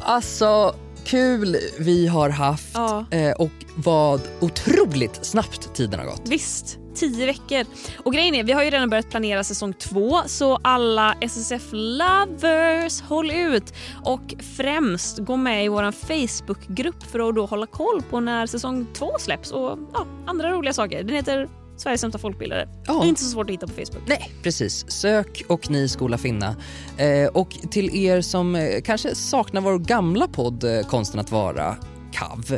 Alltså, 0.00 0.74
kul 1.04 1.56
vi 1.78 2.06
har 2.06 2.30
haft 2.30 2.70
Ja. 2.74 3.06
eh, 3.10 3.32
och 3.32 3.50
vad 3.76 4.20
otroligt 4.40 5.24
snabbt 5.24 5.74
tiden 5.74 5.98
har 6.00 6.06
gått. 6.06 6.22
Visst, 6.28 6.78
tio 6.98 7.26
veckor. 7.26 7.64
Och 8.04 8.12
grejen 8.12 8.34
är, 8.34 8.44
vi 8.44 8.52
har 8.52 8.62
ju 8.62 8.70
redan 8.70 8.90
börjat 8.90 9.10
planera 9.10 9.44
säsong 9.44 9.72
två 9.72 10.22
så 10.26 10.58
alla 10.62 11.14
SSF-lovers, 11.20 13.02
håll 13.02 13.30
ut! 13.30 13.74
Och 14.04 14.34
främst 14.56 15.18
gå 15.18 15.36
med 15.36 15.64
i 15.64 15.68
vår 15.68 15.92
Facebookgrupp 15.92 17.02
för 17.02 17.28
att 17.28 17.34
då 17.34 17.46
hålla 17.46 17.66
koll 17.66 18.02
på 18.10 18.20
när 18.20 18.46
säsong 18.46 18.86
två 18.94 19.10
släpps 19.18 19.50
och 19.50 19.78
ja, 19.92 20.06
andra 20.26 20.50
roliga 20.50 20.72
saker. 20.72 21.02
Den 21.02 21.16
heter 21.16 21.48
Sveriges 21.78 22.00
sämsta 22.00 22.18
folkbildare. 22.18 22.68
Ja. 22.86 23.04
Inte 23.04 23.20
så 23.20 23.30
svårt 23.30 23.46
att 23.46 23.52
hitta 23.52 23.66
på 23.66 23.72
Facebook. 23.72 24.02
Nej, 24.06 24.30
precis. 24.42 24.90
Sök 24.90 25.42
och 25.48 25.70
ni 25.70 25.88
skola 25.88 26.18
finna. 26.18 26.56
Eh, 26.96 27.28
och 27.28 27.50
till 27.70 27.96
er 27.96 28.20
som 28.20 28.54
eh, 28.54 28.80
kanske 28.84 29.14
saknar 29.14 29.60
vår 29.60 29.78
gamla 29.78 30.28
podd 30.28 30.64
eh, 30.64 30.86
Konsten 30.86 31.20
att 31.20 31.32
vara, 31.32 31.76
KAV. 32.12 32.52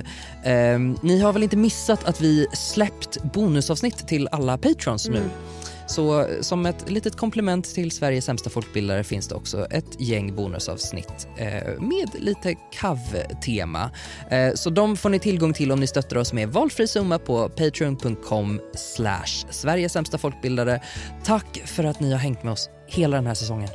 Eh, 0.44 0.78
ni 1.02 1.20
har 1.20 1.32
väl 1.32 1.42
inte 1.42 1.56
missat 1.56 2.04
att 2.04 2.20
vi 2.20 2.46
släppt 2.52 3.22
bonusavsnitt 3.22 4.08
till 4.08 4.28
alla 4.32 4.58
patrons 4.58 5.08
nu? 5.08 5.22
Så 5.90 6.26
som 6.40 6.66
ett 6.66 6.90
litet 6.90 7.16
komplement 7.16 7.74
till 7.74 7.90
Sveriges 7.90 8.24
sämsta 8.24 8.50
folkbildare 8.50 9.04
finns 9.04 9.28
det 9.28 9.34
också 9.34 9.64
ett 9.64 10.00
gäng 10.00 10.36
bonusavsnitt 10.36 11.28
eh, 11.36 11.80
med 11.80 12.10
lite 12.18 12.54
KAV-tema. 12.54 13.90
Eh, 14.30 14.54
så 14.54 14.70
de 14.70 14.96
får 14.96 15.10
ni 15.10 15.18
tillgång 15.18 15.52
till 15.52 15.72
om 15.72 15.80
ni 15.80 15.86
stöttar 15.86 16.16
oss 16.16 16.32
med 16.32 16.48
valfri 16.48 16.88
summa 16.88 17.18
på 17.18 17.48
patreon.com 17.48 18.60
slash 18.74 19.46
Sveriges 19.50 19.92
sämsta 19.92 20.18
folkbildare. 20.18 20.82
Tack 21.24 21.62
för 21.64 21.84
att 21.84 22.00
ni 22.00 22.12
har 22.12 22.18
hängt 22.18 22.42
med 22.42 22.52
oss 22.52 22.70
hela 22.86 23.16
den 23.16 23.26
här 23.26 23.34
säsongen. 23.34 23.70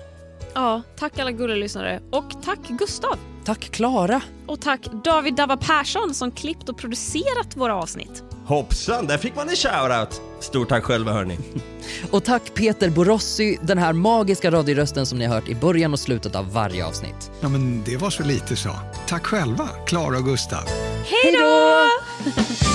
Ja, 0.53 0.81
tack 0.95 1.19
alla 1.19 1.31
gulliga 1.31 1.57
lyssnare 1.57 2.01
och 2.11 2.43
tack 2.43 2.59
Gustav. 2.69 3.34
Tack 3.45 3.71
Klara. 3.71 4.21
Och 4.47 4.61
tack 4.61 4.87
David 5.03 5.35
Dava 5.35 5.57
Persson 5.57 6.13
som 6.13 6.31
klippt 6.31 6.69
och 6.69 6.77
producerat 6.77 7.55
våra 7.55 7.75
avsnitt. 7.75 8.23
Hoppsan, 8.45 9.07
där 9.07 9.17
fick 9.17 9.35
man 9.35 9.49
en 9.49 9.55
shoutout. 9.55 10.21
Stort 10.39 10.69
tack 10.69 10.83
själva 10.83 11.11
hörni. 11.13 11.37
Och 12.11 12.23
tack 12.23 12.53
Peter 12.53 12.89
Borossi, 12.89 13.59
den 13.61 13.77
här 13.77 13.93
magiska 13.93 14.51
radiorösten 14.51 15.05
som 15.05 15.19
ni 15.19 15.25
har 15.25 15.35
hört 15.35 15.49
i 15.49 15.55
början 15.55 15.93
och 15.93 15.99
slutet 15.99 16.35
av 16.35 16.53
varje 16.53 16.85
avsnitt. 16.85 17.31
Ja, 17.41 17.49
men 17.49 17.83
det 17.83 17.97
var 17.97 18.09
så 18.09 18.23
lite 18.23 18.55
så. 18.55 18.69
Tack 19.07 19.25
själva, 19.25 19.69
Klara 19.87 20.17
och 20.17 20.25
Gustav. 20.25 20.63
Hej 21.05 21.33
då! 21.39 21.85